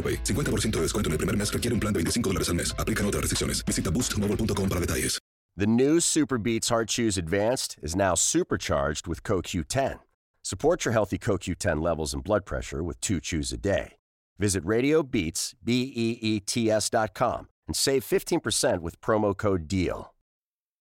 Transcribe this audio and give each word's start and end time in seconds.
AroPay. 0.00 0.24
50% 0.24 0.70
de 0.76 0.82
descuento 0.82 1.08
en 1.08 1.12
el 1.12 1.18
primer 1.18 1.36
mes 1.36 1.52
requiere 1.52 1.74
un 1.74 1.80
plan 1.80 1.92
de 1.92 1.98
25 1.98 2.30
dólares 2.30 2.48
al 2.48 2.54
mes. 2.54 2.74
Aplican 2.78 3.04
otras 3.04 3.20
restricciones. 3.20 3.62
Visita 3.66 3.90
boostmobile.com 3.90 4.68
para 4.68 4.80
detalles. 4.80 5.18
The 5.56 5.66
new 5.66 6.00
Super 6.00 6.38
Beats 6.38 6.68
Heart 6.70 6.88
Chews 6.88 7.18
Advanced 7.18 7.76
is 7.82 7.96
now 7.96 8.14
supercharged 8.14 9.08
with 9.08 9.22
CoQ10. 9.24 9.98
Support 10.42 10.84
your 10.84 10.92
healthy 10.92 11.18
CoQ10 11.18 11.82
levels 11.82 12.14
and 12.14 12.22
blood 12.22 12.46
pressure 12.46 12.82
with 12.82 13.00
two 13.00 13.20
chews 13.20 13.52
a 13.52 13.58
day. 13.58 13.96
Visit 14.38 14.64
RadioBeats, 14.64 15.54
B-E-E-T-S 15.62 16.88
dot 16.88 17.14
com 17.14 17.48
and 17.66 17.76
save 17.76 18.04
15% 18.04 18.80
with 18.80 19.00
promo 19.00 19.36
code 19.36 19.68
DEAL. 19.68 20.12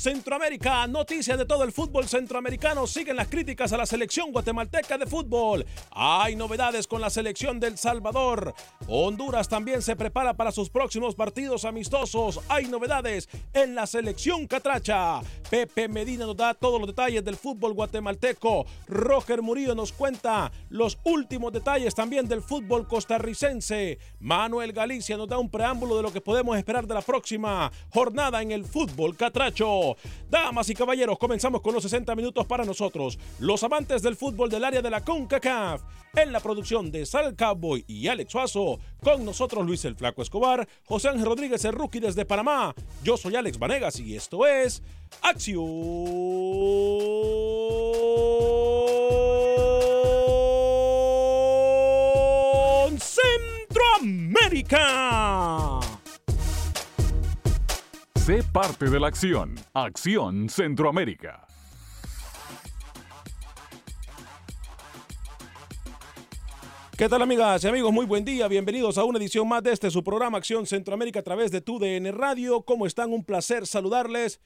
Centroamérica, 0.00 0.86
noticias 0.86 1.36
de 1.36 1.44
todo 1.44 1.62
el 1.62 1.72
fútbol 1.72 2.08
centroamericano. 2.08 2.86
Siguen 2.86 3.16
las 3.16 3.28
críticas 3.28 3.70
a 3.74 3.76
la 3.76 3.84
selección 3.84 4.32
guatemalteca 4.32 4.96
de 4.96 5.04
fútbol. 5.04 5.66
Hay 5.90 6.36
novedades 6.36 6.86
con 6.86 7.02
la 7.02 7.10
selección 7.10 7.60
del 7.60 7.76
Salvador. 7.76 8.54
Honduras 8.88 9.46
también 9.46 9.82
se 9.82 9.96
prepara 9.96 10.32
para 10.32 10.52
sus 10.52 10.70
próximos 10.70 11.14
partidos 11.14 11.66
amistosos. 11.66 12.40
Hay 12.48 12.64
novedades 12.64 13.28
en 13.52 13.74
la 13.74 13.86
selección 13.86 14.46
catracha. 14.46 15.20
Pepe 15.50 15.86
Medina 15.86 16.24
nos 16.24 16.36
da 16.38 16.54
todos 16.54 16.80
los 16.80 16.88
detalles 16.88 17.22
del 17.22 17.36
fútbol 17.36 17.74
guatemalteco. 17.74 18.64
Roger 18.88 19.42
Murillo 19.42 19.74
nos 19.74 19.92
cuenta 19.92 20.50
los 20.70 20.98
últimos 21.04 21.52
detalles 21.52 21.94
también 21.94 22.26
del 22.26 22.40
fútbol 22.40 22.88
costarricense. 22.88 23.98
Manuel 24.18 24.72
Galicia 24.72 25.18
nos 25.18 25.28
da 25.28 25.36
un 25.36 25.50
preámbulo 25.50 25.98
de 25.98 26.02
lo 26.04 26.10
que 26.10 26.22
podemos 26.22 26.56
esperar 26.56 26.86
de 26.86 26.94
la 26.94 27.02
próxima 27.02 27.70
jornada 27.90 28.40
en 28.40 28.50
el 28.50 28.64
fútbol 28.64 29.14
catracho. 29.14 29.89
Damas 30.28 30.68
y 30.70 30.74
caballeros, 30.74 31.18
comenzamos 31.18 31.60
con 31.60 31.74
los 31.74 31.82
60 31.82 32.14
minutos 32.14 32.46
para 32.46 32.64
nosotros, 32.64 33.18
los 33.38 33.62
amantes 33.62 34.02
del 34.02 34.16
fútbol 34.16 34.50
del 34.50 34.64
área 34.64 34.82
de 34.82 34.90
la 34.90 35.04
CONCACAF. 35.04 35.82
En 36.14 36.32
la 36.32 36.40
producción 36.40 36.90
de 36.90 37.06
Sal 37.06 37.36
Cowboy 37.36 37.84
y 37.86 38.08
Alex 38.08 38.32
Suazo, 38.32 38.80
con 39.00 39.24
nosotros 39.24 39.64
Luis 39.64 39.84
el 39.84 39.94
Flaco 39.94 40.22
Escobar, 40.22 40.66
José 40.84 41.08
Ángel 41.08 41.26
Rodríguez 41.26 41.64
el 41.64 41.72
Rookie 41.72 42.00
desde 42.00 42.24
Panamá. 42.24 42.74
Yo 43.04 43.16
soy 43.16 43.36
Alex 43.36 43.58
Vanegas 43.58 44.00
y 44.00 44.16
esto 44.16 44.46
es 44.46 44.82
Acción 45.22 45.60
Centroamérica. 52.98 55.89
Sé 58.30 58.44
parte 58.52 58.88
de 58.88 59.00
la 59.00 59.08
acción. 59.08 59.56
Acción 59.74 60.48
Centroamérica. 60.48 61.48
¿Qué 66.96 67.08
tal 67.08 67.22
amigas 67.22 67.64
y 67.64 67.66
amigos? 67.66 67.92
Muy 67.92 68.06
buen 68.06 68.24
día, 68.24 68.46
bienvenidos 68.46 68.98
a 68.98 69.04
una 69.04 69.18
edición 69.18 69.48
más 69.48 69.64
de 69.64 69.72
este 69.72 69.90
su 69.90 70.04
programa 70.04 70.38
Acción 70.38 70.64
Centroamérica 70.64 71.18
a 71.18 71.22
través 71.24 71.50
de 71.50 71.60
TUDN 71.60 72.16
Radio. 72.16 72.62
¿Cómo 72.62 72.86
están? 72.86 73.12
Un 73.12 73.24
placer 73.24 73.66
saludarles 73.66 74.40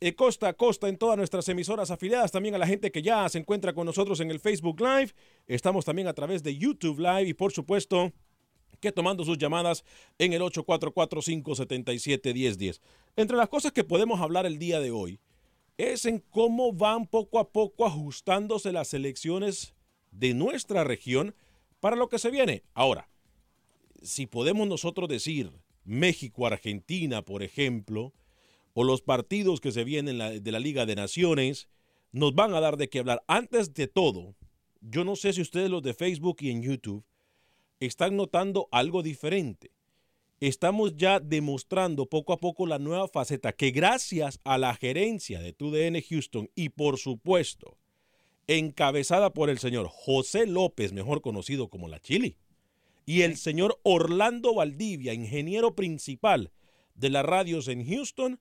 eh, 0.00 0.14
costa 0.14 0.48
a 0.48 0.52
costa 0.52 0.90
en 0.90 0.98
todas 0.98 1.16
nuestras 1.16 1.48
emisoras 1.48 1.90
afiliadas, 1.90 2.32
también 2.32 2.54
a 2.56 2.58
la 2.58 2.66
gente 2.66 2.92
que 2.92 3.00
ya 3.00 3.26
se 3.30 3.38
encuentra 3.38 3.72
con 3.72 3.86
nosotros 3.86 4.20
en 4.20 4.30
el 4.30 4.40
Facebook 4.40 4.82
Live. 4.82 5.12
Estamos 5.46 5.86
también 5.86 6.08
a 6.08 6.12
través 6.12 6.42
de 6.42 6.58
YouTube 6.58 6.98
Live 6.98 7.28
y 7.28 7.32
por 7.32 7.52
supuesto 7.52 8.12
que 8.80 8.92
tomando 8.92 9.24
sus 9.24 9.38
llamadas 9.38 9.84
en 10.18 10.32
el 10.32 10.42
844-577-1010. 10.42 12.80
Entre 13.16 13.36
las 13.36 13.48
cosas 13.48 13.72
que 13.72 13.84
podemos 13.84 14.20
hablar 14.20 14.46
el 14.46 14.58
día 14.58 14.80
de 14.80 14.90
hoy 14.90 15.20
es 15.76 16.06
en 16.06 16.18
cómo 16.18 16.72
van 16.72 17.06
poco 17.06 17.38
a 17.38 17.50
poco 17.50 17.86
ajustándose 17.86 18.72
las 18.72 18.94
elecciones 18.94 19.74
de 20.10 20.34
nuestra 20.34 20.82
región 20.84 21.34
para 21.80 21.96
lo 21.96 22.08
que 22.08 22.18
se 22.18 22.30
viene. 22.30 22.62
Ahora, 22.74 23.08
si 24.02 24.26
podemos 24.26 24.68
nosotros 24.68 25.08
decir 25.08 25.50
México, 25.84 26.46
Argentina, 26.46 27.22
por 27.22 27.42
ejemplo, 27.42 28.12
o 28.74 28.84
los 28.84 29.02
partidos 29.02 29.60
que 29.60 29.72
se 29.72 29.84
vienen 29.84 30.42
de 30.42 30.52
la 30.52 30.58
Liga 30.58 30.86
de 30.86 30.96
Naciones, 30.96 31.68
nos 32.12 32.34
van 32.34 32.54
a 32.54 32.60
dar 32.60 32.76
de 32.76 32.88
qué 32.88 33.00
hablar. 33.00 33.22
Antes 33.26 33.74
de 33.74 33.86
todo, 33.86 34.34
yo 34.80 35.04
no 35.04 35.16
sé 35.16 35.32
si 35.32 35.40
ustedes 35.40 35.70
los 35.70 35.82
de 35.82 35.94
Facebook 35.94 36.38
y 36.40 36.50
en 36.50 36.62
YouTube 36.62 37.04
están 37.80 38.16
notando 38.16 38.68
algo 38.70 39.02
diferente. 39.02 39.72
Estamos 40.40 40.96
ya 40.96 41.20
demostrando 41.20 42.06
poco 42.06 42.32
a 42.32 42.40
poco 42.40 42.66
la 42.66 42.78
nueva 42.78 43.08
faceta 43.08 43.52
que 43.52 43.72
gracias 43.72 44.40
a 44.44 44.56
la 44.56 44.74
gerencia 44.74 45.40
de 45.40 45.52
TUDN 45.52 46.00
Houston 46.08 46.50
y 46.54 46.70
por 46.70 46.98
supuesto 46.98 47.76
encabezada 48.46 49.32
por 49.32 49.48
el 49.48 49.58
señor 49.58 49.88
José 49.88 50.46
López, 50.46 50.92
mejor 50.92 51.20
conocido 51.20 51.68
como 51.68 51.88
la 51.88 52.00
Chili, 52.00 52.36
y 53.06 53.22
el 53.22 53.36
señor 53.36 53.78
Orlando 53.82 54.54
Valdivia, 54.54 55.14
ingeniero 55.14 55.76
principal 55.76 56.50
de 56.94 57.10
las 57.10 57.24
radios 57.24 57.68
en 57.68 57.86
Houston, 57.86 58.40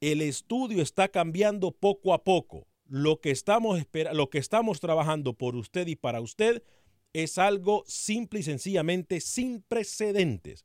el 0.00 0.20
estudio 0.20 0.82
está 0.82 1.08
cambiando 1.08 1.70
poco 1.70 2.12
a 2.12 2.22
poco. 2.24 2.66
lo 2.86 3.20
que 3.20 3.30
estamos 3.30 3.80
lo 4.12 4.30
que 4.30 4.38
estamos 4.38 4.80
trabajando 4.80 5.34
por 5.34 5.54
usted 5.54 5.86
y 5.86 5.94
para 5.94 6.20
usted 6.20 6.64
es 7.12 7.38
algo 7.38 7.84
simple 7.86 8.40
y 8.40 8.42
sencillamente 8.42 9.20
sin 9.20 9.62
precedentes. 9.62 10.64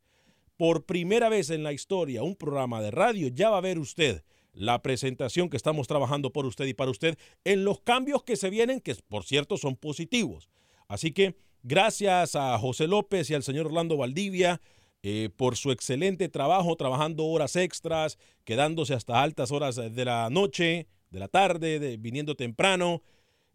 Por 0.57 0.85
primera 0.85 1.29
vez 1.29 1.49
en 1.49 1.63
la 1.63 1.73
historia, 1.73 2.23
un 2.23 2.35
programa 2.35 2.81
de 2.81 2.91
radio 2.91 3.27
ya 3.27 3.49
va 3.49 3.57
a 3.57 3.61
ver 3.61 3.79
usted 3.79 4.23
la 4.53 4.81
presentación 4.81 5.49
que 5.49 5.57
estamos 5.57 5.87
trabajando 5.87 6.31
por 6.31 6.45
usted 6.45 6.65
y 6.65 6.73
para 6.73 6.91
usted 6.91 7.17
en 7.43 7.65
los 7.65 7.81
cambios 7.81 8.23
que 8.23 8.37
se 8.37 8.49
vienen, 8.49 8.79
que 8.79 8.95
por 8.95 9.25
cierto 9.25 9.57
son 9.57 9.75
positivos. 9.75 10.49
Así 10.87 11.11
que 11.11 11.35
gracias 11.61 12.35
a 12.35 12.57
José 12.57 12.87
López 12.87 13.29
y 13.29 13.33
al 13.33 13.43
señor 13.43 13.65
Orlando 13.65 13.97
Valdivia 13.97 14.61
eh, 15.03 15.29
por 15.35 15.55
su 15.55 15.71
excelente 15.71 16.29
trabajo, 16.29 16.75
trabajando 16.77 17.25
horas 17.25 17.55
extras, 17.55 18.17
quedándose 18.43 18.93
hasta 18.93 19.21
altas 19.21 19.51
horas 19.51 19.75
de 19.75 20.05
la 20.05 20.29
noche, 20.29 20.87
de 21.11 21.19
la 21.19 21.27
tarde, 21.27 21.97
viniendo 21.97 22.35
temprano. 22.35 23.03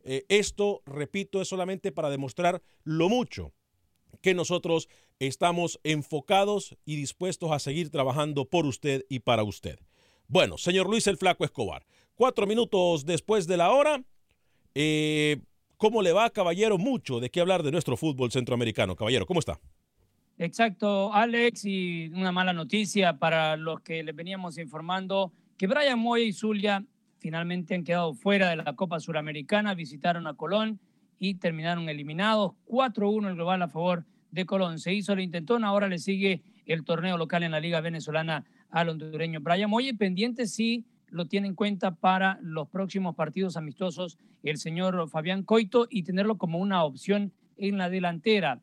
Eh, 0.05 0.25
esto, 0.29 0.83
repito, 0.87 1.41
es 1.41 1.49
solamente 1.49 1.93
para 1.93 2.11
demostrar 2.11 2.63
lo 2.85 3.09
mucho 3.09 3.53
que 4.23 4.35
nosotros 4.35 4.89
estamos 5.19 5.81
enfocados 5.85 6.77
y 6.85 6.97
dispuestos 6.97 7.53
a 7.53 7.59
seguir 7.59 7.91
trabajando 7.91 8.45
por 8.47 8.67
usted 8.67 9.05
y 9.09 9.21
para 9.21 9.43
usted. 9.43 9.79
Bueno, 10.29 10.59
señor 10.59 10.89
Luis 10.89 11.07
el 11.07 11.17
Flaco 11.17 11.45
Escobar, 11.45 11.87
cuatro 12.15 12.47
minutos 12.47 13.05
después 13.05 13.47
de 13.47 13.57
la 13.57 13.71
hora, 13.71 14.03
eh, 14.75 15.39
¿cómo 15.77 16.03
le 16.03 16.13
va, 16.13 16.31
caballero? 16.31 16.79
Mucho 16.79 17.21
de 17.21 17.31
qué 17.31 17.41
hablar 17.41 17.63
de 17.63 17.73
nuestro 17.73 17.97
fútbol 17.97 18.31
centroamericano. 18.31 18.97
Caballero, 18.97 19.27
¿cómo 19.27 19.41
está? 19.41 19.61
Exacto, 20.39 21.13
Alex, 21.13 21.67
y 21.67 22.09
una 22.15 22.33
mala 22.33 22.53
noticia 22.55 23.19
para 23.19 23.57
los 23.57 23.81
que 23.83 24.03
les 24.03 24.17
veníamos 24.17 24.57
informando 24.57 25.33
que 25.59 25.67
Brian 25.67 25.99
Moya 25.99 26.25
y 26.25 26.33
Zulia 26.33 26.83
finalmente 27.21 27.75
han 27.75 27.85
quedado 27.85 28.15
fuera 28.15 28.51
de 28.51 28.57
la 28.57 28.75
Copa 28.75 28.99
Suramericana, 28.99 29.75
visitaron 29.75 30.27
a 30.27 30.35
Colón 30.35 30.81
y 31.19 31.35
terminaron 31.35 31.89
eliminados. 31.89 32.53
4-1 32.67 33.29
el 33.29 33.35
global 33.35 33.63
a 33.63 33.69
favor 33.69 34.05
de 34.31 34.47
Colón. 34.47 34.79
Se 34.79 34.93
hizo 34.93 35.13
el 35.13 35.21
intentón, 35.21 35.65
ahora 35.65 35.87
le 35.87 35.99
sigue 35.99 36.43
el 36.67 36.85
torneo 36.85 37.19
local 37.19 37.43
en 37.43 37.53
la 37.53 37.61
Liga 37.61 37.81
Venezolana 37.81 38.45
al 38.71 38.89
hondureño 38.89 39.41
Brian 39.41 39.69
Moye, 39.69 39.95
pendiente 39.95 40.47
sí 40.47 40.85
lo 41.09 41.27
tiene 41.27 41.49
en 41.49 41.55
cuenta 41.55 41.97
para 41.97 42.39
los 42.41 42.69
próximos 42.69 43.17
partidos 43.17 43.57
amistosos 43.57 44.17
el 44.43 44.59
señor 44.59 45.09
Fabián 45.09 45.43
Coito 45.43 45.87
y 45.91 46.05
tenerlo 46.05 46.39
como 46.39 46.59
una 46.59 46.85
opción 46.85 47.33
en 47.57 47.79
la 47.79 47.91
delantera. 47.91 48.61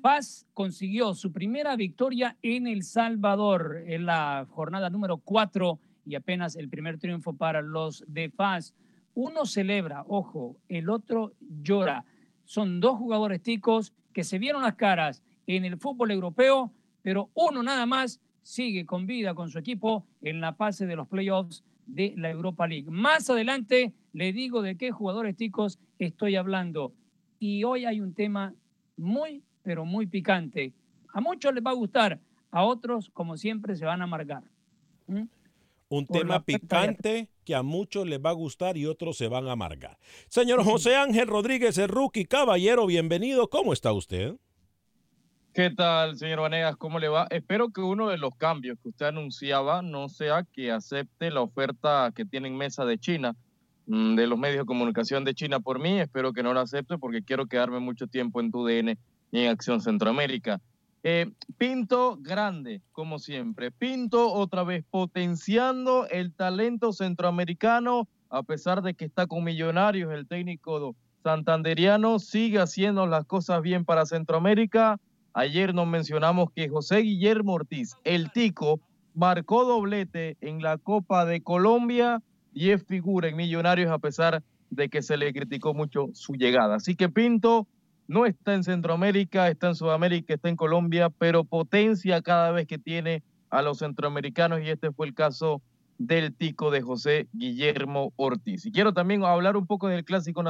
Paz 0.00 0.46
consiguió 0.54 1.14
su 1.14 1.32
primera 1.32 1.76
victoria 1.76 2.36
en 2.42 2.66
El 2.66 2.82
Salvador 2.82 3.82
en 3.86 4.06
la 4.06 4.46
jornada 4.48 4.90
número 4.90 5.18
4 5.18 5.78
y 6.06 6.14
apenas 6.14 6.56
el 6.56 6.68
primer 6.68 6.98
triunfo 6.98 7.34
para 7.34 7.60
los 7.60 8.04
de 8.06 8.30
Paz. 8.30 8.74
Uno 9.14 9.44
celebra, 9.44 10.04
ojo, 10.06 10.56
el 10.68 10.88
otro 10.88 11.32
llora. 11.40 12.04
Son 12.44 12.80
dos 12.80 12.96
jugadores 12.98 13.42
ticos 13.42 13.92
que 14.12 14.24
se 14.24 14.38
vieron 14.38 14.62
las 14.62 14.76
caras 14.76 15.22
en 15.46 15.64
el 15.64 15.76
fútbol 15.76 16.12
europeo, 16.12 16.72
pero 17.02 17.30
uno 17.34 17.62
nada 17.62 17.86
más 17.86 18.20
sigue 18.42 18.86
con 18.86 19.06
vida 19.06 19.34
con 19.34 19.50
su 19.50 19.58
equipo 19.58 20.06
en 20.22 20.40
la 20.40 20.52
fase 20.54 20.86
de 20.86 20.96
los 20.96 21.08
playoffs 21.08 21.64
de 21.86 22.14
la 22.16 22.30
Europa 22.30 22.66
League. 22.66 22.90
Más 22.90 23.28
adelante 23.28 23.92
le 24.12 24.32
digo 24.32 24.62
de 24.62 24.76
qué 24.76 24.92
jugadores 24.92 25.36
ticos 25.36 25.78
estoy 25.98 26.36
hablando. 26.36 26.92
Y 27.38 27.64
hoy 27.64 27.84
hay 27.84 28.00
un 28.00 28.14
tema 28.14 28.54
muy, 28.96 29.42
pero 29.62 29.84
muy 29.84 30.06
picante. 30.06 30.72
A 31.12 31.20
muchos 31.20 31.52
les 31.54 31.64
va 31.64 31.70
a 31.70 31.74
gustar, 31.74 32.20
a 32.50 32.64
otros, 32.64 33.10
como 33.10 33.36
siempre, 33.36 33.76
se 33.76 33.84
van 33.84 34.00
a 34.00 34.04
amargar. 34.04 34.44
¿Mm? 35.06 35.24
Un 35.88 36.06
tema 36.06 36.44
picante 36.44 37.28
que 37.44 37.54
a 37.54 37.62
muchos 37.62 38.06
les 38.08 38.18
va 38.18 38.30
a 38.30 38.34
gustar 38.34 38.76
y 38.76 38.86
otros 38.86 39.16
se 39.16 39.28
van 39.28 39.46
a 39.46 39.52
amargar. 39.52 39.98
Señor 40.28 40.64
José 40.64 40.96
Ángel 40.96 41.28
Rodríguez, 41.28 41.78
el 41.78 41.88
rookie 41.88 42.24
caballero, 42.24 42.86
bienvenido. 42.86 43.48
¿Cómo 43.48 43.72
está 43.72 43.92
usted? 43.92 44.34
¿Qué 45.54 45.70
tal, 45.70 46.16
señor 46.16 46.40
Vanegas? 46.40 46.76
¿Cómo 46.76 46.98
le 46.98 47.08
va? 47.08 47.28
Espero 47.30 47.70
que 47.70 47.80
uno 47.80 48.08
de 48.08 48.18
los 48.18 48.34
cambios 48.34 48.78
que 48.82 48.88
usted 48.88 49.06
anunciaba 49.06 49.80
no 49.80 50.08
sea 50.08 50.44
que 50.52 50.72
acepte 50.72 51.30
la 51.30 51.40
oferta 51.40 52.12
que 52.14 52.24
tiene 52.24 52.48
en 52.48 52.56
mesa 52.56 52.84
de 52.84 52.98
China, 52.98 53.36
mm, 53.86 54.16
de 54.16 54.26
los 54.26 54.38
medios 54.38 54.58
de 54.58 54.66
comunicación 54.66 55.24
de 55.24 55.34
China 55.34 55.60
por 55.60 55.78
mí. 55.78 56.00
Espero 56.00 56.32
que 56.32 56.42
no 56.42 56.52
la 56.52 56.62
acepte 56.62 56.98
porque 56.98 57.22
quiero 57.22 57.46
quedarme 57.46 57.78
mucho 57.78 58.08
tiempo 58.08 58.40
en 58.40 58.50
TUDN 58.50 58.98
y 59.30 59.40
en 59.40 59.50
Acción 59.50 59.80
Centroamérica. 59.80 60.60
Eh, 61.08 61.30
Pinto 61.56 62.18
grande, 62.20 62.82
como 62.90 63.20
siempre. 63.20 63.70
Pinto 63.70 64.32
otra 64.32 64.64
vez 64.64 64.84
potenciando 64.90 66.08
el 66.08 66.34
talento 66.34 66.92
centroamericano, 66.92 68.08
a 68.28 68.42
pesar 68.42 68.82
de 68.82 68.94
que 68.94 69.04
está 69.04 69.28
con 69.28 69.44
Millonarios, 69.44 70.12
el 70.12 70.26
técnico 70.26 70.96
santanderiano 71.22 72.18
sigue 72.18 72.58
haciendo 72.58 73.06
las 73.06 73.24
cosas 73.24 73.62
bien 73.62 73.84
para 73.84 74.04
Centroamérica. 74.04 74.98
Ayer 75.32 75.72
nos 75.74 75.86
mencionamos 75.86 76.50
que 76.50 76.68
José 76.68 76.96
Guillermo 76.96 77.52
Ortiz, 77.52 77.94
el 78.02 78.32
Tico, 78.32 78.80
marcó 79.14 79.64
doblete 79.64 80.36
en 80.40 80.60
la 80.60 80.76
Copa 80.76 81.24
de 81.24 81.40
Colombia 81.40 82.20
y 82.52 82.70
es 82.70 82.84
figura 82.84 83.28
en 83.28 83.36
Millonarios 83.36 83.92
a 83.92 84.00
pesar 84.00 84.42
de 84.70 84.88
que 84.88 85.02
se 85.02 85.16
le 85.16 85.32
criticó 85.32 85.72
mucho 85.72 86.08
su 86.14 86.32
llegada. 86.32 86.74
Así 86.74 86.96
que 86.96 87.08
Pinto 87.08 87.68
no 88.08 88.26
está 88.26 88.54
en 88.54 88.64
Centroamérica, 88.64 89.48
está 89.48 89.68
en 89.68 89.74
Sudamérica, 89.74 90.34
está 90.34 90.48
en 90.48 90.56
Colombia, 90.56 91.10
pero 91.10 91.44
potencia 91.44 92.22
cada 92.22 92.50
vez 92.52 92.66
que 92.66 92.78
tiene 92.78 93.22
a 93.50 93.62
los 93.62 93.78
centroamericanos 93.78 94.60
y 94.62 94.70
este 94.70 94.92
fue 94.92 95.06
el 95.06 95.14
caso 95.14 95.62
del 95.98 96.34
tico 96.34 96.70
de 96.70 96.82
José 96.82 97.28
Guillermo 97.32 98.12
Ortiz. 98.16 98.66
Y 98.66 98.72
quiero 98.72 98.92
también 98.92 99.24
hablar 99.24 99.56
un 99.56 99.66
poco 99.66 99.88
del 99.88 100.04
clásico 100.04 100.42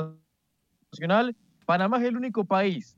nacional. 0.92 1.36
Panamá 1.66 1.98
es 1.98 2.04
el 2.04 2.16
único 2.16 2.44
país 2.44 2.96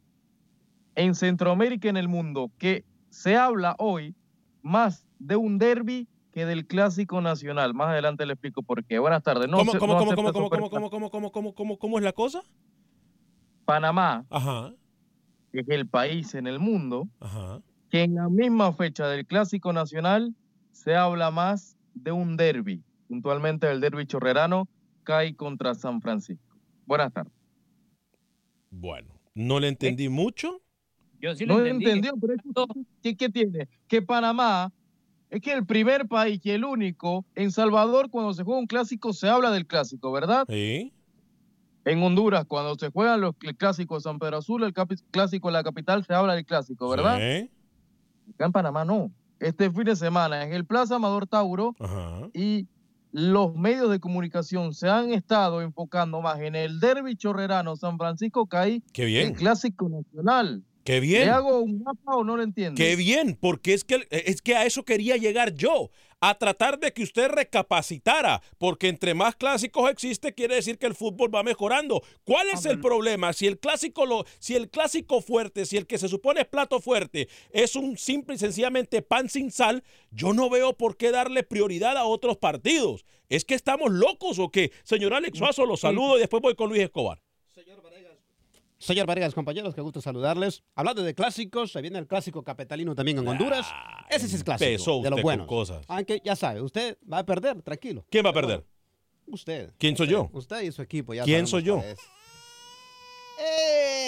en 0.94 1.14
Centroamérica 1.14 1.88
y 1.88 1.90
en 1.90 1.96
el 1.96 2.08
mundo 2.08 2.50
que 2.58 2.84
se 3.10 3.36
habla 3.36 3.76
hoy 3.78 4.14
más 4.62 5.06
de 5.18 5.36
un 5.36 5.58
derby 5.58 6.08
que 6.32 6.46
del 6.46 6.66
clásico 6.66 7.20
nacional. 7.20 7.74
Más 7.74 7.88
adelante 7.88 8.26
le 8.26 8.34
explico 8.34 8.62
por 8.62 8.84
qué. 8.84 8.98
Buenas 8.98 9.22
tardes. 9.22 9.48
¿Cómo, 9.50 9.72
cómo, 9.78 9.96
cómo, 9.96 10.14
cómo, 10.14 10.32
cómo, 10.32 10.50
cómo, 10.50 10.70
cómo, 10.70 10.90
cómo, 10.90 11.30
cómo, 11.32 11.54
cómo, 11.54 11.78
cómo 11.78 11.98
es 11.98 12.04
la 12.04 12.12
cosa? 12.12 12.42
Panamá, 13.68 14.24
que 15.52 15.60
es 15.60 15.68
el 15.68 15.86
país 15.86 16.34
en 16.34 16.46
el 16.46 16.58
mundo, 16.58 17.06
que 17.90 18.04
en 18.04 18.14
la 18.14 18.30
misma 18.30 18.72
fecha 18.72 19.06
del 19.08 19.26
Clásico 19.26 19.74
Nacional 19.74 20.34
se 20.72 20.96
habla 20.96 21.30
más 21.30 21.76
de 21.92 22.10
un 22.10 22.38
derby, 22.38 22.82
puntualmente 23.08 23.70
el 23.70 23.82
derby 23.82 24.06
chorrerano, 24.06 24.70
cae 25.02 25.36
contra 25.36 25.74
San 25.74 26.00
Francisco. 26.00 26.56
Buenas 26.86 27.12
tardes. 27.12 27.34
Bueno, 28.70 29.20
no 29.34 29.60
le 29.60 29.68
entendí 29.68 30.08
mucho. 30.08 30.62
Yo 31.20 31.34
sí 31.34 31.44
lo 31.44 31.58
no 31.58 31.66
entendí. 31.66 31.90
entendió, 31.90 32.14
pero 32.18 32.36
¿qué, 33.02 33.18
¿qué 33.18 33.28
tiene? 33.28 33.68
Que 33.86 34.00
Panamá 34.00 34.72
es 35.28 35.42
que 35.42 35.52
el 35.52 35.66
primer 35.66 36.08
país 36.08 36.40
y 36.42 36.52
el 36.52 36.64
único, 36.64 37.26
en 37.34 37.50
Salvador, 37.50 38.08
cuando 38.08 38.32
se 38.32 38.44
juega 38.44 38.60
un 38.60 38.66
clásico, 38.66 39.12
se 39.12 39.28
habla 39.28 39.50
del 39.50 39.66
clásico, 39.66 40.10
¿verdad? 40.10 40.46
Sí. 40.48 40.90
En 41.84 42.02
Honduras, 42.02 42.44
cuando 42.46 42.74
se 42.76 42.90
juegan 42.90 43.20
los 43.20 43.34
el 43.42 43.56
clásico 43.56 43.94
de 43.94 44.00
San 44.02 44.18
Pedro 44.18 44.38
Azul, 44.38 44.62
el 44.64 44.74
clásico 45.10 45.48
de 45.48 45.52
la 45.52 45.62
capital, 45.62 46.04
se 46.04 46.12
habla 46.14 46.34
del 46.34 46.44
clásico, 46.44 46.88
¿verdad? 46.88 47.18
Sí. 47.18 47.50
Acá 48.34 48.46
en 48.46 48.52
Panamá 48.52 48.84
no. 48.84 49.10
Este 49.40 49.70
fin 49.70 49.84
de 49.84 49.96
semana 49.96 50.42
en 50.44 50.52
el 50.52 50.64
Plaza 50.66 50.96
Amador 50.96 51.26
Tauro 51.26 51.74
Ajá. 51.78 52.28
y 52.34 52.66
los 53.12 53.54
medios 53.54 53.90
de 53.90 54.00
comunicación 54.00 54.74
se 54.74 54.88
han 54.88 55.12
estado 55.12 55.62
enfocando 55.62 56.20
más 56.20 56.40
en 56.40 56.54
el 56.54 56.78
derby 56.80 57.16
chorrerano 57.16 57.76
San 57.76 57.96
Francisco 57.96 58.46
Caí, 58.46 58.82
bien. 58.94 59.28
el 59.28 59.32
clásico 59.34 59.88
nacional. 59.88 60.62
Qué 60.84 60.94
¿Le 60.94 61.00
bien. 61.00 61.28
hago 61.30 61.60
un 61.60 61.82
mapa 61.82 62.16
o 62.16 62.24
no 62.24 62.36
lo 62.36 62.42
entiendo? 62.42 62.76
Qué 62.76 62.96
bien, 62.96 63.36
porque 63.40 63.74
es 63.74 63.84
que, 63.84 64.06
es 64.10 64.42
que 64.42 64.56
a 64.56 64.64
eso 64.64 64.84
quería 64.84 65.16
llegar 65.16 65.54
yo, 65.54 65.90
a 66.20 66.36
tratar 66.36 66.78
de 66.78 66.92
que 66.92 67.02
usted 67.02 67.28
recapacitara, 67.28 68.42
porque 68.58 68.88
entre 68.88 69.14
más 69.14 69.36
clásicos 69.36 69.90
existe 69.90 70.34
quiere 70.34 70.56
decir 70.56 70.78
que 70.78 70.86
el 70.86 70.94
fútbol 70.94 71.34
va 71.34 71.42
mejorando. 71.42 72.02
¿Cuál 72.24 72.48
es 72.50 72.64
el 72.66 72.80
problema? 72.80 73.32
Si 73.32 73.46
el 73.46 73.58
clásico 73.58 74.06
lo, 74.06 74.24
si 74.38 74.54
el 74.54 74.68
clásico 74.70 75.20
fuerte, 75.20 75.66
si 75.66 75.76
el 75.76 75.86
que 75.86 75.98
se 75.98 76.08
supone 76.08 76.40
es 76.40 76.46
plato 76.46 76.80
fuerte, 76.80 77.28
es 77.50 77.76
un 77.76 77.96
simple 77.96 78.34
y 78.34 78.38
sencillamente 78.38 79.02
pan 79.02 79.28
sin 79.28 79.50
sal, 79.50 79.84
yo 80.10 80.32
no 80.32 80.50
veo 80.50 80.76
por 80.76 80.96
qué 80.96 81.10
darle 81.10 81.42
prioridad 81.42 81.96
a 81.96 82.04
otros 82.04 82.36
partidos. 82.36 83.04
¿Es 83.28 83.44
que 83.44 83.54
estamos 83.54 83.92
locos 83.92 84.38
o 84.38 84.50
qué? 84.50 84.72
Señor 84.84 85.14
Alex 85.14 85.38
Suazo, 85.38 85.66
lo 85.66 85.76
saludo 85.76 86.16
y 86.16 86.20
después 86.20 86.42
voy 86.42 86.54
con 86.54 86.70
Luis 86.70 86.82
Escobar. 86.82 87.20
Señor 87.52 87.82
Vargas, 89.06 89.34
compañeros, 89.34 89.74
qué 89.74 89.80
gusto 89.80 90.00
saludarles. 90.00 90.62
Hablando 90.74 91.02
de 91.02 91.14
clásicos, 91.14 91.72
se 91.72 91.80
viene 91.82 91.98
el 91.98 92.06
clásico 92.06 92.42
capitalino 92.42 92.94
también 92.94 93.18
en 93.18 93.26
Honduras. 93.28 93.66
Ese 94.08 94.26
es 94.26 94.34
el 94.34 94.44
clásico 94.44 94.68
empezó 94.70 94.90
de 94.92 94.96
usted 94.98 95.10
los 95.10 95.16
con 95.18 95.22
buenos. 95.22 95.46
cosas. 95.46 95.84
Aunque 95.88 96.20
ya 96.24 96.36
sabe, 96.36 96.62
usted 96.62 96.96
va 97.10 97.18
a 97.18 97.26
perder, 97.26 97.60
tranquilo. 97.62 98.04
¿Quién 98.10 98.24
va 98.24 98.30
a 98.30 98.34
perder? 98.34 98.64
Usted. 99.26 99.72
¿Quién 99.78 99.96
soy 99.96 100.06
Usted. 100.06 100.16
yo? 100.16 100.30
Usted 100.32 100.62
y 100.62 100.72
su 100.72 100.80
equipo. 100.82 101.12
Ya 101.12 101.24
¿Quién 101.24 101.46
sabemos 101.46 101.50
soy 101.50 101.62
yo? 101.64 101.76
cuál 101.78 101.88
es. 101.90 101.98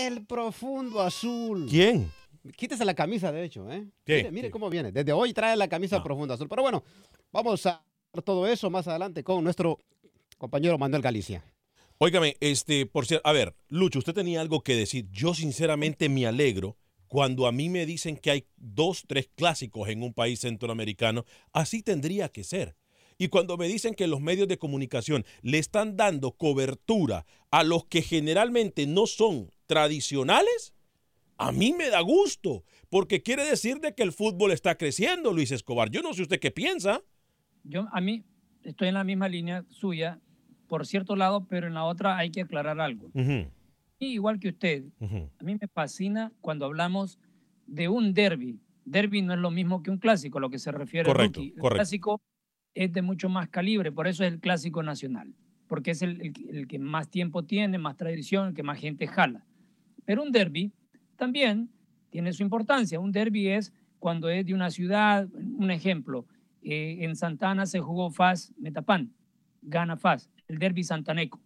El 0.06 0.24
profundo 0.26 1.00
azul. 1.00 1.66
¿Quién? 1.68 2.10
Quítese 2.56 2.84
la 2.84 2.94
camisa, 2.94 3.30
de 3.30 3.44
hecho, 3.44 3.70
¿eh? 3.70 3.86
Mire, 4.06 4.30
mire 4.30 4.50
cómo 4.50 4.70
viene. 4.70 4.90
Desde 4.92 5.12
hoy 5.12 5.34
trae 5.34 5.56
la 5.56 5.68
camisa 5.68 5.98
No. 5.98 6.04
profundo 6.04 6.32
azul. 6.34 6.48
Pero 6.48 6.62
bueno, 6.62 6.82
vamos 7.30 7.66
a 7.66 7.82
ver 8.14 8.22
todo 8.22 8.46
eso 8.46 8.70
más 8.70 8.88
adelante 8.88 9.22
con 9.22 9.44
nuestro 9.44 9.78
compañero 10.38 10.78
Manuel 10.78 11.02
Galicia. 11.02 11.44
Óigame, 12.02 12.38
este, 12.40 12.86
por 12.86 13.04
cierto, 13.04 13.28
a 13.28 13.32
ver, 13.34 13.54
Lucho, 13.68 13.98
usted 13.98 14.14
tenía 14.14 14.40
algo 14.40 14.62
que 14.62 14.74
decir. 14.74 15.06
Yo 15.12 15.34
sinceramente 15.34 16.08
me 16.08 16.26
alegro 16.26 16.78
cuando 17.08 17.46
a 17.46 17.52
mí 17.52 17.68
me 17.68 17.84
dicen 17.84 18.16
que 18.16 18.30
hay 18.30 18.46
dos, 18.56 19.04
tres 19.06 19.28
clásicos 19.36 19.86
en 19.90 20.02
un 20.02 20.14
país 20.14 20.40
centroamericano. 20.40 21.26
Así 21.52 21.82
tendría 21.82 22.30
que 22.30 22.42
ser. 22.42 22.74
Y 23.18 23.28
cuando 23.28 23.58
me 23.58 23.68
dicen 23.68 23.94
que 23.94 24.06
los 24.06 24.22
medios 24.22 24.48
de 24.48 24.56
comunicación 24.56 25.26
le 25.42 25.58
están 25.58 25.98
dando 25.98 26.32
cobertura 26.32 27.26
a 27.50 27.64
los 27.64 27.84
que 27.84 28.00
generalmente 28.00 28.86
no 28.86 29.06
son 29.06 29.50
tradicionales, 29.66 30.72
a 31.36 31.52
mí 31.52 31.74
me 31.74 31.90
da 31.90 32.00
gusto, 32.00 32.64
porque 32.88 33.22
quiere 33.22 33.44
decir 33.44 33.78
de 33.80 33.94
que 33.94 34.04
el 34.04 34.12
fútbol 34.12 34.52
está 34.52 34.76
creciendo, 34.76 35.34
Luis 35.34 35.50
Escobar. 35.50 35.90
Yo 35.90 36.00
no 36.00 36.14
sé 36.14 36.22
usted 36.22 36.40
qué 36.40 36.50
piensa. 36.50 37.02
Yo, 37.62 37.88
a 37.92 38.00
mí, 38.00 38.24
estoy 38.64 38.88
en 38.88 38.94
la 38.94 39.04
misma 39.04 39.28
línea 39.28 39.66
suya, 39.68 40.18
por 40.70 40.86
cierto 40.86 41.16
lado, 41.16 41.46
pero 41.48 41.66
en 41.66 41.74
la 41.74 41.82
otra 41.84 42.16
hay 42.16 42.30
que 42.30 42.42
aclarar 42.42 42.80
algo. 42.80 43.10
y 43.98 44.06
igual 44.06 44.38
que 44.38 44.50
usted, 44.50 44.84
a 45.00 45.42
mí 45.44 45.56
me 45.60 45.66
fascina 45.66 46.32
cuando 46.40 46.64
hablamos 46.64 47.18
de 47.66 47.88
un 47.88 48.14
derby. 48.14 48.60
Derby 48.84 49.20
no 49.20 49.34
es 49.34 49.40
lo 49.40 49.50
mismo 49.50 49.82
que 49.82 49.90
un 49.90 49.98
clásico, 49.98 50.38
lo 50.38 50.48
que 50.48 50.58
se 50.60 50.70
refiere 50.70 51.06
correcto, 51.10 51.40
a 51.40 51.42
El 51.42 51.52
correcto. 51.54 51.74
clásico 51.74 52.22
es 52.72 52.92
de 52.92 53.02
mucho 53.02 53.28
más 53.28 53.48
calibre, 53.48 53.90
por 53.90 54.06
eso 54.06 54.22
es 54.24 54.32
el 54.32 54.38
clásico 54.38 54.80
nacional, 54.84 55.34
porque 55.66 55.90
es 55.90 56.02
el, 56.02 56.20
el, 56.20 56.56
el 56.56 56.66
que 56.68 56.78
más 56.78 57.10
tiempo 57.10 57.42
tiene, 57.44 57.76
más 57.78 57.96
tradición, 57.96 58.48
el 58.48 58.54
que 58.54 58.62
más 58.62 58.78
gente 58.78 59.08
jala. 59.08 59.44
Pero 60.04 60.22
un 60.22 60.30
derby 60.30 60.72
también 61.16 61.68
tiene 62.10 62.32
su 62.32 62.44
importancia. 62.44 63.00
Un 63.00 63.10
derby 63.10 63.48
es 63.48 63.72
cuando 63.98 64.28
es 64.28 64.46
de 64.46 64.54
una 64.54 64.70
ciudad, 64.70 65.28
un 65.34 65.70
ejemplo, 65.72 66.26
eh, 66.62 66.98
en 67.00 67.16
Santana 67.16 67.66
se 67.66 67.80
jugó 67.80 68.10
FAS 68.10 68.52
Metapan, 68.56 69.12
gana 69.62 69.96
FAS, 69.96 70.30
el 70.50 70.58
derby 70.58 70.84
santaneco, 70.84 71.40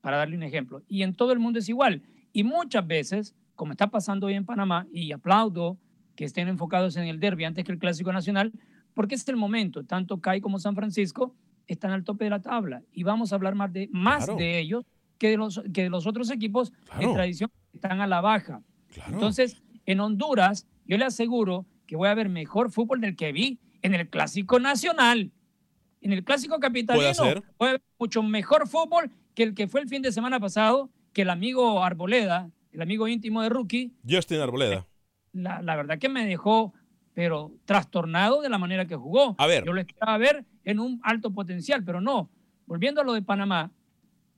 para 0.00 0.18
darle 0.18 0.36
un 0.36 0.42
ejemplo. 0.42 0.82
Y 0.88 1.02
en 1.02 1.14
todo 1.14 1.32
el 1.32 1.38
mundo 1.38 1.58
es 1.58 1.68
igual. 1.68 2.02
Y 2.32 2.44
muchas 2.44 2.86
veces, 2.86 3.34
como 3.54 3.72
está 3.72 3.88
pasando 3.90 4.26
hoy 4.26 4.34
en 4.34 4.44
Panamá, 4.44 4.86
y 4.92 5.12
aplaudo 5.12 5.78
que 6.14 6.24
estén 6.24 6.48
enfocados 6.48 6.96
en 6.96 7.04
el 7.04 7.18
derby 7.20 7.44
antes 7.44 7.64
que 7.64 7.72
el 7.72 7.78
clásico 7.78 8.12
nacional, 8.12 8.52
porque 8.94 9.14
es 9.14 9.26
el 9.28 9.36
momento, 9.36 9.84
tanto 9.84 10.20
CAI 10.20 10.40
como 10.40 10.58
San 10.58 10.74
Francisco 10.74 11.34
están 11.66 11.90
al 11.90 12.04
tope 12.04 12.24
de 12.24 12.30
la 12.30 12.40
tabla 12.40 12.82
y 12.92 13.02
vamos 13.02 13.32
a 13.32 13.34
hablar 13.36 13.54
más 13.54 13.72
de, 13.72 13.88
más 13.92 14.24
Claro. 14.24 14.38
de 14.38 14.58
ellos 14.60 14.84
que 15.18 15.30
de, 15.30 15.36
los, 15.36 15.60
que 15.74 15.82
de 15.82 15.90
los 15.90 16.06
otros 16.06 16.30
equipos 16.30 16.72
Claro. 16.86 17.02
en 17.08 17.14
tradición 17.14 17.50
que 17.72 17.76
están 17.78 18.00
a 18.00 18.06
la 18.06 18.20
baja. 18.20 18.62
Claro. 18.92 19.12
Entonces, 19.14 19.62
en 19.84 20.00
Honduras, 20.00 20.66
yo 20.86 20.96
le 20.96 21.04
aseguro 21.04 21.66
que 21.86 21.96
voy 21.96 22.08
a 22.08 22.14
ver 22.14 22.28
mejor 22.28 22.70
fútbol 22.70 23.00
del 23.00 23.16
que 23.16 23.32
vi 23.32 23.58
en 23.82 23.94
el 23.94 24.08
Clásico 24.08 24.58
Nacional. 24.60 25.32
En 26.06 26.12
el 26.12 26.22
Clásico 26.22 26.60
Capitalino 26.60 27.42
a 27.58 27.64
ver 27.64 27.82
mucho 27.98 28.22
mejor 28.22 28.68
fútbol 28.68 29.10
que 29.34 29.42
el 29.42 29.54
que 29.56 29.66
fue 29.66 29.80
el 29.80 29.88
fin 29.88 30.02
de 30.02 30.12
semana 30.12 30.38
pasado, 30.38 30.88
que 31.12 31.22
el 31.22 31.30
amigo 31.30 31.82
Arboleda, 31.82 32.48
el 32.70 32.80
amigo 32.80 33.08
íntimo 33.08 33.42
de 33.42 33.48
Rookie, 33.48 33.92
Justin 34.08 34.38
Arboleda. 34.38 34.86
la, 35.32 35.60
la 35.62 35.74
verdad 35.74 35.98
que 35.98 36.08
me 36.08 36.24
dejó, 36.24 36.72
pero 37.12 37.50
trastornado 37.64 38.40
de 38.40 38.48
la 38.48 38.56
manera 38.56 38.86
que 38.86 38.94
jugó. 38.94 39.34
A 39.36 39.48
ver. 39.48 39.64
Yo 39.64 39.72
lo 39.72 39.80
esperaba 39.80 40.16
ver 40.16 40.44
en 40.62 40.78
un 40.78 41.00
alto 41.02 41.32
potencial, 41.32 41.82
pero 41.82 42.00
no. 42.00 42.30
Volviendo 42.66 43.00
a 43.00 43.04
lo 43.04 43.12
de 43.12 43.22
Panamá, 43.22 43.72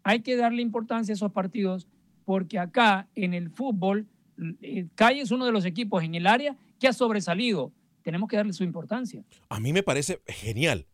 hay 0.04 0.20
que 0.20 0.36
darle 0.36 0.62
importancia 0.62 1.12
a 1.12 1.16
esos 1.16 1.32
partidos 1.32 1.86
porque 2.24 2.58
acá 2.58 3.08
en 3.14 3.34
el 3.34 3.50
fútbol, 3.50 4.06
eh, 4.62 4.86
CAI 4.94 5.20
es 5.20 5.30
uno 5.32 5.44
de 5.44 5.52
los 5.52 5.66
equipos 5.66 6.02
en 6.02 6.14
el 6.14 6.28
área 6.28 6.56
que 6.80 6.88
ha 6.88 6.94
sobresalido. 6.94 7.72
Tenemos 8.00 8.26
que 8.26 8.38
darle 8.38 8.54
su 8.54 8.64
importancia. 8.64 9.22
A 9.50 9.60
mí 9.60 9.74
me 9.74 9.82
parece 9.82 10.22
genial. 10.26 10.86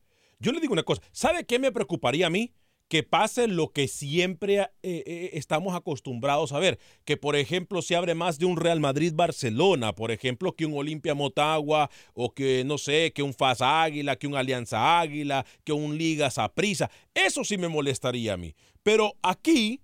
Yo 0.45 0.53
le 0.53 0.61
digo 0.61 0.75
una 0.75 0.83
cosa, 0.83 1.01
¿sabe 1.11 1.47
qué 1.47 1.59
me 1.59 1.73
preocuparía 1.73 2.27
a 2.27 2.31
mí? 2.31 2.53
Que 2.89 3.03
pase 3.03 3.49
lo 3.49 3.73
que 3.73 3.89
siempre 3.89 4.61
eh, 4.61 4.69
eh, 4.83 5.31
estamos 5.33 5.75
acostumbrados 5.75 6.53
a 6.53 6.59
ver, 6.59 6.79
que 7.07 7.17
por 7.17 7.35
ejemplo 7.35 7.81
se 7.81 7.97
abre 7.97 8.15
más 8.15 8.39
de 8.39 8.45
un 8.45 8.59
Real 8.59 8.79
Madrid-Barcelona, 8.79 9.95
por 9.95 10.11
ejemplo, 10.11 10.53
que 10.53 10.67
un 10.67 10.77
Olimpia 10.77 11.15
Motagua, 11.15 11.89
o 12.13 12.35
que 12.35 12.63
no 12.67 12.77
sé, 12.77 13.15
que 13.15 13.23
un 13.23 13.33
FAS 13.33 13.63
Águila, 13.63 14.17
que 14.17 14.27
un 14.27 14.37
Alianza 14.37 15.01
Águila, 15.01 15.47
que 15.65 15.73
un 15.73 15.97
Liga 15.97 16.31
Saprisa. 16.31 16.91
Eso 17.15 17.43
sí 17.43 17.57
me 17.57 17.69
molestaría 17.69 18.35
a 18.35 18.37
mí. 18.37 18.55
Pero 18.83 19.15
aquí 19.23 19.81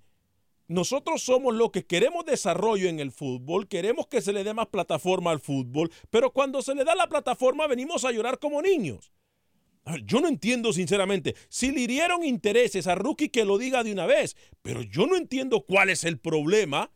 nosotros 0.69 1.23
somos 1.23 1.55
los 1.55 1.71
que 1.71 1.87
queremos 1.87 2.27
desarrollo 2.27 2.87
en 2.87 3.01
el 3.01 3.13
fútbol, 3.13 3.67
queremos 3.67 4.09
que 4.09 4.21
se 4.21 4.35
le 4.35 4.45
dé 4.45 4.53
más 4.53 4.67
plataforma 4.67 5.31
al 5.31 5.41
fútbol, 5.41 5.91
pero 6.11 6.35
cuando 6.35 6.61
se 6.61 6.75
le 6.75 6.85
da 6.85 6.95
la 6.95 7.09
plataforma 7.09 7.67
venimos 7.67 8.05
a 8.05 8.13
llorar 8.13 8.39
como 8.39 8.61
niños. 8.61 9.11
A 9.85 9.93
ver, 9.93 10.05
yo 10.05 10.21
no 10.21 10.29
entiendo 10.29 10.73
sinceramente, 10.73 11.35
si 11.49 11.73
le 11.73 11.81
hirieron 11.81 12.23
intereses 12.25 12.87
a 12.87 12.95
Rookie 12.95 13.31
que 13.31 13.45
lo 13.45 13.59
diga 13.59 13.83
de 13.83 13.93
una 13.93 14.07
vez, 14.07 14.37
pero 14.63 14.83
yo 14.83 15.07
no 15.07 15.17
entiendo 15.17 15.63
cuál 15.67 15.89
es 15.91 16.05
el 16.05 16.19
problema 16.19 16.91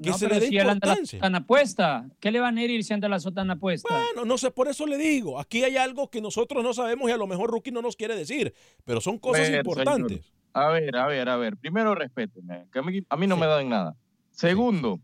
que 0.00 0.10
No, 0.10 0.18
se 0.18 0.26
pero 0.28 0.38
le 0.38 0.40
dé 0.44 0.48
si 0.50 0.58
él 0.58 0.68
anda 0.68 0.86
la 0.88 0.96
sotana 1.04 1.46
puesta, 1.46 2.08
¿qué 2.20 2.30
le 2.30 2.38
van 2.38 2.56
a 2.58 2.62
herir 2.62 2.84
si 2.84 2.92
anda 2.92 3.08
la 3.08 3.18
sotana 3.18 3.56
puesta? 3.58 3.88
Bueno, 3.92 4.24
no 4.24 4.38
sé, 4.38 4.50
por 4.50 4.68
eso 4.68 4.86
le 4.86 4.96
digo, 4.98 5.40
aquí 5.40 5.64
hay 5.64 5.76
algo 5.76 6.08
que 6.10 6.20
nosotros 6.20 6.62
no 6.62 6.72
sabemos 6.72 7.08
y 7.08 7.12
a 7.12 7.16
lo 7.16 7.26
mejor 7.26 7.50
Rookie 7.50 7.72
no 7.72 7.82
nos 7.82 7.96
quiere 7.96 8.14
decir, 8.14 8.54
pero 8.84 9.00
son 9.00 9.18
cosas 9.18 9.48
Ver, 9.50 9.56
importantes. 9.60 10.08
señor. 10.24 10.38
A 10.52 10.68
ver, 10.70 10.96
a 10.96 11.06
ver, 11.06 11.28
a 11.28 11.36
ver. 11.36 11.56
Primero, 11.56 11.94
respéteme, 11.94 12.66
que 12.72 12.78
a 12.78 12.82
mí, 12.82 13.00
a 13.08 13.16
mí 13.16 13.26
no 13.26 13.34
Sí. 13.36 13.40
me 13.40 13.46
dan 13.46 13.68
nada. 13.68 13.96
Segundo, 14.30 15.00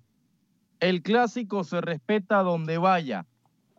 el 0.81 1.03
clásico 1.03 1.65
se 1.65 1.81
respeta 1.81 2.43
donde 2.43 2.79
vaya. 2.79 3.27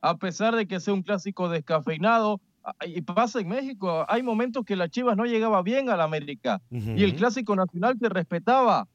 A 0.01 0.17
pesar 0.17 0.55
de 0.55 0.67
que 0.67 0.79
sea 0.79 0.93
un 0.93 1.01
clásico 1.01 1.47
descafeinado, 1.49 2.41
y 2.85 3.01
pasa 3.01 3.39
en 3.39 3.47
México, 3.47 4.05
hay 4.07 4.23
momentos 4.23 4.65
que 4.65 4.75
la 4.75 4.89
Chivas 4.89 5.15
no 5.17 5.25
llegaba 5.25 5.61
bien 5.61 5.89
a 5.89 5.97
la 5.97 6.03
América 6.05 6.61
y 6.71 7.03
el 7.03 7.15
clásico 7.15 7.55
nacional 7.55 7.97
se 7.99 8.09
respetaba. 8.09 8.87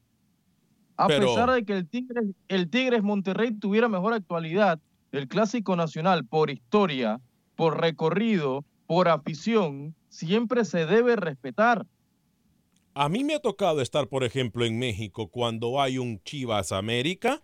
A 0.97 1.07
Pero- 1.07 1.27
pesar 1.27 1.51
de 1.51 1.63
que 1.65 1.73
el 1.73 1.87
Tigres, 1.87 2.25
el 2.47 2.69
Tigres 2.69 3.01
Monterrey 3.01 3.51
tuviera 3.53 3.87
mejor 3.87 4.13
actualidad, 4.13 4.79
el 5.11 5.27
clásico 5.27 5.75
nacional 5.75 6.25
por 6.25 6.49
historia, 6.49 7.19
por 7.55 7.79
recorrido, 7.81 8.63
por 8.87 9.07
afición, 9.07 9.95
siempre 10.09 10.65
se 10.65 10.85
debe 10.85 11.15
respetar. 11.15 11.85
A 12.93 13.07
mí 13.07 13.23
me 13.23 13.35
ha 13.35 13.39
tocado 13.39 13.81
estar, 13.81 14.07
por 14.07 14.23
ejemplo, 14.25 14.65
en 14.65 14.77
México 14.77 15.27
cuando 15.29 15.81
hay 15.81 15.97
un 15.97 16.21
Chivas 16.23 16.71
América 16.73 17.41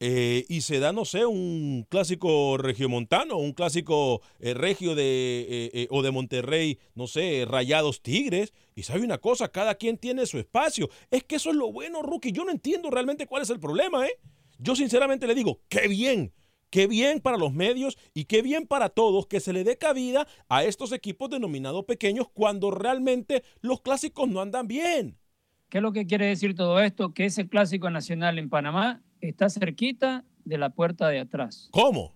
eh, 0.00 0.44
y 0.48 0.60
se 0.60 0.78
da, 0.78 0.92
no 0.92 1.04
sé, 1.04 1.26
un 1.26 1.84
clásico 1.88 2.56
regiomontano, 2.56 3.36
un 3.36 3.52
clásico 3.52 4.22
eh, 4.38 4.54
regio 4.54 4.94
de, 4.94 5.70
eh, 5.72 5.88
o 5.90 6.02
de 6.02 6.12
Monterrey, 6.12 6.78
no 6.94 7.08
sé, 7.08 7.44
Rayados 7.48 8.00
Tigres. 8.00 8.52
Y 8.76 8.84
sabe 8.84 9.00
una 9.00 9.18
cosa, 9.18 9.48
cada 9.48 9.74
quien 9.74 9.98
tiene 9.98 10.26
su 10.26 10.38
espacio. 10.38 10.88
Es 11.10 11.24
que 11.24 11.36
eso 11.36 11.50
es 11.50 11.56
lo 11.56 11.72
bueno, 11.72 12.02
Rookie. 12.02 12.30
Yo 12.32 12.44
no 12.44 12.52
entiendo 12.52 12.90
realmente 12.90 13.26
cuál 13.26 13.42
es 13.42 13.50
el 13.50 13.58
problema, 13.58 14.06
¿eh? 14.06 14.12
Yo 14.58 14.76
sinceramente 14.76 15.26
le 15.26 15.34
digo, 15.34 15.60
qué 15.68 15.88
bien. 15.88 16.32
Qué 16.70 16.86
bien 16.86 17.20
para 17.20 17.38
los 17.38 17.54
medios 17.54 17.96
y 18.12 18.26
qué 18.26 18.42
bien 18.42 18.66
para 18.66 18.90
todos 18.90 19.26
que 19.26 19.40
se 19.40 19.54
le 19.54 19.64
dé 19.64 19.78
cabida 19.78 20.28
a 20.50 20.64
estos 20.64 20.92
equipos 20.92 21.30
denominados 21.30 21.86
pequeños 21.86 22.28
cuando 22.28 22.70
realmente 22.70 23.42
los 23.62 23.80
clásicos 23.80 24.28
no 24.28 24.42
andan 24.42 24.68
bien. 24.68 25.16
¿Qué 25.70 25.78
es 25.78 25.82
lo 25.82 25.92
que 25.92 26.06
quiere 26.06 26.26
decir 26.26 26.54
todo 26.54 26.78
esto? 26.80 27.14
Que 27.14 27.24
ese 27.24 27.48
clásico 27.48 27.88
nacional 27.88 28.38
en 28.38 28.50
Panamá 28.50 29.02
está 29.20 29.50
cerquita 29.50 30.24
de 30.44 30.58
la 30.58 30.70
puerta 30.70 31.08
de 31.08 31.20
atrás. 31.20 31.68
¿Cómo? 31.72 32.14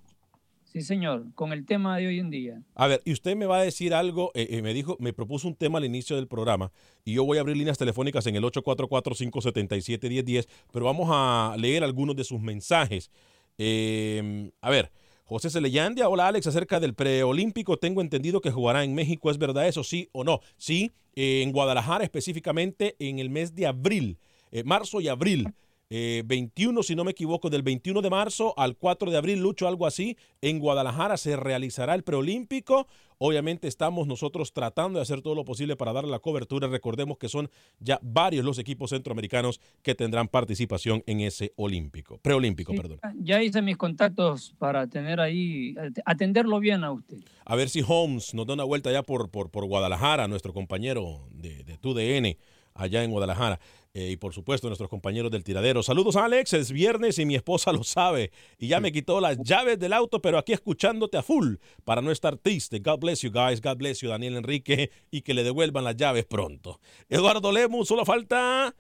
Sí, 0.73 0.81
señor, 0.81 1.27
con 1.35 1.53
el 1.53 1.67
tema 1.67 1.99
de 1.99 2.07
hoy 2.07 2.19
en 2.19 2.31
día. 2.31 2.63
A 2.75 2.87
ver, 2.87 3.03
y 3.05 3.13
usted 3.13 3.37
me 3.37 3.45
va 3.45 3.59
a 3.59 3.63
decir 3.63 3.93
algo, 3.93 4.33
eh, 4.35 4.47
eh, 4.53 4.63
me 4.63 4.73
dijo, 4.73 4.97
me 5.01 5.13
propuso 5.13 5.47
un 5.47 5.55
tema 5.55 5.77
al 5.77 5.85
inicio 5.85 6.17
del 6.17 6.29
programa 6.29 6.73
y 7.05 7.13
yo 7.13 7.27
voy 7.27 7.37
a 7.37 7.43
abrir 7.43 7.59
líneas 7.59 7.77
telefónicas 7.77 8.27
en 8.27 8.37
el 8.37 8.45
844-577-1010, 8.45 10.49
pero 10.73 10.87
vamos 10.87 11.11
a 11.13 11.55
leer 11.59 11.85
algunos 11.85 12.17
de 12.17 12.25
sus 12.25 12.41
mensajes. 12.41 13.11
Eh, 13.59 14.51
a 14.63 14.71
ver, 14.71 14.91
José 15.25 15.51
Celeyandia, 15.51 16.09
hola 16.09 16.29
Alex, 16.29 16.47
acerca 16.47 16.81
del 16.81 16.95
preolímpico, 16.95 17.77
tengo 17.77 18.01
entendido 18.01 18.41
que 18.41 18.51
jugará 18.51 18.83
en 18.83 18.95
México, 18.95 19.31
¿es 19.31 19.37
verdad 19.37 19.69
eso? 19.69 19.85
Sí 19.85 20.09
o 20.13 20.25
no. 20.25 20.41
Sí, 20.57 20.91
eh, 21.15 21.43
en 21.43 21.53
Guadalajara 21.53 22.03
específicamente 22.03 22.97
en 22.99 23.19
el 23.19 23.29
mes 23.29 23.55
de 23.55 23.67
abril, 23.67 24.17
marzo 24.65 25.03
y 25.03 25.09
abril. 25.09 25.53
Eh, 25.95 26.23
21, 26.25 26.83
si 26.83 26.95
no 26.95 27.05
me 27.05 27.11
equivoco, 27.11 27.51
del 27.51 27.63
21 27.63 28.01
de 28.01 28.09
marzo 28.09 28.55
al 28.57 28.79
4 28.79 29.11
de 29.11 29.19
abril, 29.19 29.41
Lucho, 29.41 29.69
algo 29.69 29.87
así, 29.87 30.17
en 30.41 30.59
Guadalajara 30.59 31.19
se 31.19 31.37
realizará 31.37 31.95
el 31.95 32.03
preolímpico. 32.03 32.87
Obviamente 33.19 33.69
estamos 33.69 34.07
nosotros 34.07 34.55
tratando 34.55 34.99
de 34.99 35.03
hacer 35.03 35.21
todo 35.21 35.35
lo 35.35 35.45
posible 35.45 35.77
para 35.77 35.93
darle 35.93 36.11
la 36.11 36.19
cobertura. 36.19 36.67
Recordemos 36.67 37.19
que 37.19 37.29
son 37.29 37.51
ya 37.79 37.99
varios 38.01 38.43
los 38.43 38.59
equipos 38.59 38.89
centroamericanos 38.89 39.61
que 39.83 39.95
tendrán 39.95 40.29
participación 40.29 41.03
en 41.07 41.21
ese 41.21 41.53
olímpico, 41.57 42.17
preolímpico, 42.23 42.73
Sí, 42.73 42.79
perdón. 42.79 42.99
Ya 43.21 43.43
hice 43.43 43.61
mis 43.61 43.77
contactos 43.77 44.55
para 44.57 44.87
tener 44.87 45.21
ahí, 45.21 45.75
atenderlo 46.07 46.59
bien 46.59 46.85
a 46.85 46.93
usted. 46.93 47.19
A 47.45 47.55
ver 47.55 47.69
si 47.69 47.85
Holmes 47.87 48.33
nos 48.33 48.47
da 48.47 48.55
una 48.55 48.65
vuelta 48.65 48.91
ya 48.91 49.03
por, 49.03 49.29
por, 49.29 49.51
por 49.51 49.67
Guadalajara, 49.67 50.27
nuestro 50.27 50.55
compañero 50.55 51.29
de, 51.33 51.65
de 51.65 51.77
TUDN 51.77 52.39
allá 52.75 53.05
en 53.05 53.11
Guadalajara. 53.11 53.61
Eh, 53.95 54.13
y 54.13 54.17
por 54.17 54.33
supuesto, 54.33 54.69
nuestros 54.69 54.89
compañeros 54.89 55.31
del 55.31 55.45
tiradero. 55.45 55.83
Saludos, 55.83 56.17
Alex. 56.17 56.55
Es 56.55 56.73
viernes 56.73 57.19
y 57.19 57.27
mi 57.27 57.35
esposa 57.35 57.73
lo 57.73 57.85
sabe. 57.85 58.31
Y 58.59 58.69
ya 58.69 58.81
me 58.81 58.91
quitó 58.91 59.21
las 59.21 59.37
llaves 59.39 59.79
del 59.79 59.93
auto, 59.93 60.23
pero 60.23 60.39
aquí 60.39 60.55
escuchándote 60.55 61.19
a 61.19 61.23
full 61.23 61.57
para 61.85 62.01
no 62.01 62.11
estar 62.11 62.39
triste. 62.39 62.79
God 62.79 63.01
bless 63.01 63.21
you, 63.21 63.31
guys. 63.31 63.61
God 63.61 63.77
bless 63.77 64.01
you, 64.01 64.09
Daniel 64.09 64.37
Enrique. 64.37 64.91
Y 65.11 65.21
que 65.21 65.35
le 65.35 65.45
devuelvan 65.45 65.85
las 65.85 65.97
llaves 65.97 66.25
pronto. 66.25 66.81
Eduardo 67.11 67.53
Lemus, 67.53 67.89
solo 67.89 68.07
falta 68.07 68.75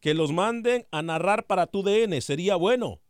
que 0.00 0.12
los 0.12 0.32
manden 0.32 0.86
a 0.90 1.00
narrar 1.00 1.46
para 1.46 1.66
tu 1.66 1.82
DN, 1.82 2.20
sería 2.20 2.56
bueno. 2.56 3.00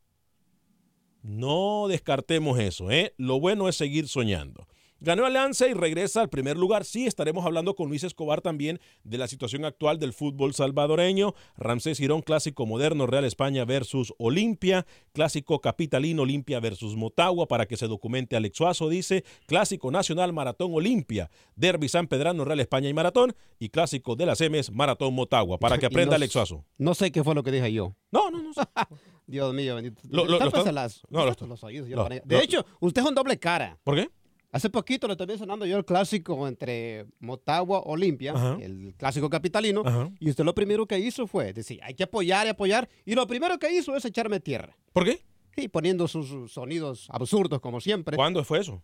No 1.23 1.87
descartemos 1.89 2.59
eso, 2.61 2.91
¿eh? 2.93 3.15
Lo 3.19 3.41
bueno 3.41 3.69
es 3.69 3.77
seguir 3.77 4.07
soñando. 4.07 4.68
Ganó 5.01 5.27
Alianza 5.27 5.69
y 5.69 5.75
regresa 5.75 6.21
al 6.21 6.29
primer 6.29 6.57
lugar. 6.57 6.85
Sí, 6.85 7.07
estaremos 7.07 7.47
hablando 7.47 7.77
con 7.77 7.89
Luis 7.89 8.03
Escobar 8.03 8.41
también 8.41 8.81
de 9.05 9.17
la 9.17 9.29
situación 9.29 9.65
actual 9.65 10.01
del 10.01 10.13
fútbol 10.13 10.55
salvadoreño. 10.55 11.35
Ramsés 11.57 11.99
Girón, 11.99 12.21
clásico 12.21 12.67
moderno, 12.67 13.07
Real 13.07 13.25
España 13.25 13.65
versus 13.65 14.13
Olimpia. 14.19 14.87
Clásico 15.13 15.61
capitalino, 15.61 16.23
Olimpia 16.23 16.59
versus 16.59 16.97
Motagua, 16.97 17.47
para 17.47 17.67
que 17.67 17.77
se 17.77 17.87
documente 17.87 18.35
Alex 18.35 18.57
Suazo, 18.57 18.89
dice. 18.89 19.25
Clásico 19.47 19.93
nacional, 19.93 20.33
Maratón 20.33 20.75
Olimpia. 20.75 21.31
Derby 21.55 21.89
San 21.89 22.09
Pedrano, 22.09 22.45
Real 22.45 22.59
España 22.59 22.89
y 22.89 22.95
Maratón. 22.95 23.37
Y 23.61 23.69
clásico 23.69 24.17
de 24.17 24.27
las 24.27 24.41
M's, 24.41 24.73
Maratón 24.73 25.15
Motagua, 25.15 25.59
para 25.59 25.79
que 25.79 25.87
aprenda 25.87 26.11
no, 26.11 26.17
Alex 26.17 26.33
Suazo. 26.33 26.65
No 26.77 26.95
sé 26.95 27.13
qué 27.13 27.23
fue 27.23 27.37
lo 27.37 27.45
que 27.45 27.53
dije 27.53 27.73
yo. 27.73 27.95
No, 28.11 28.33
no, 28.33 28.43
no. 28.43 28.51
Dios 29.29 29.55
mío, 29.55 29.77
bendito. 29.77 30.01
Lo, 30.11 30.25
lo, 30.25 30.39
lo 30.39 30.47
está... 30.47 30.73
las, 30.73 31.03
no, 31.11 31.25
los 31.25 31.63
oídos, 31.63 31.89
de 32.25 32.43
hecho, 32.43 32.65
usted 32.81 33.03
es 33.03 33.09
un 33.09 33.15
doble 33.15 33.39
cara. 33.39 33.79
¿Por 33.85 33.95
qué? 33.95 34.09
Hace 34.51 34.71
poquito 34.71 35.07
le 35.07 35.13
estoy 35.13 35.27
mencionando 35.27 35.67
yo 35.67 35.77
el 35.77 35.85
clásico 35.85 36.49
entre 36.49 37.07
Motagua 37.21 37.83
Olimpia, 37.85 38.33
Ajá. 38.33 38.57
el 38.61 38.95
clásico 38.97 39.29
capitalino, 39.29 39.83
Ajá. 39.85 40.11
y 40.19 40.31
usted 40.31 40.45
lo 40.45 40.55
primero 40.55 40.87
que 40.87 40.99
hizo 40.99 41.27
fue 41.27 41.53
decir, 41.53 41.81
hay 41.83 41.93
que 41.95 42.05
apoyar 42.05 42.47
y 42.47 42.51
apoyar, 42.51 42.89
y 43.05 43.15
lo 43.15 43.27
primero 43.27 43.59
que 43.59 43.71
hizo 43.71 43.95
es 43.95 44.05
echarme 44.07 44.41
tierra. 44.41 44.75
¿Por 44.95 45.05
qué? 45.05 45.21
Sí, 45.55 45.69
poniendo 45.69 46.09
sus 46.09 46.51
sonidos 46.51 47.09
absurdos 47.11 47.61
como 47.61 47.81
siempre. 47.81 48.17
¿Cuándo 48.17 48.43
fue 48.43 48.61
eso? 48.61 48.83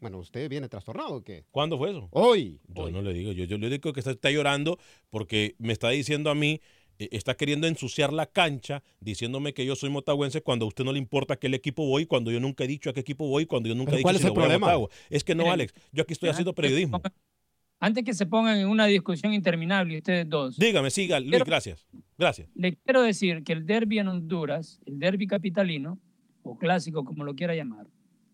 Bueno, 0.00 0.18
¿usted 0.18 0.48
viene 0.48 0.66
trastornado 0.70 1.16
o 1.16 1.22
qué? 1.22 1.44
¿Cuándo 1.50 1.76
fue 1.76 1.90
eso? 1.90 2.08
Hoy. 2.12 2.58
Yo 2.68 2.84
hoy. 2.84 2.92
no 2.92 3.02
le 3.02 3.12
digo, 3.12 3.32
yo, 3.32 3.44
yo 3.44 3.58
le 3.58 3.68
digo 3.68 3.92
que 3.92 4.00
está, 4.00 4.12
está 4.12 4.30
llorando 4.30 4.78
porque 5.10 5.54
me 5.58 5.74
está 5.74 5.90
diciendo 5.90 6.30
a 6.30 6.34
mí 6.34 6.62
está 7.10 7.34
queriendo 7.36 7.66
ensuciar 7.66 8.12
la 8.12 8.26
cancha 8.26 8.82
diciéndome 9.00 9.54
que 9.54 9.64
yo 9.64 9.76
soy 9.76 9.90
motagüense 9.90 10.42
cuando 10.42 10.64
a 10.64 10.68
usted 10.68 10.84
no 10.84 10.92
le 10.92 10.98
importa 10.98 11.34
a 11.34 11.36
qué 11.38 11.46
equipo 11.48 11.86
voy, 11.86 12.06
cuando 12.06 12.30
yo 12.30 12.40
nunca 12.40 12.64
he 12.64 12.66
dicho 12.66 12.90
a 12.90 12.92
qué 12.92 13.00
equipo 13.00 13.26
voy, 13.28 13.46
cuando 13.46 13.68
yo 13.68 13.74
nunca 13.74 13.92
he 13.92 13.96
dicho 13.96 14.04
¿Cuál 14.04 14.16
es 14.16 14.22
si 14.22 14.28
el 14.28 14.34
problema? 14.34 14.72
Es 15.08 15.24
que 15.24 15.34
no, 15.34 15.50
Alex, 15.50 15.74
yo 15.92 16.02
aquí 16.02 16.12
estoy 16.12 16.28
haciendo 16.28 16.54
periodismo. 16.54 17.00
Antes 17.82 18.04
que 18.04 18.12
se 18.12 18.26
pongan 18.26 18.58
en 18.58 18.68
una 18.68 18.84
discusión 18.86 19.32
interminable 19.32 19.96
ustedes 19.96 20.28
dos. 20.28 20.58
Dígame, 20.58 20.90
siga, 20.90 21.18
Luis, 21.18 21.42
gracias. 21.44 21.86
Gracias. 22.18 22.50
Le 22.54 22.76
quiero 22.76 23.00
decir 23.00 23.42
que 23.42 23.54
el 23.54 23.64
derby 23.64 23.98
en 23.98 24.08
Honduras, 24.08 24.80
el 24.84 24.98
derby 24.98 25.26
capitalino, 25.26 25.98
o 26.42 26.58
clásico 26.58 27.04
como 27.04 27.24
lo 27.24 27.34
quiera 27.34 27.54
llamar, 27.54 27.86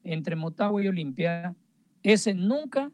entre 0.03 0.35
Motagua 0.35 0.83
y 0.83 0.89
Olimpia, 0.89 1.55
ese 2.03 2.35
nunca, 2.35 2.91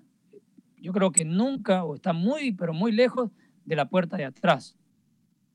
yo 0.77 0.93
creo 0.93 1.11
que 1.11 1.25
nunca, 1.25 1.85
o 1.85 1.95
está 1.95 2.13
muy, 2.13 2.53
pero 2.53 2.75
muy 2.75 2.93
lejos 2.93 3.31
de 3.65 3.77
la 3.77 3.89
puerta 3.89 4.19
de 4.19 4.27
atrás. 4.27 4.77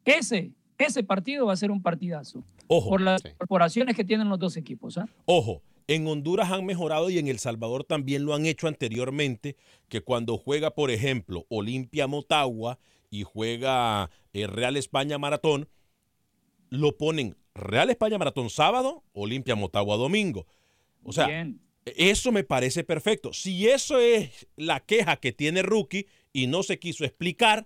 Ese, 0.08 0.52
ese 0.78 1.04
partido 1.04 1.46
va 1.46 1.54
a 1.54 1.58
ser 1.58 1.70
un 1.70 1.82
partidazo. 1.82 2.44
Ojo. 2.68 2.90
Por 2.90 3.02
las 3.02 3.22
sí. 3.22 3.30
corporaciones 3.38 3.96
que 3.96 4.06
tienen 4.06 4.30
los 4.30 4.40
dos 4.40 4.58
equipos. 4.58 4.98
¿eh? 4.98 5.04
Ojo. 5.26 5.62
En 5.90 6.06
Honduras 6.08 6.52
han 6.52 6.66
mejorado 6.66 7.10
y 7.10 7.18
en 7.18 7.28
El 7.28 7.40
Salvador 7.40 7.86
también 7.86 8.26
lo 8.26 8.34
han 8.34 8.46
hecho 8.46 8.68
anteriormente, 8.68 9.56
que 9.88 10.02
cuando 10.02 10.38
juega, 10.38 10.72
por 10.72 10.92
ejemplo, 10.92 11.46
Olimpia 11.50 12.08
Motagua 12.08 12.78
y 13.10 13.24
juega 13.24 14.10
eh, 14.34 14.48
Real 14.48 14.76
España 14.76 15.18
Maratón, 15.18 15.70
lo 16.70 16.98
ponen 16.98 17.38
Real 17.56 17.90
España 17.90 18.18
Maratón 18.18 18.50
sábado, 18.50 19.04
Olimpia 19.14 19.56
Motagua 19.56 19.96
domingo. 19.96 20.46
O 21.04 21.14
sea, 21.14 21.28
Bien. 21.28 21.62
eso 21.86 22.34
me 22.34 22.44
parece 22.44 22.84
perfecto. 22.84 23.32
Si 23.32 23.70
eso 23.70 24.00
es 24.00 24.48
la 24.58 24.82
queja 24.82 25.16
que 25.18 25.32
tiene 25.32 25.62
Rookie 25.62 26.08
y 26.34 26.48
no 26.48 26.64
se 26.64 26.80
quiso 26.80 27.06
explicar, 27.06 27.66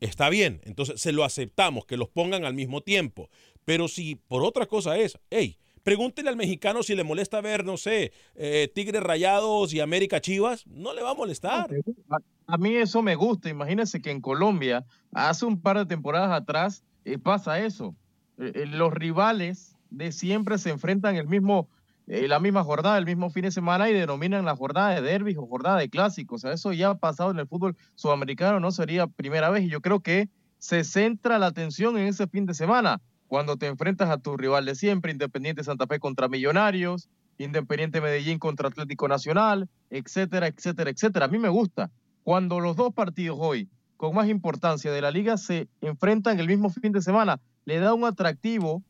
está 0.00 0.28
bien. 0.28 0.60
Entonces 0.64 1.00
se 1.00 1.12
lo 1.12 1.24
aceptamos, 1.24 1.86
que 1.86 1.96
los 1.96 2.08
pongan 2.08 2.44
al 2.44 2.54
mismo 2.54 2.80
tiempo. 2.82 3.30
Pero 3.64 3.88
si 3.88 4.16
por 4.16 4.42
otra 4.42 4.66
cosa 4.66 4.98
es, 4.98 5.18
hey, 5.30 5.58
pregúntele 5.82 6.28
al 6.28 6.36
mexicano 6.36 6.82
si 6.82 6.94
le 6.94 7.04
molesta 7.04 7.40
ver, 7.40 7.64
no 7.64 7.76
sé, 7.76 8.12
eh, 8.34 8.70
Tigres 8.74 9.02
Rayados 9.02 9.72
y 9.72 9.80
América 9.80 10.20
Chivas, 10.20 10.66
no 10.66 10.94
le 10.94 11.02
va 11.02 11.10
a 11.10 11.14
molestar. 11.14 11.70
A, 12.10 12.18
a, 12.46 12.58
mí 12.58 12.74
eso 12.74 13.02
me 13.02 13.14
gusta. 13.14 13.48
Imagínense 13.48 14.00
que 14.00 14.10
en 14.10 14.20
Colombia, 14.20 14.84
hace 15.12 15.46
un 15.46 15.60
par 15.60 15.78
de 15.78 15.86
temporadas 15.86 16.32
atrás, 16.32 16.82
eh, 17.04 17.18
pasa 17.18 17.60
eso. 17.60 17.94
Eh, 18.38 18.66
los 18.66 18.92
rivales 18.92 19.76
de 19.90 20.12
siempre 20.12 20.58
se 20.58 20.70
enfrentan 20.70 21.16
el 21.16 21.26
mismo, 21.26 21.68
eh, 22.12 22.26
la 22.26 22.40
misma 22.40 22.64
jornada, 22.64 22.98
el 22.98 23.06
mismo 23.06 23.30
fin 23.30 23.44
de 23.44 23.52
semana 23.52 23.88
y 23.88 23.92
denominan 23.92 24.44
la 24.44 24.56
jornada 24.56 24.96
de 24.96 25.00
derbis 25.00 25.36
o 25.36 25.46
jornada 25.46 25.78
de 25.78 25.88
clásicos. 25.88 26.40
O 26.40 26.42
sea, 26.42 26.52
eso 26.52 26.72
ya 26.72 26.90
ha 26.90 26.98
pasado 26.98 27.30
en 27.30 27.38
el 27.38 27.46
fútbol 27.46 27.76
sudamericano, 27.94 28.58
no 28.58 28.72
sería 28.72 29.06
primera 29.06 29.48
vez. 29.48 29.62
Y 29.62 29.68
yo 29.68 29.80
creo 29.80 30.00
que 30.00 30.28
se 30.58 30.82
centra 30.82 31.38
la 31.38 31.46
atención 31.46 31.96
en 31.98 32.08
ese 32.08 32.26
fin 32.26 32.46
de 32.46 32.54
semana 32.54 33.00
cuando 33.28 33.56
te 33.56 33.68
enfrentas 33.68 34.10
a 34.10 34.18
tu 34.18 34.36
rival 34.36 34.64
de 34.64 34.74
siempre, 34.74 35.12
Independiente 35.12 35.62
Santa 35.62 35.86
Fe 35.86 36.00
contra 36.00 36.26
Millonarios, 36.26 37.08
Independiente 37.38 38.00
Medellín 38.00 38.40
contra 38.40 38.66
Atlético 38.66 39.06
Nacional, 39.06 39.68
etcétera, 39.88 40.48
etcétera, 40.48 40.90
etcétera. 40.90 41.26
A 41.26 41.28
mí 41.28 41.38
me 41.38 41.48
gusta 41.48 41.92
cuando 42.24 42.58
los 42.58 42.74
dos 42.74 42.92
partidos 42.92 43.38
hoy 43.40 43.68
con 43.96 44.16
más 44.16 44.28
importancia 44.28 44.90
de 44.90 45.00
la 45.00 45.12
liga 45.12 45.36
se 45.36 45.68
enfrentan 45.80 46.40
el 46.40 46.48
mismo 46.48 46.70
fin 46.70 46.90
de 46.90 47.02
semana, 47.02 47.38
le 47.66 47.78
da 47.78 47.94
un 47.94 48.04
atractivo. 48.04 48.82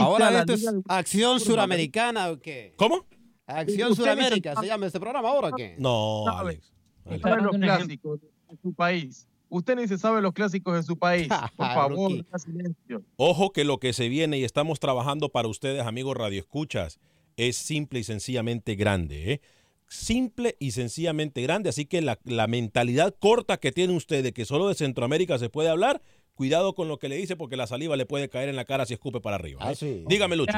Ahora 0.00 0.40
esto 0.40 0.52
es 0.54 0.66
Acción 0.88 1.40
Suramericana 1.40 2.30
o 2.30 2.40
qué? 2.40 2.74
¿Cómo? 2.76 3.06
Acción 3.46 3.96
Suramérica, 3.96 4.54
¿se 4.60 4.66
llama 4.66 4.86
este 4.86 5.00
programa 5.00 5.28
ahora 5.28 5.48
o 5.48 5.52
qué? 5.52 5.74
No, 5.78 6.28
Alex. 6.28 6.72
Alex. 7.04 7.42
los 7.42 7.56
clásicos 7.56 8.20
de 8.20 8.28
su 8.62 8.72
país. 8.72 9.26
Usted 9.48 9.74
ni 9.76 9.88
se 9.88 9.98
sabe 9.98 10.22
los 10.22 10.32
clásicos 10.32 10.74
de 10.76 10.82
su 10.84 10.96
país. 10.96 11.28
Por 11.56 11.66
favor, 11.66 12.12
silencio. 12.38 13.02
Ojo 13.16 13.52
que 13.52 13.64
lo 13.64 13.78
que 13.78 13.92
se 13.92 14.08
viene 14.08 14.38
y 14.38 14.44
estamos 14.44 14.78
trabajando 14.78 15.28
para 15.30 15.48
ustedes, 15.48 15.84
amigos 15.84 16.16
radioescuchas, 16.16 17.00
es 17.36 17.56
simple 17.56 18.00
y 18.00 18.04
sencillamente 18.04 18.76
grande. 18.76 19.32
¿eh? 19.32 19.40
Simple 19.88 20.56
y 20.60 20.70
sencillamente 20.70 21.42
grande. 21.42 21.68
Así 21.68 21.84
que 21.84 22.00
la, 22.00 22.20
la 22.24 22.46
mentalidad 22.46 23.16
corta 23.18 23.56
que 23.56 23.72
tiene 23.72 23.96
usted 23.96 24.22
de 24.22 24.32
que 24.32 24.44
solo 24.44 24.68
de 24.68 24.76
Centroamérica 24.76 25.36
se 25.38 25.50
puede 25.50 25.68
hablar, 25.68 26.00
cuidado 26.40 26.74
con 26.74 26.88
lo 26.88 26.98
que 26.98 27.10
le 27.10 27.16
dice 27.16 27.36
porque 27.36 27.54
la 27.58 27.66
saliva 27.66 27.98
le 27.98 28.06
puede 28.06 28.30
caer 28.30 28.48
en 28.48 28.56
la 28.56 28.64
cara 28.64 28.86
si 28.86 28.94
escupe 28.94 29.20
para 29.20 29.36
arriba. 29.36 29.60
¿eh? 29.60 29.68
Ah, 29.68 29.74
sí. 29.74 30.04
Dígame, 30.06 30.36
Lucho. 30.36 30.56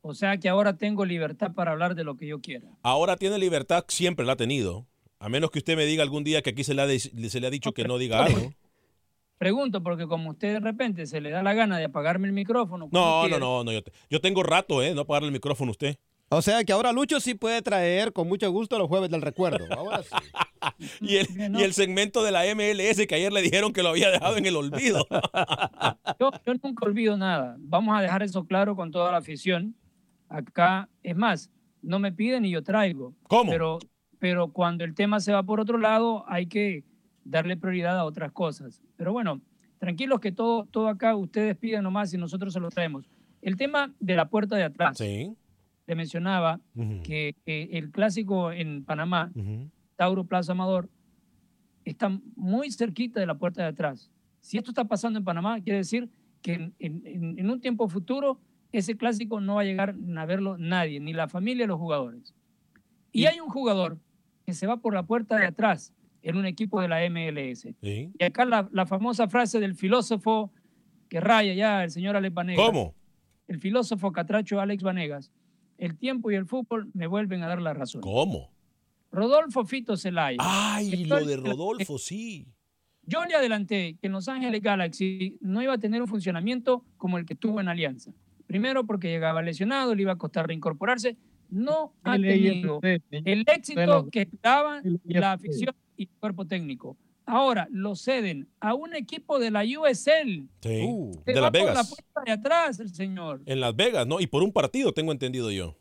O 0.00 0.14
sea, 0.14 0.38
que 0.38 0.48
ahora 0.48 0.78
tengo 0.78 1.04
libertad 1.04 1.52
para 1.52 1.72
hablar 1.72 1.94
de 1.94 2.04
lo 2.04 2.16
que 2.16 2.26
yo 2.26 2.40
quiera. 2.40 2.70
Ahora 2.82 3.18
tiene 3.18 3.36
libertad, 3.36 3.84
siempre 3.88 4.24
la 4.24 4.32
ha 4.32 4.36
tenido. 4.36 4.86
A 5.18 5.28
menos 5.28 5.50
que 5.50 5.58
usted 5.58 5.76
me 5.76 5.84
diga 5.84 6.02
algún 6.02 6.24
día 6.24 6.40
que 6.40 6.48
aquí 6.48 6.64
se 6.64 6.72
le 6.72 6.80
ha, 6.80 6.86
de, 6.86 6.98
se 6.98 7.38
le 7.38 7.46
ha 7.46 7.50
dicho 7.50 7.72
que 7.72 7.84
no 7.84 7.98
diga 7.98 8.24
algo. 8.24 8.54
Pregunto, 9.36 9.82
porque 9.82 10.06
como 10.06 10.30
usted 10.30 10.54
de 10.54 10.60
repente 10.60 11.04
se 11.04 11.20
le 11.20 11.28
da 11.28 11.42
la 11.42 11.52
gana 11.52 11.76
de 11.76 11.84
apagarme 11.84 12.26
el 12.26 12.32
micrófono. 12.32 12.88
No, 12.90 13.28
no, 13.28 13.38
no, 13.38 13.62
no, 13.62 13.72
yo, 13.72 13.80
yo 14.08 14.20
tengo 14.22 14.42
rato, 14.42 14.82
¿eh? 14.82 14.94
No 14.94 15.02
apagarle 15.02 15.28
el 15.28 15.34
micrófono 15.34 15.68
a 15.68 15.72
usted. 15.72 15.98
O 16.30 16.42
sea 16.42 16.64
que 16.64 16.72
ahora 16.72 16.92
Lucho 16.92 17.20
sí 17.20 17.34
puede 17.34 17.62
traer 17.62 18.12
con 18.12 18.28
mucho 18.28 18.50
gusto 18.50 18.78
los 18.78 18.88
jueves 18.88 19.10
del 19.10 19.22
recuerdo. 19.22 19.66
Ahora 19.72 20.02
sí. 20.02 20.10
y, 21.00 21.16
el, 21.16 21.26
y, 21.58 21.62
el, 21.62 21.72
segmento 21.72 22.22
de 22.22 22.32
la 22.32 22.42
MLS 22.54 23.06
que 23.06 23.14
ayer 23.14 23.32
le 23.32 23.42
dijeron 23.42 23.72
que 23.72 23.82
lo 23.82 23.90
había 23.90 24.10
dejado 24.10 24.36
en 24.36 24.46
el 24.46 24.56
olvido. 24.56 25.06
yo, 26.18 26.30
yo 26.44 26.54
nunca 26.62 26.86
olvido 26.86 27.16
nada. 27.16 27.56
Vamos 27.58 27.96
a 27.96 28.02
dejar 28.02 28.22
eso 28.22 28.46
claro 28.46 28.74
con 28.74 28.90
toda 28.90 29.12
la 29.12 29.18
afición. 29.18 29.76
Acá, 30.28 30.88
es 31.02 31.14
más, 31.14 31.50
no 31.82 31.98
me 31.98 32.10
piden 32.10 32.44
y 32.44 32.50
yo 32.50 32.62
traigo. 32.62 33.14
¿Cómo? 33.28 33.50
Pero, 33.50 33.78
pero 34.18 34.48
cuando 34.52 34.84
el 34.84 34.94
tema 34.94 35.20
se 35.20 35.32
va 35.32 35.42
por 35.42 35.60
otro 35.60 35.78
lado, 35.78 36.24
hay 36.26 36.46
que 36.46 36.84
darle 37.24 37.56
prioridad 37.56 37.98
a 37.98 38.04
otras 38.04 38.32
cosas. 38.32 38.82
Pero 38.96 39.12
bueno, 39.12 39.40
tranquilos 39.78 40.20
que 40.20 40.32
todo, 40.32 40.66
todo 40.66 40.88
acá 40.88 41.14
ustedes 41.14 41.56
piden 41.56 41.82
nomás 41.82 42.12
y 42.14 42.18
nosotros 42.18 42.52
se 42.52 42.60
lo 42.60 42.70
traemos. 42.70 43.08
El 43.42 43.56
tema 43.56 43.92
de 44.00 44.16
la 44.16 44.28
puerta 44.28 44.56
de 44.56 44.64
atrás. 44.64 44.96
Sí. 44.96 45.36
Le 45.86 45.94
mencionaba 45.94 46.60
uh 46.74 46.82
-huh. 46.82 47.02
que, 47.02 47.34
que, 47.44 47.68
el 47.72 47.90
clásico 47.90 48.52
en 48.52 48.84
Panamá, 48.84 49.30
uh 49.34 49.38
-huh. 49.38 49.70
Tauro 49.96 50.24
Plaza 50.24 50.52
Amador, 50.52 50.88
está 51.84 52.08
muy 52.36 52.70
cerquita 52.70 53.20
de 53.20 53.26
la 53.26 53.34
puerta 53.34 53.62
de 53.62 53.68
atrás. 53.68 54.10
Si 54.40 54.56
esto 54.58 54.70
está 54.70 54.84
pasando 54.84 55.18
en 55.18 55.24
Panamá, 55.24 55.60
quiere 55.60 55.78
decir 55.78 56.08
que 56.42 56.54
en, 56.54 56.74
en, 56.78 57.38
en 57.38 57.50
un 57.50 57.60
tiempo 57.60 57.88
futuro 57.88 58.38
ese 58.72 58.96
clásico 58.96 59.40
no 59.40 59.56
va 59.56 59.60
a 59.62 59.64
llegar 59.64 59.94
a 60.16 60.26
verlo 60.26 60.58
nadie, 60.58 60.98
ni 60.98 61.12
la 61.12 61.28
familia 61.28 61.64
ni 61.64 61.68
los 61.68 61.78
jugadores. 61.78 62.34
Y, 63.12 63.26
hay 63.26 63.38
un 63.38 63.48
jugador 63.48 63.98
que 64.44 64.52
se 64.52 64.66
va 64.66 64.78
por 64.78 64.92
la 64.94 65.04
puerta 65.04 65.36
de 65.36 65.46
atrás 65.46 65.94
en 66.22 66.36
un 66.36 66.46
equipo 66.46 66.80
de 66.80 66.88
la 66.88 66.98
MLS. 67.08 67.68
¿Sí? 67.80 68.10
Y 68.18 68.24
acá 68.24 68.44
la, 68.44 68.68
la, 68.72 68.86
famosa 68.86 69.28
frase 69.28 69.60
del 69.60 69.76
filósofo 69.76 70.50
que 71.08 71.20
raya 71.20 71.54
ya 71.54 71.84
el 71.84 71.90
señor 71.90 72.16
Alex 72.16 72.34
Vanegas. 72.34 72.66
¿Cómo? 72.66 72.94
El 73.46 73.60
filósofo 73.60 74.10
catracho 74.10 74.60
Alex 74.60 74.82
Vanegas. 74.82 75.30
El 75.84 75.98
tiempo 75.98 76.30
y 76.30 76.34
el 76.34 76.46
fútbol 76.46 76.90
me 76.94 77.06
vuelven 77.06 77.42
a 77.42 77.46
dar 77.46 77.60
la 77.60 77.74
razón. 77.74 78.00
¿Cómo? 78.00 78.50
Rodolfo 79.12 79.66
Fito 79.66 79.98
Zelaya. 79.98 80.38
Ay, 80.40 81.04
lo 81.04 81.22
de 81.22 81.36
Rodolfo, 81.36 81.98
sí. 81.98 82.46
Yo 83.02 83.22
le 83.26 83.34
adelanté 83.34 83.98
que 84.00 84.06
en 84.06 84.12
Los 84.12 84.28
Ángeles 84.28 84.62
Galaxy 84.62 85.36
no 85.42 85.62
iba 85.62 85.74
a 85.74 85.78
tener 85.78 86.00
un 86.00 86.08
funcionamiento 86.08 86.86
como 86.96 87.18
el 87.18 87.26
que 87.26 87.34
tuvo 87.34 87.60
en 87.60 87.68
Alianza. 87.68 88.14
Primero 88.46 88.86
porque 88.86 89.08
llegaba 89.08 89.42
lesionado, 89.42 89.94
le 89.94 90.00
iba 90.00 90.12
a 90.12 90.16
costar 90.16 90.46
reincorporarse. 90.46 91.18
No 91.50 91.92
ha 92.02 92.14
tenido 92.14 92.80
el 92.82 93.44
éxito 93.46 94.08
que 94.10 94.22
esperaba 94.22 94.80
la 95.04 95.32
afición 95.32 95.74
y 95.98 96.04
el 96.04 96.10
cuerpo 96.18 96.46
técnico. 96.46 96.96
Ahora 97.26 97.66
lo 97.70 97.96
ceden 97.96 98.48
a 98.60 98.74
un 98.74 98.94
equipo 98.94 99.38
de 99.38 99.50
la 99.50 99.62
USL. 99.64 100.48
Sí, 100.60 100.84
Uh, 100.86 101.22
de 101.24 101.34
va 101.34 101.40
Las 101.40 101.50
por 101.50 101.52
Vegas. 101.60 101.74
la 101.76 101.84
puerta 101.84 102.20
de 102.26 102.32
atrás 102.32 102.80
el 102.80 102.94
señor. 102.94 103.42
En 103.46 103.60
Las 103.60 103.74
Vegas, 103.74 104.06
¿no? 104.06 104.20
Y 104.20 104.26
por 104.26 104.42
un 104.42 104.52
partido, 104.52 104.92
tengo 104.92 105.10
entendido 105.12 105.50
yo. 105.50 105.76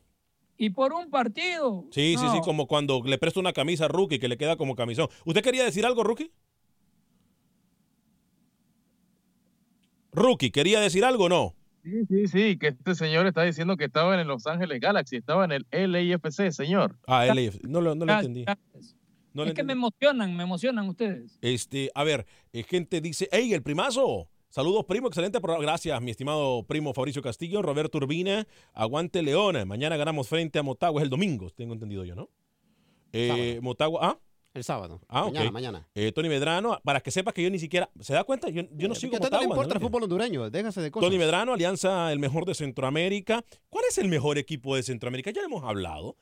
Y 0.57 0.69
por 0.69 0.93
un 0.93 1.09
partido. 1.09 1.85
Sí, 1.91 2.15
sí, 2.17 2.25
sí, 2.31 2.39
como 2.45 2.67
cuando 2.67 3.01
le 3.03 3.17
presto 3.17 3.39
una 3.41 3.51
camisa 3.53 3.85
a 3.85 3.87
Rookie 3.89 4.19
que 4.19 4.29
le 4.29 4.37
queda 4.37 4.55
como 4.55 4.75
camisón. 4.75 5.09
¿Usted 5.25 5.41
quería 5.43 5.65
decir 5.65 5.85
algo, 5.85 6.03
Rookie? 6.03 6.31
Rookie, 10.13 10.51
¿quería 10.51 10.79
decir 10.79 11.03
algo 11.05 11.25
o 11.25 11.29
no? 11.29 11.55
Sí, 11.83 12.05
sí, 12.07 12.27
sí, 12.27 12.57
que 12.57 12.67
este 12.67 12.95
señor 12.95 13.27
está 13.27 13.41
diciendo 13.43 13.75
que 13.75 13.85
estaba 13.85 14.13
en 14.13 14.21
el 14.21 14.27
Los 14.27 14.47
Ángeles 14.47 14.79
Galaxy, 14.79 15.17
estaba 15.17 15.43
en 15.45 15.51
el 15.51 15.65
LAFC, 15.71 16.51
señor. 16.51 16.97
Ah, 17.07 17.25
LAF. 17.25 17.57
No, 17.63 17.81
lo- 17.81 17.95
no 17.95 18.05
lo 18.05 18.13
entendí. 18.13 18.43
gracias. 18.45 18.95
No 19.33 19.43
es 19.43 19.53
que 19.53 19.63
me 19.63 19.73
emocionan, 19.73 20.35
me 20.35 20.43
emocionan 20.43 20.87
ustedes. 20.89 21.37
Este, 21.41 21.89
a 21.95 22.03
ver, 22.03 22.25
eh, 22.51 22.63
gente 22.63 23.01
dice, 23.01 23.27
hey, 23.31 23.53
el 23.53 23.63
primazo. 23.63 24.29
Saludos, 24.49 24.85
primo, 24.85 25.07
excelente 25.07 25.41
programa. 25.41 25.63
Gracias, 25.63 25.99
mi 26.01 26.11
estimado 26.11 26.61
primo 26.67 26.93
Fabricio 26.93 27.23
Castillo, 27.23 27.63
Roberto 27.63 27.97
Urbina, 27.97 28.45
aguante 28.73 29.23
Leona. 29.23 29.65
Mañana 29.65 29.97
ganamos 29.97 30.27
frente 30.27 30.59
a 30.59 30.63
Motagua, 30.63 31.01
es 31.01 31.05
el 31.05 31.09
domingo, 31.09 31.49
tengo 31.49 31.73
entendido 31.73 32.05
yo, 32.05 32.13
¿no? 32.15 32.29
Eh. 33.11 33.59
Motagua, 33.63 33.99
ah, 34.03 34.19
El 34.53 34.63
sábado. 34.63 35.01
ah, 35.07 35.25
ok. 35.25 35.33
Mañana, 35.33 35.51
mañana. 35.51 35.87
Eh, 35.95 36.11
Tony 36.11 36.29
Medrano, 36.29 36.79
para 36.83 36.99
que 37.01 37.09
sepas 37.09 37.33
que 37.33 37.41
yo 37.41 37.49
ni 37.49 37.57
siquiera, 37.57 37.89
¿se 37.99 38.13
da 38.13 38.23
cuenta? 38.23 38.49
Yo, 38.49 38.61
yo 38.75 38.87
no 38.87 38.93
Eh, 38.93 38.97
sigo 38.97 39.11
porque 39.13 39.23
a 39.23 39.25
usted 39.25 39.31
no 39.31 39.37
le 39.39 39.45
importa 39.45 39.73
el 39.73 39.81
fútbol 39.81 40.03
hondureño, 40.03 40.49
déjase 40.51 40.81
de 40.81 40.91
cosas. 40.91 41.07
Tony 41.09 41.17
Medrano, 41.17 41.53
Alianza, 41.53 42.11
el 42.11 42.19
mejor 42.19 42.45
de 42.45 42.53
Centroamérica. 42.53 43.43
¿Cuál 43.69 43.85
es 43.89 43.97
el 43.97 44.07
mejor 44.07 44.37
equipo 44.37 44.75
de 44.75 44.83
Centroamérica? 44.83 45.31
Ya 45.31 45.41
lo 45.41 45.47
hemos 45.47 45.63
hablado. 45.63 46.15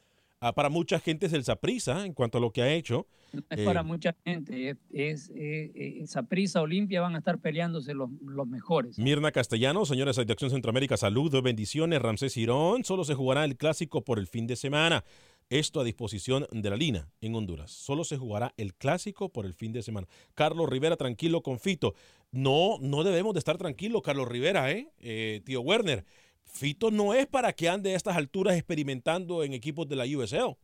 Ah, 0.43 0.53
para 0.53 0.69
mucha 0.69 0.99
gente 0.99 1.27
es 1.27 1.33
el 1.33 1.43
Saprissa 1.43 2.03
en 2.03 2.13
cuanto 2.13 2.39
a 2.39 2.41
lo 2.41 2.51
que 2.51 2.63
ha 2.63 2.73
hecho. 2.73 3.05
No 3.31 3.43
es 3.47 3.59
Eh, 3.59 3.63
para 3.63 3.83
mucha 3.83 4.15
gente. 4.25 4.75
Es, 4.89 5.29
eh, 5.29 5.71
eh, 5.75 5.99
esa 6.01 6.23
prisa 6.23 6.63
Olimpia 6.63 6.99
van 6.99 7.13
a 7.13 7.19
estar 7.19 7.37
peleándose 7.37 7.93
los, 7.93 8.09
los 8.25 8.47
mejores. 8.47 8.97
Mirna 8.97 9.31
Castellano, 9.31 9.85
señores 9.85 10.15
de 10.15 10.33
Acción 10.33 10.49
Centroamérica, 10.49 10.97
saludos, 10.97 11.43
bendiciones. 11.43 12.01
Ramsés 12.01 12.33
Girón, 12.33 12.83
solo 12.83 13.03
se 13.03 13.13
jugará 13.13 13.45
el 13.45 13.55
clásico 13.55 14.03
por 14.03 14.17
el 14.17 14.25
fin 14.25 14.47
de 14.47 14.55
semana. 14.55 15.03
Esto 15.51 15.79
a 15.79 15.83
disposición 15.83 16.47
de 16.51 16.69
la 16.71 16.75
Lina 16.75 17.11
en 17.21 17.35
Honduras. 17.35 17.69
Solo 17.69 18.03
se 18.03 18.17
jugará 18.17 18.53
el 18.57 18.73
clásico 18.73 19.29
por 19.29 19.45
el 19.45 19.53
fin 19.53 19.73
de 19.73 19.83
semana. 19.83 20.07
Carlos 20.33 20.67
Rivera, 20.67 20.95
tranquilo 20.95 21.43
con 21.43 21.59
Fito. 21.59 21.93
No, 22.31 22.77
no 22.79 23.03
debemos 23.03 23.33
de 23.33 23.39
estar 23.39 23.57
tranquilos, 23.57 24.01
Carlos 24.01 24.27
Rivera, 24.27 24.71
¿eh? 24.71 24.87
Eh, 25.01 25.41
tío 25.45 25.61
Werner. 25.61 26.05
Fito 26.51 26.91
no 26.91 27.13
es 27.13 27.27
para 27.27 27.53
que 27.53 27.69
ande 27.69 27.93
a 27.93 27.95
estas 27.95 28.17
alturas 28.17 28.55
experimentando 28.55 29.43
en 29.43 29.53
equipos 29.53 29.87
de 29.87 29.95
la 29.95 30.05
USL. 30.05 30.57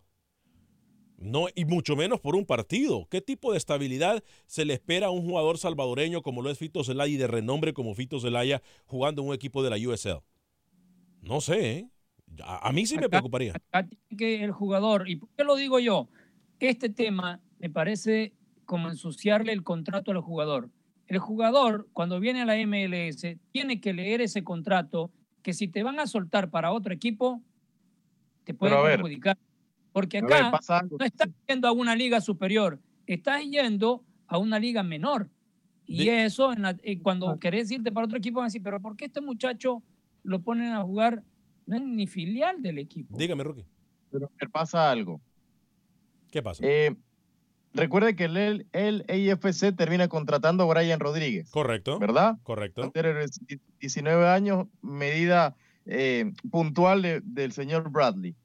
No, 1.17 1.47
y 1.55 1.65
mucho 1.65 1.95
menos 1.95 2.19
por 2.19 2.35
un 2.35 2.45
partido. 2.45 3.07
¿Qué 3.09 3.21
tipo 3.21 3.51
de 3.51 3.57
estabilidad 3.57 4.23
se 4.45 4.65
le 4.65 4.73
espera 4.73 5.07
a 5.07 5.11
un 5.11 5.23
jugador 5.23 5.57
salvadoreño 5.57 6.21
como 6.21 6.43
lo 6.43 6.51
es 6.51 6.59
Fito 6.59 6.83
Zelaya 6.83 7.11
y 7.11 7.17
de 7.17 7.25
renombre 7.25 7.73
como 7.73 7.95
Fito 7.95 8.19
Zelaya 8.19 8.61
jugando 8.85 9.23
en 9.23 9.29
un 9.29 9.33
equipo 9.33 9.63
de 9.63 9.69
la 9.71 9.77
USL? 9.77 10.21
No 11.21 11.41
sé, 11.41 11.71
¿eh? 11.71 11.89
A, 12.43 12.67
a 12.67 12.71
mí 12.71 12.85
sí 12.85 12.97
me 12.97 13.09
preocuparía. 13.09 13.53
acá 13.53 13.87
tiene 13.87 14.17
que 14.17 14.43
el 14.43 14.51
jugador, 14.51 15.09
¿y 15.09 15.15
por 15.15 15.29
qué 15.35 15.43
lo 15.43 15.55
digo 15.55 15.79
yo? 15.79 16.07
Este 16.59 16.89
tema 16.89 17.41
me 17.57 17.69
parece 17.69 18.33
como 18.65 18.89
ensuciarle 18.89 19.53
el 19.53 19.63
contrato 19.63 20.11
al 20.11 20.21
jugador. 20.21 20.69
El 21.07 21.19
jugador, 21.19 21.87
cuando 21.93 22.19
viene 22.19 22.41
a 22.41 22.45
la 22.45 22.57
MLS, 22.67 23.25
tiene 23.51 23.79
que 23.79 23.93
leer 23.93 24.21
ese 24.21 24.43
contrato 24.43 25.09
que 25.47 25.53
si 25.53 25.69
te 25.69 25.81
van 25.81 25.97
a 25.97 26.07
soltar 26.07 26.49
para 26.49 26.73
otro 26.73 26.93
equipo, 26.93 27.41
te 28.43 28.53
puede 28.53 28.71
Pero 28.73 28.81
a 28.81 28.85
ver. 28.85 28.97
perjudicar. 28.97 29.37
Porque 29.93 30.17
A 30.17 30.21
ver, 30.25 30.33
acá 30.43 30.59
algo. 30.79 30.97
no 30.99 31.05
estás 31.05 31.29
yendo 31.47 31.69
a 31.69 31.71
una 31.71 31.95
liga 31.95 32.19
superior, 32.19 32.81
estás 33.05 33.43
yendo 33.45 34.03
a 34.27 34.39
una 34.39 34.59
liga 34.59 34.83
menor. 34.83 35.29
Y 35.85 36.09
eso, 36.09 36.51
en 36.51 36.63
la- 36.63 36.75
eh, 36.83 36.99
cuando 37.01 37.39
querés 37.39 37.71
irte 37.71 37.93
para 37.93 38.07
otro 38.07 38.17
equipo, 38.17 38.39
van 38.39 38.47
a 38.47 38.47
decir, 38.47 38.61
pero 38.61 38.81
¿por 38.81 38.97
qué 38.97 39.05
este 39.05 39.21
muchacho 39.21 39.81
lo 40.23 40.41
ponen 40.41 40.73
a 40.73 40.83
jugar? 40.83 41.23
No 41.65 41.77
es 41.77 41.81
ni 41.81 42.07
filial 42.07 42.61
del 42.61 42.79
equipo. 42.79 43.17
Dígame, 43.17 43.41
Rookie. 43.45 43.63
Pero 44.11 44.29
ver, 44.37 44.49
pasa 44.49 44.91
algo. 44.91 45.21
¿Qué 46.29 46.43
pasa? 46.43 46.61
Eh, 46.67 46.93
recuerde 47.73 48.15
que 48.15 48.25
el, 48.25 48.67
el 48.71 49.05
AFC 49.07 49.75
termina 49.75 50.07
contratando 50.07 50.63
a 50.63 50.73
Brian 50.73 50.99
Rodríguez, 50.99 51.49
Correcto. 51.51 51.99
¿verdad? 51.99 52.37
Correcto. 52.43 52.89
Tener 52.91 53.29
19 53.79 54.27
años, 54.27 54.67
medida 54.81 55.55
eh, 55.85 56.31
puntual 56.51 57.01
de- 57.01 57.21
del 57.23 57.51
señor 57.51 57.89
Bradley. 57.91 58.35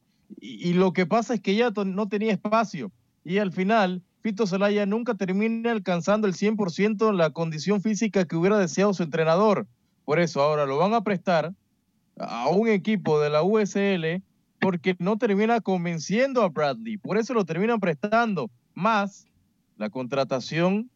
Y, 0.40 0.70
y 0.70 0.72
lo 0.74 0.92
que 0.92 1.06
pasa 1.06 1.34
es 1.34 1.40
que 1.40 1.54
ya 1.54 1.70
no 1.70 2.08
tenía 2.08 2.32
espacio. 2.32 2.92
Y 3.24 3.38
al 3.38 3.52
final, 3.52 4.02
Fito 4.22 4.46
Zelaya 4.46 4.86
nunca 4.86 5.14
termina 5.14 5.72
alcanzando 5.72 6.26
el 6.26 6.34
100% 6.34 7.08
en 7.10 7.16
la 7.16 7.30
condición 7.30 7.80
física 7.82 8.24
que 8.24 8.36
hubiera 8.36 8.58
deseado 8.58 8.94
su 8.94 9.02
entrenador. 9.02 9.66
Por 10.04 10.18
eso 10.20 10.40
ahora 10.42 10.66
lo 10.66 10.78
van 10.78 10.94
a 10.94 11.02
prestar 11.02 11.52
a 12.18 12.48
un 12.48 12.68
equipo 12.68 13.20
de 13.20 13.30
la 13.30 13.42
USL 13.42 14.22
porque 14.60 14.94
no 14.98 15.16
termina 15.18 15.60
convenciendo 15.60 16.42
a 16.42 16.48
Bradley. 16.48 16.96
Por 16.98 17.18
eso 17.18 17.34
lo 17.34 17.44
terminan 17.44 17.80
prestando. 17.80 18.50
Más 18.74 19.26
la 19.76 19.90
contratación 19.90 20.90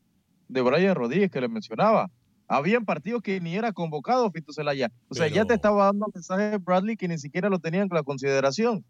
de 0.48 0.60
Brian 0.62 0.94
Rodríguez 0.94 1.30
que 1.30 1.40
le 1.40 1.48
mencionaba. 1.48 2.10
Habían 2.48 2.84
partidos 2.84 3.22
que 3.22 3.40
ni 3.40 3.56
era 3.56 3.72
convocado 3.72 4.30
Fito 4.30 4.52
Zelaya. 4.52 4.92
O 5.08 5.14
sea, 5.14 5.26
ya 5.26 5.44
te 5.44 5.54
estaba 5.54 5.86
dando 5.86 6.06
mensaje 6.14 6.58
Bradley 6.58 6.96
que 6.96 7.08
ni 7.08 7.18
siquiera 7.18 7.48
lo 7.48 7.58
tenían 7.58 7.88
en 7.90 7.94
la 7.94 8.02
consideración. 8.04 8.84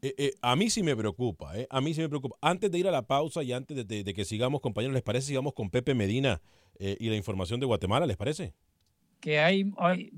Eh, 0.00 0.14
eh, 0.16 0.30
a 0.42 0.54
mí 0.54 0.70
sí 0.70 0.84
me 0.84 0.94
preocupa, 0.94 1.58
¿eh? 1.58 1.66
A 1.70 1.80
mí 1.80 1.92
sí 1.92 2.00
me 2.00 2.08
preocupa. 2.08 2.36
Antes 2.40 2.70
de 2.70 2.78
ir 2.78 2.86
a 2.86 2.92
la 2.92 3.02
pausa 3.08 3.42
y 3.42 3.52
antes 3.52 3.76
de, 3.76 3.82
de- 3.84 4.04
de 4.04 4.14
que 4.14 4.24
sigamos, 4.24 4.60
compañeros, 4.60 4.94
¿les 4.94 5.02
parece 5.02 5.22
si 5.22 5.28
sigamos 5.30 5.54
con 5.54 5.70
Pepe 5.70 5.92
Medina 5.94 6.40
eh, 6.78 6.96
y 7.00 7.08
la 7.08 7.16
información 7.16 7.58
de 7.58 7.66
Guatemala? 7.66 8.06
¿Les 8.06 8.16
parece? 8.16 8.54
Que 9.20 9.40
hay, 9.40 9.64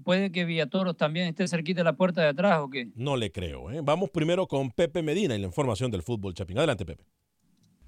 puede 0.04 0.30
que 0.30 0.44
Villatoros 0.44 0.96
también 0.96 1.26
esté 1.26 1.48
cerquita 1.48 1.80
de 1.80 1.84
la 1.84 1.96
puerta 1.96 2.20
de 2.20 2.28
atrás 2.28 2.60
o 2.60 2.68
qué. 2.68 2.90
No 2.94 3.16
le 3.16 3.32
creo, 3.32 3.70
¿eh? 3.70 3.80
Vamos 3.82 4.10
primero 4.10 4.46
con 4.46 4.70
Pepe 4.70 5.02
Medina 5.02 5.34
y 5.34 5.40
la 5.40 5.46
información 5.46 5.90
del 5.90 6.02
fútbol 6.02 6.34
Chapín. 6.34 6.58
Adelante, 6.58 6.84
Pepe. 6.84 7.04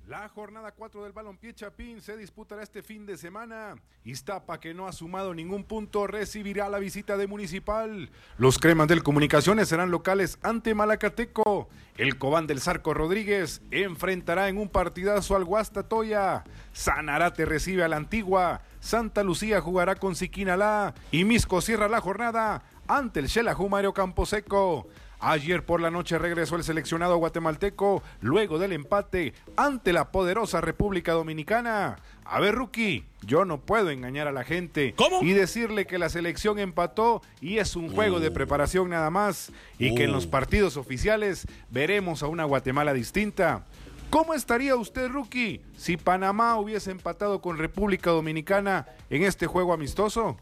La 0.09 0.29
jornada 0.29 0.73
4 0.73 1.05
del 1.05 1.13
Balompié 1.13 1.55
Chapín 1.55 2.01
se 2.01 2.17
disputará 2.17 2.65
este 2.65 2.83
fin 2.83 3.07
de 3.07 3.17
semana. 3.17 3.77
Iztapa, 4.05 4.59
que 4.59 4.75
no 4.75 4.89
ha 4.89 4.93
sumado 4.93 5.33
ningún 5.33 5.63
punto, 5.63 6.09
recibirá 6.09 6.69
la 6.69 6.81
visita 6.81 7.17
de 7.17 7.29
Municipal. 7.29 8.11
Los 8.37 8.59
cremas 8.59 8.89
del 8.89 9.05
Comunicaciones 9.05 9.69
serán 9.69 9.93
locales 9.93 10.41
ante 10.43 10.75
Malacateco. 10.75 11.69
El 11.97 12.19
Cobán 12.19 12.49
del 12.49 12.61
Zarco 12.61 12.95
Rodríguez 12.95 13.63
enfrentará 13.71 14.49
en 14.49 14.59
un 14.59 14.69
partidazo 14.69 15.37
al 15.37 15.45
Guastatoya. 15.45 16.43
Sanarate 16.73 17.45
recibe 17.45 17.85
a 17.85 17.89
la 17.89 17.97
Antigua. 17.97 18.63
Santa 18.81 19.23
Lucía 19.23 19.61
jugará 19.61 19.95
con 19.95 20.17
Siquinalá. 20.17 20.95
Y 21.13 21.25
Misco 21.25 21.61
cierra 21.61 21.87
la 21.87 22.01
jornada 22.01 22.65
ante 22.89 23.21
el 23.21 23.29
Xelajú 23.29 23.69
Mario 23.69 23.95
Camposeco. 23.95 24.89
Ayer 25.25 25.65
por 25.65 25.81
la 25.81 25.93
noche 25.93 26.19
regresó 26.19 26.57
el 26.57 26.65
seleccionado 26.65 27.17
guatemalteco 27.17 28.03
luego 28.21 28.59
del 28.59 28.73
empate 28.73 29.35
ante 29.57 29.93
la 29.93 30.11
poderosa 30.11 30.61
República 30.61 31.13
Dominicana. 31.13 31.97
A 32.25 32.41
ver, 32.41 32.57
Rookie, 32.57 33.05
yo 33.25 33.45
no 33.45 33.61
puedo 33.61 33.91
engañar 33.91 34.27
a 34.27 34.33
la 34.33 34.43
gente 34.43 34.95
¿Cómo? 34.97 35.23
y 35.23 35.33
decirle 35.33 35.87
que 35.87 35.99
la 35.99 36.09
selección 36.09 36.59
empató 36.59 37.23
y 37.41 37.59
es 37.59 37.77
un 37.77 37.89
juego 37.89 38.19
de 38.19 38.33
preparación 38.33 38.91
nada 38.91 39.11
más 39.11 39.53
y 39.79 39.95
que 39.95 40.05
en 40.05 40.13
los 40.13 40.27
Uh. 40.27 40.31
partidos 40.31 40.77
oficiales 40.77 41.47
veremos 41.71 42.25
a 42.25 42.27
una 42.27 42.43
Guatemala 42.45 42.93
distinta. 42.93 43.65
¿Cómo 44.11 44.35
estaría 44.35 44.75
usted, 44.75 45.09
Rookie, 45.09 45.63
si 45.77 45.97
Panamá 45.97 46.57
hubiese 46.57 46.91
empatado 46.91 47.41
con 47.41 47.59
República 47.59 48.11
Dominicana 48.11 48.87
en 49.09 49.23
este 49.23 49.47
juego 49.47 49.73
amistoso? 49.73 50.37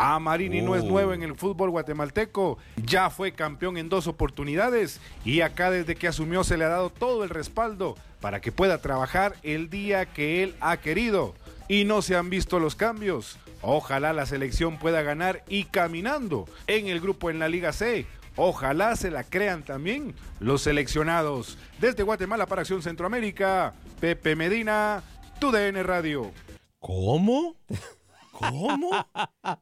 Ah, 0.00 0.20
Marini 0.20 0.62
no 0.62 0.76
es 0.76 0.84
Oh. 0.84 0.86
nuevo 0.88 1.12
en 1.12 1.24
el 1.24 1.34
fútbol 1.34 1.70
guatemalteco, 1.70 2.56
ya 2.76 3.10
fue 3.10 3.32
campeón 3.32 3.76
en 3.76 3.88
dos 3.88 4.06
oportunidades 4.06 5.00
y 5.24 5.40
acá 5.40 5.72
desde 5.72 5.96
que 5.96 6.06
asumió 6.06 6.44
se 6.44 6.56
le 6.56 6.64
ha 6.64 6.68
dado 6.68 6.90
todo 6.90 7.24
el 7.24 7.30
respaldo 7.30 7.96
para 8.20 8.40
que 8.40 8.52
pueda 8.52 8.78
trabajar 8.80 9.34
el 9.42 9.70
día 9.70 10.06
que 10.06 10.44
él 10.44 10.54
ha 10.60 10.76
querido. 10.76 11.34
Y 11.66 11.84
no 11.84 12.00
se 12.00 12.16
han 12.16 12.30
visto 12.30 12.60
los 12.60 12.76
cambios. 12.76 13.38
Ojalá 13.60 14.12
la 14.12 14.24
selección 14.24 14.78
pueda 14.78 15.02
ganar 15.02 15.42
y 15.48 15.64
caminando 15.64 16.46
en 16.68 16.86
el 16.86 17.00
grupo 17.00 17.28
en 17.28 17.40
la 17.40 17.48
Liga 17.48 17.72
C. 17.72 18.06
Ojalá 18.36 18.94
se 18.94 19.10
la 19.10 19.24
crean 19.24 19.64
también 19.64 20.14
los 20.38 20.62
seleccionados. 20.62 21.58
Desde 21.80 22.04
Guatemala 22.04 22.46
para 22.46 22.60
Acción 22.62 22.82
Centroamérica, 22.82 23.74
Pepe 24.00 24.36
Medina, 24.36 25.02
TUDN 25.40 25.82
Radio. 25.84 26.30
¿Cómo? 26.78 27.56
¿Cómo? 28.38 28.90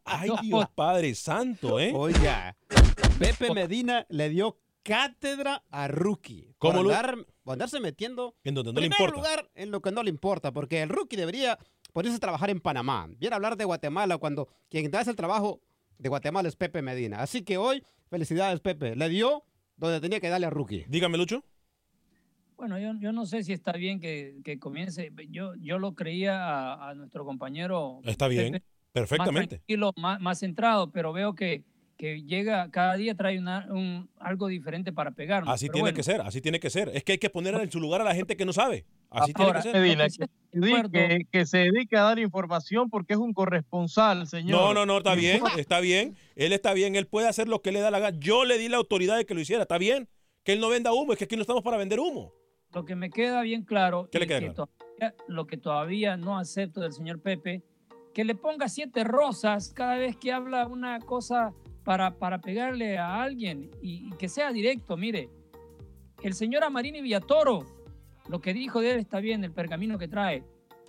Ay. 0.04 0.30
Dios 0.42 0.66
Padre 0.74 1.14
Santo, 1.14 1.80
¿eh? 1.80 1.92
Oiga, 1.94 2.56
Pepe 3.18 3.52
Medina 3.54 4.06
le 4.08 4.28
dio 4.28 4.58
cátedra 4.82 5.64
a 5.70 5.88
Rookie. 5.88 6.54
¿Cómo 6.58 6.82
por, 6.82 6.92
andar- 6.92 7.26
por 7.42 7.52
andarse 7.54 7.80
metiendo 7.80 8.36
En 8.44 8.54
donde 8.54 8.72
no 8.72 8.80
le 8.80 8.86
importa. 8.86 9.14
lugar 9.14 9.50
en 9.54 9.70
lo 9.70 9.80
que 9.80 9.90
no 9.90 10.02
le 10.02 10.10
importa, 10.10 10.52
porque 10.52 10.82
el 10.82 10.88
Rookie 10.88 11.16
debería 11.16 11.58
ponerse 11.92 12.16
a 12.16 12.20
trabajar 12.20 12.50
en 12.50 12.60
Panamá. 12.60 13.06
Viene 13.18 13.34
a 13.34 13.36
hablar 13.36 13.56
de 13.56 13.64
Guatemala 13.64 14.18
cuando 14.18 14.48
quien 14.68 14.90
da 14.90 15.00
el 15.00 15.16
trabajo 15.16 15.60
de 15.98 16.08
Guatemala 16.08 16.48
es 16.48 16.56
Pepe 16.56 16.82
Medina. 16.82 17.20
Así 17.20 17.42
que 17.42 17.56
hoy, 17.58 17.82
felicidades 18.10 18.60
Pepe. 18.60 18.94
Le 18.96 19.08
dio 19.08 19.44
donde 19.76 20.00
tenía 20.00 20.20
que 20.20 20.28
darle 20.28 20.46
a 20.46 20.50
Rookie. 20.50 20.84
Dígame, 20.88 21.16
Lucho. 21.18 21.42
Bueno, 22.56 22.78
yo, 22.78 22.92
yo 22.98 23.12
no 23.12 23.26
sé 23.26 23.42
si 23.42 23.52
está 23.52 23.72
bien 23.72 24.00
que, 24.00 24.40
que 24.42 24.58
comience. 24.58 25.12
Yo, 25.30 25.54
yo 25.56 25.78
lo 25.78 25.94
creía 25.94 26.40
a, 26.40 26.90
a 26.90 26.94
nuestro 26.94 27.24
compañero. 27.24 28.00
Está 28.04 28.28
bien, 28.28 28.52
Pepe, 28.52 28.66
perfectamente. 28.92 29.56
Más 29.56 29.60
tranquilo, 29.66 29.92
más, 29.96 30.20
más 30.20 30.38
centrado, 30.38 30.90
pero 30.90 31.12
veo 31.12 31.34
que, 31.34 31.64
que 31.96 32.22
llega, 32.22 32.70
cada 32.70 32.96
día 32.96 33.14
trae 33.14 33.38
una, 33.38 33.66
un, 33.70 34.08
algo 34.18 34.46
diferente 34.46 34.92
para 34.92 35.10
pegarnos. 35.10 35.52
Así 35.52 35.66
pero 35.66 35.74
tiene 35.74 35.82
bueno. 35.84 35.96
que 35.96 36.02
ser, 36.02 36.20
así 36.22 36.40
tiene 36.40 36.58
que 36.58 36.70
ser. 36.70 36.90
Es 36.94 37.04
que 37.04 37.12
hay 37.12 37.18
que 37.18 37.28
poner 37.28 37.54
en 37.54 37.70
su 37.70 37.78
lugar 37.78 38.00
a 38.00 38.04
la 38.04 38.14
gente 38.14 38.36
que 38.36 38.46
no 38.46 38.54
sabe. 38.54 38.86
Así 39.10 39.32
Ahora, 39.34 39.60
tiene 39.60 39.96
que 39.96 40.10
ser. 40.10 41.26
Que 41.30 41.46
se 41.46 41.58
dedique 41.58 41.96
a 41.96 42.02
dar 42.02 42.18
información 42.18 42.88
porque 42.88 43.12
es 43.12 43.18
un 43.18 43.34
corresponsal, 43.34 44.26
señor. 44.26 44.58
No, 44.58 44.74
no, 44.74 44.86
no, 44.86 44.98
está 44.98 45.14
bien, 45.14 45.42
está 45.58 45.80
bien. 45.80 46.16
Él 46.36 46.52
está 46.52 46.72
bien, 46.72 46.96
él 46.96 47.06
puede 47.06 47.28
hacer 47.28 47.48
lo 47.48 47.60
que 47.60 47.70
le 47.70 47.80
da 47.80 47.90
la 47.90 47.98
gana. 47.98 48.18
Yo 48.18 48.46
le 48.46 48.56
di 48.56 48.68
la 48.68 48.78
autoridad 48.78 49.18
de 49.18 49.26
que 49.26 49.34
lo 49.34 49.40
hiciera, 49.40 49.62
está 49.62 49.76
bien. 49.76 50.08
Que 50.42 50.52
él 50.52 50.60
no 50.60 50.68
venda 50.68 50.92
humo, 50.92 51.12
es 51.12 51.18
que 51.18 51.24
aquí 51.24 51.36
no 51.36 51.42
estamos 51.42 51.62
para 51.62 51.76
vender 51.76 52.00
humo. 52.00 52.32
Lo 52.74 52.84
que 52.84 52.94
me 52.96 53.10
queda 53.10 53.42
bien 53.42 53.62
claro, 53.64 54.08
¿Qué 54.10 54.18
y 54.18 54.20
le 54.20 54.26
queda 54.26 54.40
que 54.40 54.50
todavía- 54.50 55.14
lo 55.28 55.46
que 55.46 55.56
todavía 55.56 56.16
no 56.16 56.38
acepto 56.38 56.80
del 56.80 56.92
señor 56.92 57.20
Pepe, 57.20 57.62
que 58.14 58.24
le 58.24 58.34
ponga 58.34 58.68
siete 58.68 59.04
rosas 59.04 59.72
cada 59.74 59.96
vez 59.96 60.16
que 60.16 60.32
habla 60.32 60.66
una 60.66 60.98
cosa 61.00 61.52
para, 61.84 62.16
para 62.18 62.40
pegarle 62.40 62.98
a 62.98 63.22
alguien 63.22 63.70
y, 63.82 64.08
y 64.08 64.10
que 64.18 64.28
sea 64.28 64.52
directo. 64.52 64.96
Mire, 64.96 65.28
el 66.22 66.32
señor 66.34 66.64
Amarini 66.64 67.00
Villatoro, 67.02 67.60
lo 68.28 68.40
que 68.40 68.52
dijo 68.54 68.80
de 68.80 68.92
él 68.92 68.98
está 68.98 69.20
bien, 69.20 69.44
el 69.44 69.52
pergamino 69.52 69.98
que 69.98 70.08
trae, 70.08 70.42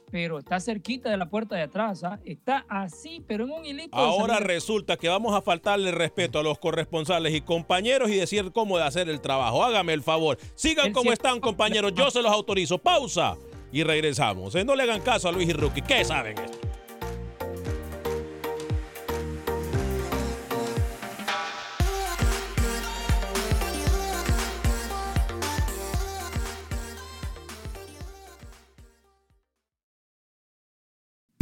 pero 0.09 0.39
está 0.39 0.59
cerquita 0.59 1.09
de 1.09 1.17
la 1.17 1.29
puerta 1.29 1.55
de 1.55 1.63
atrás, 1.63 2.03
¿ah? 2.03 2.19
está 2.23 2.65
así, 2.69 3.23
pero 3.27 3.43
en 3.43 3.51
un 3.51 3.65
hilito. 3.65 3.97
Ahora 3.97 4.39
resulta 4.39 4.97
que 4.97 5.09
vamos 5.09 5.35
a 5.35 5.41
faltarle 5.41 5.91
respeto 5.91 6.39
a 6.39 6.43
los 6.43 6.59
corresponsales 6.59 7.33
y 7.33 7.41
compañeros 7.41 8.09
y 8.09 8.15
decir 8.15 8.51
cómo 8.51 8.77
de 8.77 8.85
hacer 8.85 9.09
el 9.09 9.19
trabajo. 9.21 9.63
Hágame 9.63 9.93
el 9.93 10.03
favor. 10.03 10.37
Sigan 10.55 10.87
Él 10.87 10.93
como 10.93 11.11
están, 11.11 11.39
compañeros. 11.39 11.93
Yo 11.93 12.09
se 12.09 12.21
los 12.21 12.31
autorizo. 12.31 12.77
Pausa 12.77 13.37
y 13.71 13.83
regresamos. 13.83 14.55
Eh, 14.55 14.63
No 14.63 14.75
le 14.75 14.83
hagan 14.83 15.01
caso 15.01 15.27
a 15.27 15.31
Luis 15.31 15.49
y 15.49 15.53
Rookie. 15.53 15.81
¿Qué 15.81 16.05
saben 16.05 16.37
esto? 16.37 16.66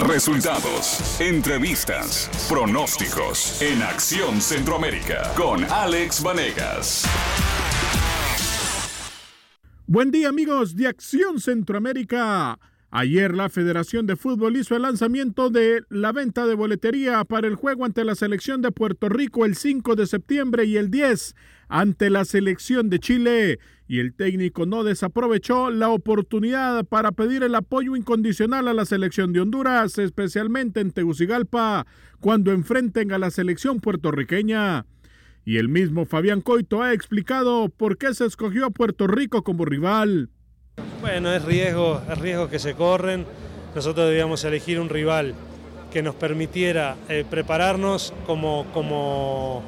Resultados, 0.07 1.19
entrevistas, 1.19 2.29
pronósticos 2.47 3.59
en 3.59 3.81
Acción 3.81 4.39
Centroamérica 4.39 5.33
con 5.35 5.63
Alex 5.63 6.21
Vanegas. 6.21 7.05
Buen 9.87 10.11
día 10.11 10.29
amigos 10.29 10.75
de 10.75 10.87
Acción 10.87 11.39
Centroamérica. 11.39 12.59
Ayer 12.91 13.33
la 13.33 13.49
Federación 13.49 14.05
de 14.05 14.15
Fútbol 14.15 14.57
hizo 14.57 14.75
el 14.75 14.83
lanzamiento 14.83 15.49
de 15.49 15.81
la 15.89 16.11
venta 16.11 16.45
de 16.45 16.53
boletería 16.53 17.23
para 17.25 17.47
el 17.47 17.55
juego 17.55 17.83
ante 17.83 18.05
la 18.05 18.13
selección 18.13 18.61
de 18.61 18.71
Puerto 18.71 19.09
Rico 19.09 19.43
el 19.43 19.55
5 19.55 19.95
de 19.95 20.05
septiembre 20.05 20.65
y 20.65 20.77
el 20.77 20.91
10 20.91 21.33
ante 21.67 22.10
la 22.10 22.25
selección 22.25 22.89
de 22.89 22.99
Chile. 22.99 23.60
Y 23.88 23.99
el 23.99 24.13
técnico 24.13 24.65
no 24.65 24.84
desaprovechó 24.84 25.69
la 25.69 25.89
oportunidad 25.89 26.86
para 26.86 27.12
pedir 27.12 27.43
el 27.43 27.54
apoyo 27.54 27.95
incondicional 27.95 28.67
a 28.67 28.73
la 28.73 28.86
selección 28.86 29.32
de 29.32 29.41
Honduras, 29.41 29.97
especialmente 29.99 30.80
en 30.80 30.91
Tegucigalpa, 30.91 31.86
cuando 32.19 32.51
enfrenten 32.51 33.12
a 33.12 33.19
la 33.19 33.30
selección 33.30 33.80
puertorriqueña. 33.80 34.86
Y 35.45 35.58
el 35.58 35.69
mismo 35.69 36.06
Fabián 36.06 36.41
Coito 36.41 36.82
ha 36.82 36.93
explicado 36.93 37.69
por 37.69 37.99
qué 37.99 38.15
se 38.15 38.25
escogió 38.25 38.65
a 38.65 38.71
Puerto 38.71 39.06
Rico 39.06 39.43
como 39.43 39.65
rival. 39.65 40.30
Bueno, 41.01 41.32
es 41.32 41.45
riesgo, 41.45 42.01
es 42.10 42.17
riesgo 42.17 42.49
que 42.49 42.58
se 42.58 42.73
corren. 42.73 43.25
Nosotros 43.75 44.08
debíamos 44.08 44.43
elegir 44.43 44.80
un 44.80 44.89
rival 44.89 45.36
que 45.91 46.01
nos 46.01 46.15
permitiera 46.15 46.97
eh, 47.08 47.23
prepararnos 47.30 48.13
como, 48.25 48.65
como 48.73 49.63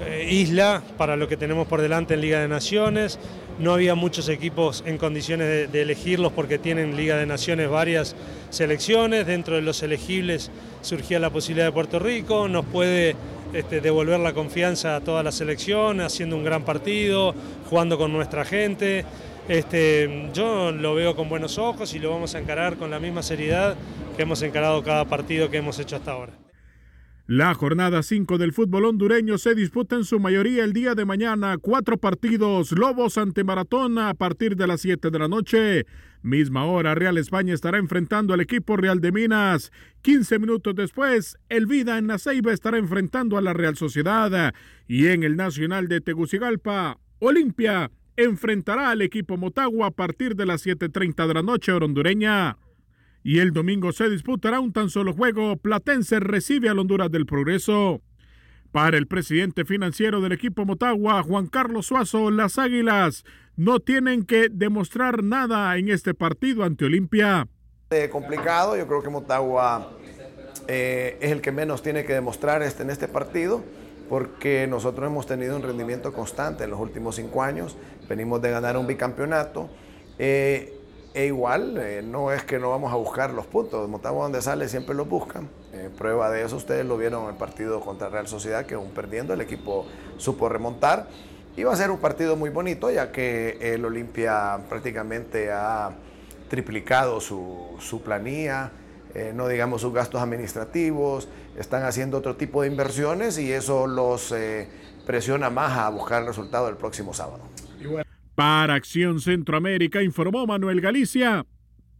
eh, 0.00 0.28
isla 0.30 0.82
para 0.96 1.16
lo 1.16 1.28
que 1.28 1.36
tenemos 1.36 1.66
por 1.66 1.80
delante 1.80 2.14
en 2.14 2.20
Liga 2.20 2.40
de 2.40 2.48
Naciones. 2.48 3.18
No 3.58 3.74
había 3.74 3.96
muchos 3.96 4.28
equipos 4.28 4.84
en 4.86 4.98
condiciones 4.98 5.72
de, 5.72 5.82
elegirlos 5.82 6.32
porque 6.32 6.58
tienen 6.58 6.96
Liga 6.96 7.16
de 7.16 7.26
Naciones 7.26 7.68
varias 7.68 8.14
selecciones. 8.50 9.26
Dentro 9.26 9.56
de 9.56 9.62
los 9.62 9.82
elegibles 9.82 10.50
surgía 10.82 11.18
la 11.18 11.30
posibilidad 11.30 11.66
de 11.66 11.72
Puerto 11.72 11.98
Rico. 11.98 12.48
Nos 12.48 12.64
puede 12.66 13.16
este, 13.52 13.80
devolver 13.80 14.20
la 14.20 14.32
confianza 14.32 14.94
a 14.94 15.00
toda 15.00 15.24
la 15.24 15.32
selección, 15.32 16.00
haciendo 16.00 16.36
un 16.36 16.44
gran 16.44 16.64
partido, 16.64 17.34
jugando 17.68 17.98
con 17.98 18.12
nuestra 18.12 18.44
gente. 18.44 19.04
Este, 19.48 20.28
yo 20.32 20.70
lo 20.70 20.94
veo 20.94 21.16
con 21.16 21.28
buenos 21.28 21.58
ojos 21.58 21.94
y 21.94 21.98
lo 21.98 22.10
vamos 22.10 22.34
a 22.36 22.38
encarar 22.38 22.76
con 22.76 22.90
la 22.90 23.00
misma 23.00 23.22
seriedad 23.22 23.74
que 24.16 24.22
hemos 24.22 24.42
encarado 24.42 24.82
cada 24.84 25.04
partido 25.06 25.50
que 25.50 25.56
hemos 25.56 25.78
hecho 25.78 25.96
hasta 25.96 26.12
ahora. 26.12 26.47
La 27.28 27.52
jornada 27.52 28.02
5 28.02 28.38
del 28.38 28.54
fútbol 28.54 28.86
hondureño 28.86 29.36
se 29.36 29.54
disputa 29.54 29.96
en 29.96 30.04
su 30.04 30.18
mayoría 30.18 30.64
el 30.64 30.72
día 30.72 30.94
de 30.94 31.04
mañana. 31.04 31.58
Cuatro 31.58 31.98
partidos. 31.98 32.72
Lobos 32.72 33.18
ante 33.18 33.44
Maratón 33.44 33.98
a 33.98 34.14
partir 34.14 34.56
de 34.56 34.66
las 34.66 34.80
7 34.80 35.10
de 35.10 35.18
la 35.18 35.28
noche. 35.28 35.84
Misma 36.22 36.64
hora, 36.64 36.94
Real 36.94 37.18
España 37.18 37.52
estará 37.52 37.76
enfrentando 37.76 38.32
al 38.32 38.40
equipo 38.40 38.78
Real 38.78 39.02
de 39.02 39.12
Minas. 39.12 39.72
15 40.00 40.38
minutos 40.38 40.74
después, 40.74 41.36
El 41.50 41.66
Vida 41.66 41.98
en 41.98 42.06
la 42.06 42.16
Ceiba 42.16 42.50
estará 42.50 42.78
enfrentando 42.78 43.36
a 43.36 43.42
la 43.42 43.52
Real 43.52 43.76
Sociedad. 43.76 44.54
Y 44.86 45.08
en 45.08 45.22
el 45.22 45.36
Nacional 45.36 45.86
de 45.86 46.00
Tegucigalpa, 46.00 46.98
Olimpia 47.18 47.90
enfrentará 48.16 48.88
al 48.88 49.02
equipo 49.02 49.36
Motagua 49.36 49.88
a 49.88 49.90
partir 49.90 50.34
de 50.34 50.46
las 50.46 50.64
7.30 50.66 51.26
de 51.26 51.34
la 51.34 51.42
noche 51.42 51.72
hondureña. 51.72 52.56
Y 53.22 53.40
el 53.40 53.52
domingo 53.52 53.92
se 53.92 54.08
disputará 54.08 54.60
un 54.60 54.72
tan 54.72 54.90
solo 54.90 55.12
juego. 55.12 55.56
Platense 55.56 56.20
recibe 56.20 56.68
al 56.68 56.78
Honduras 56.78 57.10
del 57.10 57.26
Progreso. 57.26 58.00
Para 58.72 58.98
el 58.98 59.06
presidente 59.06 59.64
financiero 59.64 60.20
del 60.20 60.32
equipo 60.32 60.66
Motagua, 60.66 61.22
Juan 61.22 61.46
Carlos 61.46 61.86
Suazo, 61.86 62.30
las 62.30 62.58
Águilas 62.58 63.24
no 63.56 63.80
tienen 63.80 64.24
que 64.24 64.48
demostrar 64.50 65.24
nada 65.24 65.76
en 65.76 65.88
este 65.88 66.14
partido 66.14 66.64
ante 66.64 66.84
Olimpia. 66.84 67.48
Eh, 67.90 68.10
complicado, 68.10 68.76
yo 68.76 68.86
creo 68.86 69.02
que 69.02 69.08
Motagua 69.08 69.92
eh, 70.68 71.16
es 71.20 71.32
el 71.32 71.40
que 71.40 71.50
menos 71.50 71.82
tiene 71.82 72.04
que 72.04 72.12
demostrar 72.12 72.62
este, 72.62 72.82
en 72.82 72.90
este 72.90 73.08
partido, 73.08 73.64
porque 74.10 74.66
nosotros 74.68 75.06
hemos 75.06 75.26
tenido 75.26 75.56
un 75.56 75.62
rendimiento 75.62 76.12
constante 76.12 76.64
en 76.64 76.70
los 76.70 76.78
últimos 76.78 77.16
cinco 77.16 77.42
años, 77.42 77.76
venimos 78.08 78.42
de 78.42 78.50
ganar 78.50 78.76
un 78.76 78.86
bicampeonato, 78.86 79.70
eh, 80.18 80.77
e 81.14 81.26
igual 81.26 81.78
eh, 81.78 82.02
no 82.02 82.32
es 82.32 82.44
que 82.44 82.58
no 82.58 82.70
vamos 82.70 82.92
a 82.92 82.96
buscar 82.96 83.30
los 83.30 83.46
puntos, 83.46 83.88
Motagua 83.88 84.24
donde 84.24 84.42
sale 84.42 84.68
siempre 84.68 84.94
los 84.94 85.08
buscan, 85.08 85.48
Eh, 85.72 85.90
prueba 85.96 86.30
de 86.30 86.42
eso 86.44 86.56
ustedes 86.56 86.84
lo 86.86 86.96
vieron 86.96 87.24
en 87.24 87.30
el 87.30 87.36
partido 87.36 87.80
contra 87.80 88.08
Real 88.08 88.26
Sociedad, 88.26 88.64
que 88.66 88.74
aún 88.74 88.90
perdiendo 88.90 89.34
el 89.34 89.40
equipo 89.40 89.86
supo 90.16 90.48
remontar, 90.48 91.08
y 91.56 91.62
va 91.64 91.72
a 91.72 91.76
ser 91.76 91.90
un 91.90 91.98
partido 91.98 92.36
muy 92.36 92.50
bonito, 92.50 92.90
ya 92.90 93.12
que 93.12 93.58
el 93.60 93.84
Olimpia 93.84 94.60
prácticamente 94.68 95.50
ha 95.52 95.90
triplicado 96.48 97.20
su, 97.20 97.76
su 97.80 98.00
planilla, 98.00 98.70
eh, 99.14 99.32
no 99.34 99.46
digamos 99.46 99.82
sus 99.82 99.92
gastos 99.92 100.22
administrativos, 100.22 101.28
están 101.58 101.84
haciendo 101.84 102.16
otro 102.18 102.34
tipo 102.36 102.62
de 102.62 102.68
inversiones 102.68 103.38
y 103.38 103.52
eso 103.52 103.86
los 103.86 104.34
presiona 105.06 105.50
más 105.50 105.76
a 105.78 105.88
buscar 105.90 106.22
el 106.22 106.28
resultado 106.28 106.68
el 106.68 106.76
próximo 106.76 107.12
sábado. 107.12 107.40
Para 108.38 108.74
Acción 108.74 109.20
Centroamérica 109.20 110.00
informó 110.00 110.46
Manuel 110.46 110.80
Galicia, 110.80 111.44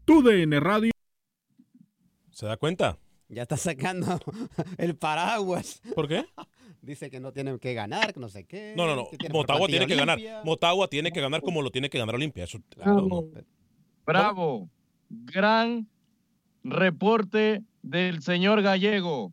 TUDN 0.04 0.60
Radio. 0.60 0.92
¿Se 2.30 2.46
da 2.46 2.56
cuenta? 2.56 2.96
Ya 3.28 3.42
está 3.42 3.56
sacando 3.56 4.06
el 4.78 4.94
paraguas. 4.94 5.82
¿Por 5.96 6.06
qué? 6.06 6.24
Dice 6.80 7.10
que 7.10 7.18
no 7.18 7.32
tienen 7.32 7.58
que 7.58 7.74
ganar, 7.74 8.14
que 8.14 8.20
no 8.20 8.28
sé 8.28 8.44
qué. 8.44 8.72
No, 8.76 8.86
no, 8.86 8.94
no. 8.94 9.08
que 9.18 9.28
Motagua 9.30 9.66
tiene 9.66 9.88
que 9.88 9.96
ganar. 9.96 10.20
Motagua 10.44 10.86
tiene 10.86 11.10
que 11.10 11.20
ganar 11.20 11.42
como 11.42 11.60
lo 11.60 11.72
tiene 11.72 11.90
que 11.90 11.98
ganar 11.98 12.14
Olimpia. 12.14 12.44
Eso, 12.44 12.60
claro, 12.68 13.00
no. 13.00 13.24
Bravo. 14.06 14.70
Gran 15.10 15.88
reporte 16.62 17.64
del 17.82 18.22
señor 18.22 18.62
Gallego. 18.62 19.32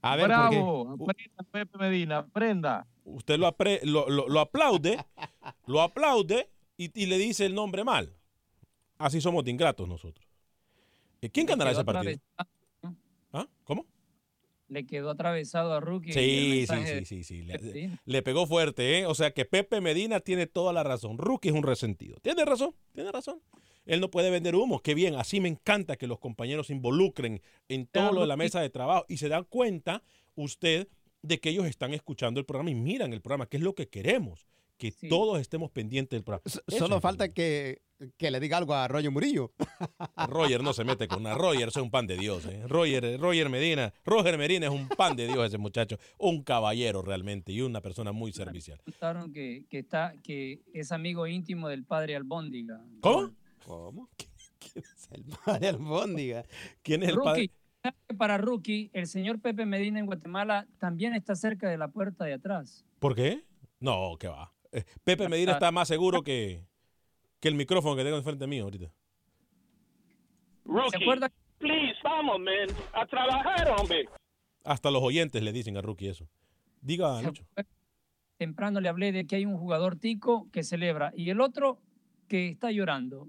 A 0.00 0.14
ver. 0.14 0.28
Bravo. 0.28 0.92
Aprenda, 0.92 1.42
Pepe 1.50 1.78
Medina, 1.78 2.18
aprenda. 2.18 2.86
Usted 3.08 3.38
lo, 3.38 3.46
apre- 3.46 3.80
lo, 3.84 4.08
lo- 4.08 4.28
lo 4.28 4.40
aplaude, 4.40 4.98
lo 5.66 5.80
aplaude 5.80 6.50
y, 6.76 6.90
y 7.00 7.06
le 7.06 7.18
dice 7.18 7.46
el 7.46 7.54
nombre 7.54 7.84
mal. 7.84 8.14
Así 8.98 9.20
somos 9.20 9.44
de 9.44 9.50
ingratos 9.50 9.88
nosotros. 9.88 10.26
Eh, 11.20 11.30
¿Quién 11.30 11.46
ganará 11.46 11.70
ese 11.72 11.84
partido? 11.84 12.18
¿Ah? 13.32 13.46
¿Cómo? 13.64 13.86
Le 14.68 14.84
quedó 14.86 15.10
atravesado 15.10 15.72
a 15.72 15.80
Rookie. 15.80 16.12
Sí, 16.12 16.66
sí, 16.68 16.76
sí, 16.86 17.04
sí, 17.06 17.24
sí. 17.24 17.42
Le, 17.42 17.98
le 18.04 18.22
pegó 18.22 18.46
fuerte, 18.46 18.98
¿eh? 18.98 19.06
O 19.06 19.14
sea 19.14 19.32
que 19.32 19.44
Pepe 19.46 19.80
Medina 19.80 20.20
tiene 20.20 20.46
toda 20.46 20.72
la 20.72 20.82
razón. 20.82 21.16
Rookie 21.16 21.48
es 21.48 21.54
un 21.54 21.62
resentido. 21.62 22.18
Tiene 22.20 22.44
razón, 22.44 22.74
tiene 22.92 23.10
razón. 23.10 23.40
Él 23.86 24.00
no 24.02 24.10
puede 24.10 24.30
vender 24.30 24.54
humo. 24.54 24.80
Qué 24.80 24.94
bien, 24.94 25.14
así 25.14 25.40
me 25.40 25.48
encanta 25.48 25.96
que 25.96 26.06
los 26.06 26.18
compañeros 26.18 26.66
se 26.66 26.74
involucren 26.74 27.40
en 27.68 27.86
todo 27.86 28.12
lo 28.12 28.20
de 28.20 28.26
la 28.26 28.36
mesa 28.36 28.60
de 28.60 28.68
trabajo 28.68 29.06
y 29.08 29.16
se 29.16 29.28
dan 29.30 29.44
cuenta 29.44 30.02
usted 30.34 30.88
de 31.22 31.40
que 31.40 31.50
ellos 31.50 31.66
están 31.66 31.94
escuchando 31.94 32.40
el 32.40 32.46
programa 32.46 32.70
y 32.70 32.74
miran 32.74 33.12
el 33.12 33.20
programa, 33.20 33.46
que 33.46 33.56
es 33.56 33.62
lo 33.62 33.74
que 33.74 33.88
queremos. 33.88 34.46
que 34.76 34.92
todos 35.08 35.40
estemos 35.40 35.72
pendientes 35.72 36.16
del 36.16 36.22
programa. 36.22 36.44
Solo 36.68 37.00
falta 37.00 37.30
que, 37.30 37.82
que, 38.16 38.30
le 38.30 38.38
diga 38.38 38.58
algo 38.58 38.74
a 38.74 38.86
Roger 38.86 39.10
Murillo. 39.10 39.52
Roger 40.28 40.62
no 40.62 40.72
se 40.72 40.84
mete 40.84 41.08
con 41.08 41.18
una. 41.20 41.34
Roger 41.34 41.66
es 41.68 41.76
un 41.76 41.90
pan 41.90 42.06
de 42.06 42.16
Dios. 42.16 42.46
¿eh? 42.46 42.62
Roger, 42.68 43.18
Roger 43.18 43.48
Medina. 43.48 43.92
Roger 44.04 44.38
Medina 44.38 44.66
es 44.66 44.72
un 44.72 44.86
pan 44.86 45.16
de 45.16 45.26
Dios 45.26 45.44
ese 45.48 45.58
muchacho. 45.58 45.98
Un 46.16 46.44
caballero 46.44 47.02
realmente 47.02 47.50
y 47.50 47.60
una 47.60 47.80
persona 47.80 48.12
muy 48.12 48.32
servicial. 48.32 48.80
Contaron 48.84 49.32
que, 49.32 49.66
que, 49.68 49.80
está, 49.80 50.14
que 50.22 50.62
es 50.72 50.92
amigo 50.92 51.26
íntimo 51.26 51.68
del 51.68 51.84
padre 51.84 52.14
Albóndiga. 52.14 52.80
¿Cómo? 53.00 53.32
¿Cómo? 53.66 54.08
¿Quién 54.60 54.84
es 54.84 55.08
el 55.10 55.24
padre 55.44 55.68
Albóndiga? 55.70 56.44
¿Quién 56.82 57.02
es 57.02 57.08
el 57.08 57.16
padre? 57.16 57.50
Para 58.16 58.38
Rookie, 58.38 58.90
el 58.92 59.06
señor 59.06 59.40
Pepe 59.40 59.66
Medina 59.66 59.98
en 59.98 60.06
Guatemala 60.06 60.66
también 60.78 61.14
está 61.14 61.34
cerca 61.34 61.68
de 61.68 61.78
la 61.78 61.88
puerta 61.88 62.24
de 62.24 62.34
atrás. 62.34 62.84
¿Por 62.98 63.14
qué? 63.14 63.44
No, 63.80 64.16
que 64.18 64.28
va. 64.28 64.52
Eh, 64.72 64.84
Pepe 65.04 65.28
Medina 65.28 65.52
está 65.52 65.70
más 65.70 65.88
seguro 65.88 66.22
que, 66.22 66.64
que 67.40 67.48
el 67.48 67.54
micrófono 67.54 67.96
que 67.96 68.04
tengo 68.04 68.16
enfrente 68.16 68.46
mío 68.46 68.64
ahorita. 68.64 68.90
Rookie, 70.64 70.90
¿Se 70.90 70.96
acuerda? 71.02 71.32
Please, 71.58 71.98
vamos, 72.04 72.38
man. 72.38 72.76
A 72.92 73.06
trabajar, 73.06 73.70
hombre. 73.78 74.08
Hasta 74.64 74.90
los 74.90 75.02
oyentes 75.02 75.42
le 75.42 75.52
dicen 75.52 75.76
a 75.76 75.80
Rookie 75.80 76.08
eso. 76.08 76.28
Diga, 76.80 77.20
Lucho. 77.22 77.44
Temprano 78.36 78.80
le 78.80 78.88
hablé 78.88 79.10
de 79.10 79.26
que 79.26 79.36
hay 79.36 79.46
un 79.46 79.56
jugador 79.56 79.96
tico 79.96 80.48
que 80.52 80.62
celebra 80.62 81.12
y 81.16 81.30
el 81.30 81.40
otro 81.40 81.80
que 82.28 82.48
está 82.48 82.70
llorando. 82.70 83.28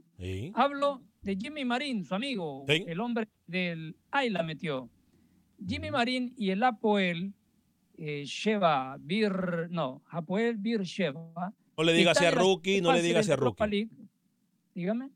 Hablo 0.53 1.01
de 1.21 1.35
Jimmy 1.35 1.65
Marín, 1.65 2.05
su 2.05 2.13
amigo, 2.13 2.65
el 2.67 2.99
hombre 2.99 3.27
del 3.47 3.95
Ay 4.11 4.29
la 4.29 4.43
metió. 4.43 4.89
Jimmy 5.65 5.91
Marín 5.91 6.33
y 6.37 6.51
el 6.51 6.63
Apoel 6.63 7.33
eh, 7.97 8.23
Sheva 8.25 8.97
Bir, 8.99 9.67
no, 9.69 10.01
Hapoel 10.09 10.57
Bir 10.57 10.83
Sheva. 10.83 11.53
No 11.77 11.83
le 11.83 11.93
diga 11.93 12.11
a 12.11 12.31
Rookie, 12.31 12.81
no 12.81 12.93
le 12.93 13.01
diga 13.01 13.19
a 13.19 13.35
Rookie. 13.35 13.89
Dígame. 14.73 15.09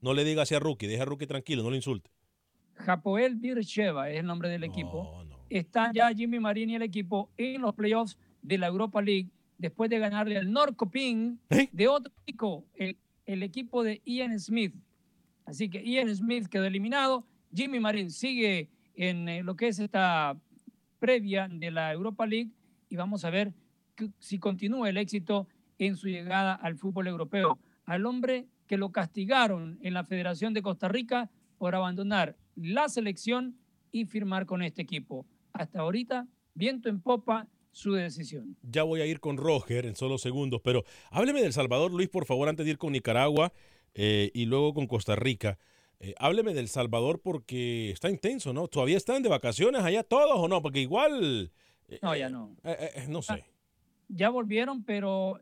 No 0.00 0.12
le 0.12 0.24
diga 0.24 0.42
a 0.42 0.58
Rookie, 0.58 0.86
deja 0.86 1.02
a 1.02 1.06
Rookie 1.06 1.26
tranquilo, 1.26 1.62
no 1.62 1.70
le 1.70 1.76
insulte. 1.76 2.10
Hapoel 2.86 3.36
Bir 3.36 3.60
Sheva 3.60 4.10
es 4.10 4.18
el 4.18 4.26
nombre 4.26 4.48
del 4.48 4.64
equipo. 4.64 5.24
Están 5.48 5.94
ya 5.94 6.12
Jimmy 6.12 6.40
Marín 6.40 6.70
y 6.70 6.74
el 6.74 6.82
equipo 6.82 7.30
en 7.36 7.62
los 7.62 7.74
playoffs 7.74 8.18
de 8.42 8.58
la 8.58 8.66
Europa 8.66 9.00
League 9.00 9.30
después 9.58 9.90
de 9.90 9.98
ganarle 9.98 10.36
al 10.36 10.50
Norcoping 10.50 11.38
¿Eh? 11.50 11.68
de 11.72 11.88
otro 11.88 12.12
equipo, 12.26 12.64
el, 12.74 12.96
el, 13.26 13.42
equipo 13.42 13.82
de 13.82 14.00
Ian 14.04 14.38
Smith. 14.38 14.74
Así 15.46 15.68
que 15.68 15.82
Ian 15.82 16.14
Smith 16.14 16.46
quedó 16.48 16.64
eliminado. 16.64 17.26
Jimmy 17.54 17.80
Marín 17.80 18.10
sigue 18.10 18.70
en 18.94 19.28
eh, 19.28 19.42
lo 19.42 19.56
que 19.56 19.68
es 19.68 19.78
esta 19.78 20.36
previa 20.98 21.48
de 21.48 21.70
la 21.70 21.92
Europa 21.92 22.26
League 22.26 22.50
y 22.88 22.96
vamos 22.96 23.24
a 23.24 23.30
ver 23.30 23.52
si 24.18 24.38
continúa 24.38 24.88
el 24.88 24.96
éxito 24.96 25.48
en 25.78 25.96
su 25.96 26.08
llegada 26.08 26.54
al 26.54 26.76
fútbol 26.76 27.06
europeo. 27.06 27.58
Al 27.84 28.06
hombre 28.06 28.46
que 28.66 28.76
lo 28.76 28.90
castigaron 28.92 29.78
en 29.82 29.94
la 29.94 30.04
Federación 30.04 30.54
de 30.54 30.62
Costa 30.62 30.88
Rica 30.88 31.30
por 31.58 31.74
abandonar 31.74 32.36
la 32.56 32.88
selección 32.88 33.56
y 33.92 34.06
firmar 34.06 34.46
con 34.46 34.62
este 34.62 34.82
equipo. 34.82 35.26
Hasta 35.52 35.80
ahorita, 35.80 36.26
viento 36.54 36.88
en 36.88 37.00
popa 37.00 37.46
su 37.74 37.92
decisión. 37.92 38.56
Ya 38.62 38.84
voy 38.84 39.00
a 39.00 39.06
ir 39.06 39.20
con 39.20 39.36
Roger 39.36 39.84
en 39.84 39.96
solo 39.96 40.16
segundos, 40.16 40.60
pero 40.62 40.84
hábleme 41.10 41.42
del 41.42 41.52
Salvador, 41.52 41.92
Luis, 41.92 42.08
por 42.08 42.24
favor, 42.24 42.48
antes 42.48 42.64
de 42.64 42.72
ir 42.72 42.78
con 42.78 42.92
Nicaragua 42.92 43.52
eh, 43.94 44.30
y 44.32 44.46
luego 44.46 44.72
con 44.72 44.86
Costa 44.86 45.16
Rica. 45.16 45.58
Eh, 45.98 46.14
hábleme 46.18 46.54
del 46.54 46.68
Salvador 46.68 47.20
porque 47.20 47.90
está 47.90 48.10
intenso, 48.10 48.52
¿no? 48.52 48.68
¿Todavía 48.68 48.96
están 48.96 49.22
de 49.22 49.28
vacaciones 49.28 49.82
allá 49.82 50.04
todos 50.04 50.36
o 50.36 50.48
no? 50.48 50.62
Porque 50.62 50.80
igual... 50.80 51.50
Eh, 51.88 51.98
no, 52.00 52.14
ya 52.14 52.28
no. 52.28 52.54
Eh, 52.62 53.06
no 53.08 53.22
sé. 53.22 53.44
Ya 54.08 54.30
volvieron, 54.30 54.84
pero 54.84 55.40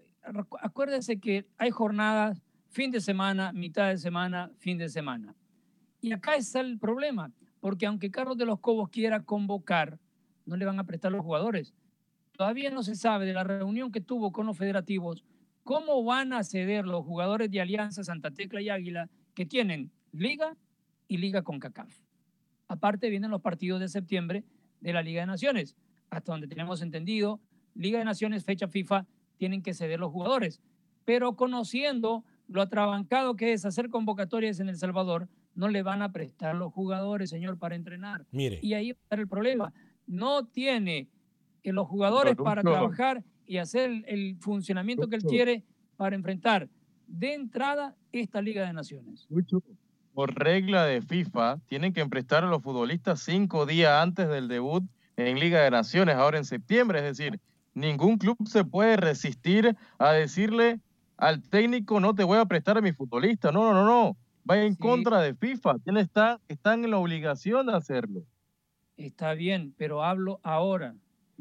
acuérdense 0.60 1.20
que 1.20 1.46
hay 1.58 1.70
jornadas 1.70 2.40
fin 2.70 2.90
de 2.90 3.00
semana, 3.00 3.52
mitad 3.52 3.90
de 3.90 3.98
semana, 3.98 4.50
fin 4.58 4.78
de 4.78 4.88
semana. 4.88 5.34
Y 6.00 6.12
acá 6.12 6.36
está 6.36 6.60
el 6.60 6.78
problema, 6.78 7.30
porque 7.60 7.84
aunque 7.84 8.10
Carlos 8.10 8.38
de 8.38 8.46
los 8.46 8.58
Cobos 8.60 8.88
quiera 8.88 9.22
convocar, 9.22 9.98
no 10.46 10.56
le 10.56 10.64
van 10.64 10.78
a 10.78 10.84
prestar 10.84 11.12
los 11.12 11.22
jugadores. 11.22 11.74
Todavía 12.36 12.70
no 12.70 12.82
se 12.82 12.94
sabe 12.94 13.26
de 13.26 13.34
la 13.34 13.44
reunión 13.44 13.92
que 13.92 14.00
tuvo 14.00 14.32
con 14.32 14.46
los 14.46 14.56
federativos, 14.56 15.24
cómo 15.62 16.02
van 16.04 16.32
a 16.32 16.42
ceder 16.44 16.86
los 16.86 17.04
jugadores 17.04 17.50
de 17.50 17.60
Alianza 17.60 18.02
Santa 18.02 18.30
Tecla 18.30 18.60
y 18.60 18.68
Águila 18.68 19.08
que 19.34 19.46
tienen 19.46 19.90
Liga 20.12 20.56
y 21.08 21.18
Liga 21.18 21.42
con 21.42 21.60
CACAF. 21.60 22.00
Aparte 22.68 23.10
vienen 23.10 23.30
los 23.30 23.42
partidos 23.42 23.80
de 23.80 23.88
septiembre 23.88 24.44
de 24.80 24.92
la 24.92 25.02
Liga 25.02 25.20
de 25.20 25.26
Naciones. 25.26 25.76
Hasta 26.10 26.32
donde 26.32 26.48
tenemos 26.48 26.82
entendido, 26.82 27.40
Liga 27.74 27.98
de 27.98 28.04
Naciones, 28.04 28.44
fecha 28.44 28.66
FIFA, 28.66 29.06
tienen 29.36 29.62
que 29.62 29.74
ceder 29.74 30.00
los 30.00 30.10
jugadores. 30.10 30.60
Pero 31.04 31.36
conociendo 31.36 32.24
lo 32.48 32.62
atrabancado 32.62 33.36
que 33.36 33.52
es 33.52 33.64
hacer 33.64 33.88
convocatorias 33.88 34.60
en 34.60 34.68
El 34.68 34.76
Salvador, 34.76 35.28
no 35.54 35.68
le 35.68 35.82
van 35.82 36.02
a 36.02 36.12
prestar 36.12 36.54
los 36.54 36.72
jugadores, 36.72 37.30
señor, 37.30 37.58
para 37.58 37.74
entrenar. 37.74 38.26
Mire. 38.30 38.58
Y 38.62 38.74
ahí 38.74 38.90
está 38.90 39.16
el 39.16 39.28
problema. 39.28 39.72
No 40.06 40.46
tiene 40.46 41.08
eh, 41.62 41.72
los 41.72 41.88
jugadores 41.88 42.36
para 42.36 42.62
trabajar 42.62 43.22
y 43.46 43.58
hacer 43.58 44.04
el 44.06 44.36
funcionamiento 44.40 45.08
que 45.08 45.16
él 45.16 45.22
quiere 45.22 45.64
para 45.96 46.16
enfrentar 46.16 46.68
de 47.06 47.34
entrada 47.34 47.94
esta 48.12 48.40
Liga 48.40 48.66
de 48.66 48.72
Naciones 48.72 49.28
por 50.14 50.34
regla 50.34 50.84
de 50.84 51.02
FIFA, 51.02 51.58
tienen 51.66 51.92
que 51.92 52.04
prestar 52.06 52.44
a 52.44 52.48
los 52.48 52.62
futbolistas 52.62 53.20
cinco 53.20 53.66
días 53.66 54.02
antes 54.02 54.28
del 54.28 54.48
debut 54.48 54.84
en 55.16 55.38
Liga 55.38 55.60
de 55.62 55.70
Naciones, 55.70 56.16
ahora 56.16 56.38
en 56.38 56.44
septiembre. 56.44 56.98
Es 56.98 57.16
decir, 57.16 57.40
ningún 57.74 58.18
club 58.18 58.36
se 58.46 58.64
puede 58.64 58.96
resistir 58.96 59.76
a 59.98 60.12
decirle 60.12 60.80
al 61.16 61.42
técnico, 61.42 62.00
no 62.00 62.14
te 62.14 62.24
voy 62.24 62.38
a 62.38 62.46
prestar 62.46 62.78
a 62.78 62.82
mi 62.82 62.92
futbolista. 62.92 63.52
No, 63.52 63.72
no, 63.72 63.72
no, 63.72 63.86
no. 63.86 64.16
Va 64.48 64.60
en 64.60 64.74
contra 64.74 65.20
de 65.20 65.34
FIFA. 65.34 65.76
Está, 65.98 66.40
están 66.48 66.84
en 66.84 66.90
la 66.90 66.98
obligación 66.98 67.66
de 67.66 67.74
hacerlo. 67.74 68.22
Está 68.96 69.34
bien, 69.34 69.74
pero 69.78 70.02
hablo 70.02 70.40
ahora. 70.42 70.94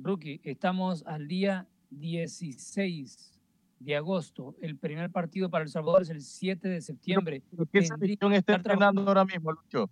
Rookie, 0.03 0.41
estamos 0.43 1.03
al 1.05 1.27
día 1.27 1.67
16 1.91 3.39
de 3.79 3.95
agosto. 3.95 4.55
El 4.61 4.77
primer 4.77 5.11
partido 5.11 5.49
para 5.49 5.63
El 5.63 5.69
Salvador 5.69 6.01
es 6.01 6.09
el 6.09 6.21
7 6.21 6.67
de 6.67 6.81
septiembre. 6.81 7.43
¿Qué 7.71 7.83
selección 7.83 8.33
está 8.33 8.55
entrenando 8.55 9.01
ahora 9.01 9.25
mismo, 9.25 9.51
Lucho? 9.51 9.89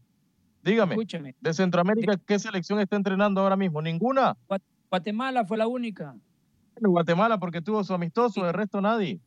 Dígame. 0.64 0.96
Escúcheme. 0.96 1.36
De 1.40 1.54
Centroamérica, 1.54 2.18
¿qué 2.18 2.40
selección 2.40 2.80
está 2.80 2.96
entrenando 2.96 3.42
ahora 3.42 3.56
mismo? 3.56 3.82
¿Ninguna? 3.82 4.38
Guatemala 4.90 5.46
fue 5.46 5.58
la 5.58 5.68
única. 5.68 6.16
Guatemala 6.82 7.40
porque 7.40 7.62
tuvo 7.62 7.84
su 7.84 7.94
amistoso, 7.94 8.44
de 8.44 8.52
resto 8.52 8.82
nadie. 8.82 9.20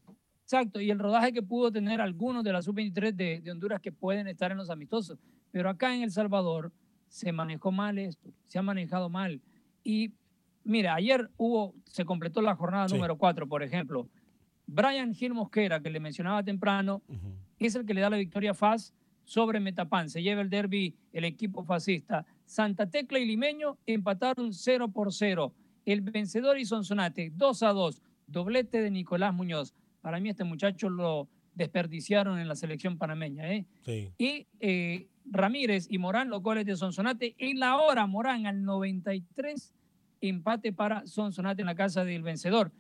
Exacto, 0.42 0.80
y 0.80 0.90
el 0.90 0.98
rodaje 0.98 1.32
que 1.32 1.42
pudo 1.42 1.70
tener 1.70 2.00
algunos 2.00 2.44
de 2.44 2.52
la 2.52 2.60
sub-23 2.60 3.14
de, 3.14 3.40
de 3.40 3.50
Honduras 3.50 3.80
que 3.80 3.92
pueden 3.92 4.26
estar 4.26 4.50
en 4.50 4.58
los 4.58 4.70
amistosos. 4.70 5.18
Pero 5.50 5.70
acá 5.70 5.94
en 5.94 6.02
El 6.02 6.10
Salvador 6.10 6.72
se 7.08 7.32
manejó 7.32 7.72
mal 7.72 7.98
esto, 7.98 8.32
se 8.46 8.58
ha 8.58 8.62
manejado 8.62 9.08
mal. 9.08 9.40
Y 9.84 10.12
mira, 10.64 10.94
ayer 10.94 11.30
hubo, 11.36 11.74
se 11.86 12.04
completó 12.04 12.42
la 12.42 12.54
jornada 12.54 12.86
número 12.88 13.16
4, 13.16 13.48
por 13.48 13.62
ejemplo. 13.62 14.08
Brian 14.66 15.14
Gil 15.14 15.34
Mosquera, 15.34 15.80
que 15.80 15.90
le 15.90 16.00
mencionaba 16.00 16.42
temprano, 16.42 17.02
es 17.58 17.74
el 17.74 17.84
que 17.84 17.94
le 17.94 18.00
da 18.00 18.10
la 18.10 18.16
victoria 18.16 18.54
FAS 18.54 18.94
sobre 19.24 19.60
Metapan. 19.60 20.08
Se 20.08 20.22
lleva 20.22 20.42
el 20.42 20.50
derby 20.50 20.96
el 21.12 21.24
equipo 21.24 21.64
fascista. 21.64 22.26
Santa 22.44 22.90
Tecla 22.90 23.18
y 23.18 23.26
Limeño 23.26 23.78
empataron 23.86 24.52
0 24.52 24.88
por 24.88 25.12
0. 25.12 25.54
El 25.84 26.00
vencedor 26.00 26.58
y 26.58 26.64
Sonsonate 26.64 27.30
2 27.34 27.62
a 27.62 27.72
2. 27.72 28.02
Doblete 28.26 28.80
de 28.80 28.90
Nicolás 28.90 29.34
Muñoz. 29.34 29.74
Para 30.00 30.20
mí 30.20 30.28
este 30.28 30.44
muchacho 30.44 30.88
lo 30.88 31.28
desperdiciaron 31.54 32.38
en 32.38 32.48
la 32.48 32.56
selección 32.56 32.98
panameña. 32.98 33.52
¿eh? 33.52 33.66
Y 34.18 34.46
eh, 34.60 35.08
Ramírez 35.24 35.86
y 35.90 35.98
Morán, 35.98 36.30
los 36.30 36.42
goles 36.42 36.66
de 36.66 36.76
Sonsonate. 36.76 37.34
En 37.38 37.58
la 37.58 37.76
hora, 37.76 38.06
Morán 38.06 38.46
al 38.46 38.62
93, 38.64 39.72
empate 40.22 40.72
para 40.72 41.06
Sonsonate 41.06 41.62
en 41.62 41.66
la 41.66 41.74
casa 41.74 42.04
del 42.04 42.22
vencedor 42.22 42.72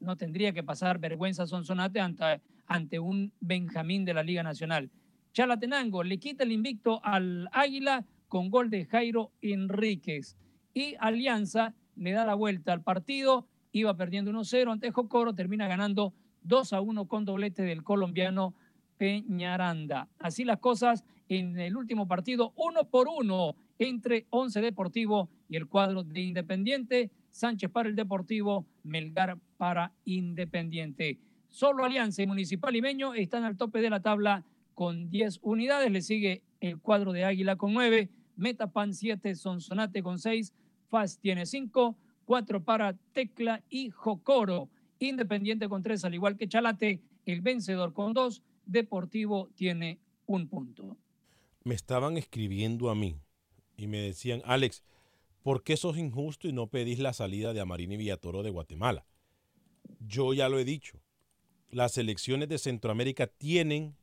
no 0.00 0.16
tendría 0.16 0.52
que 0.52 0.62
pasar 0.62 0.98
vergüenza 0.98 1.46
Sonsonate 1.46 2.00
ante, 2.00 2.40
ante 2.66 2.98
un 2.98 3.32
Benjamín 3.40 4.04
de 4.04 4.14
la 4.14 4.22
Liga 4.22 4.42
Nacional. 4.42 4.90
Chalatenango 5.32 6.02
le 6.02 6.18
quita 6.18 6.42
el 6.42 6.52
invicto 6.52 7.00
al 7.04 7.48
Águila 7.52 8.04
con 8.28 8.50
gol 8.50 8.70
de 8.70 8.86
Jairo 8.86 9.30
Enríquez. 9.42 10.36
Y 10.74 10.96
Alianza 10.98 11.74
le 11.96 12.12
da 12.12 12.24
la 12.24 12.34
vuelta 12.34 12.72
al 12.72 12.82
partido, 12.82 13.46
iba 13.72 13.94
perdiendo 13.96 14.32
1-0 14.32 14.72
ante 14.72 14.90
Jocoro, 14.90 15.34
termina 15.34 15.68
ganando 15.68 16.14
2-1 16.46 17.06
con 17.06 17.24
doblete 17.24 17.62
del 17.62 17.84
colombiano 17.84 18.54
Peñaranda. 18.96 20.08
Así 20.18 20.44
las 20.44 20.58
cosas 20.58 21.04
en 21.28 21.58
el 21.58 21.76
último 21.76 22.08
partido, 22.08 22.52
uno 22.56 22.84
por 22.84 23.08
uno 23.08 23.54
entre 23.80 24.26
Once 24.28 24.60
Deportivo 24.60 25.30
y 25.48 25.56
el 25.56 25.66
cuadro 25.66 26.04
de 26.04 26.20
Independiente. 26.20 27.10
Sánchez 27.30 27.70
para 27.70 27.88
el 27.88 27.96
Deportivo, 27.96 28.66
Melgar 28.84 29.38
para 29.56 29.92
Independiente. 30.04 31.18
Solo 31.48 31.84
Alianza 31.84 32.22
y 32.22 32.26
Municipal 32.26 32.72
Limeño 32.72 33.14
están 33.14 33.44
al 33.44 33.56
tope 33.56 33.80
de 33.80 33.90
la 33.90 34.00
tabla 34.00 34.44
con 34.74 35.08
10 35.08 35.40
unidades. 35.42 35.90
Le 35.90 36.02
sigue 36.02 36.42
el 36.60 36.78
cuadro 36.78 37.12
de 37.12 37.24
Águila 37.24 37.56
con 37.56 37.72
9, 37.72 38.10
Metapan 38.36 38.92
7, 38.92 39.34
Sonsonate 39.34 40.02
con 40.02 40.18
6, 40.18 40.52
FAS 40.88 41.18
tiene 41.18 41.46
5, 41.46 41.96
4 42.26 42.62
para 42.62 42.92
Tecla 43.12 43.64
y 43.70 43.88
Jocoro. 43.88 44.68
Independiente 44.98 45.70
con 45.70 45.82
tres, 45.82 46.04
al 46.04 46.12
igual 46.12 46.36
que 46.36 46.46
Chalate, 46.46 47.00
el 47.24 47.40
vencedor 47.40 47.94
con 47.94 48.12
dos, 48.12 48.42
Deportivo 48.66 49.48
tiene 49.54 49.98
un 50.26 50.46
punto. 50.46 50.98
Me 51.64 51.74
estaban 51.74 52.18
escribiendo 52.18 52.90
a 52.90 52.94
mí 52.94 53.16
y 53.80 53.86
me 53.86 53.98
decían, 53.98 54.42
Alex, 54.44 54.82
¿por 55.42 55.62
qué 55.62 55.78
sos 55.78 55.96
injusto 55.96 56.46
y 56.46 56.52
no 56.52 56.66
pedís 56.66 56.98
la 56.98 57.14
salida 57.14 57.54
de 57.54 57.60
Amarini 57.60 57.96
Villatoro 57.96 58.42
de 58.42 58.50
Guatemala? 58.50 59.06
Yo 60.00 60.34
ya 60.34 60.50
lo 60.50 60.58
he 60.58 60.64
dicho, 60.66 61.00
las 61.70 61.96
elecciones 61.96 62.50
de 62.50 62.58
Centroamérica 62.58 63.26
tienen 63.26 63.96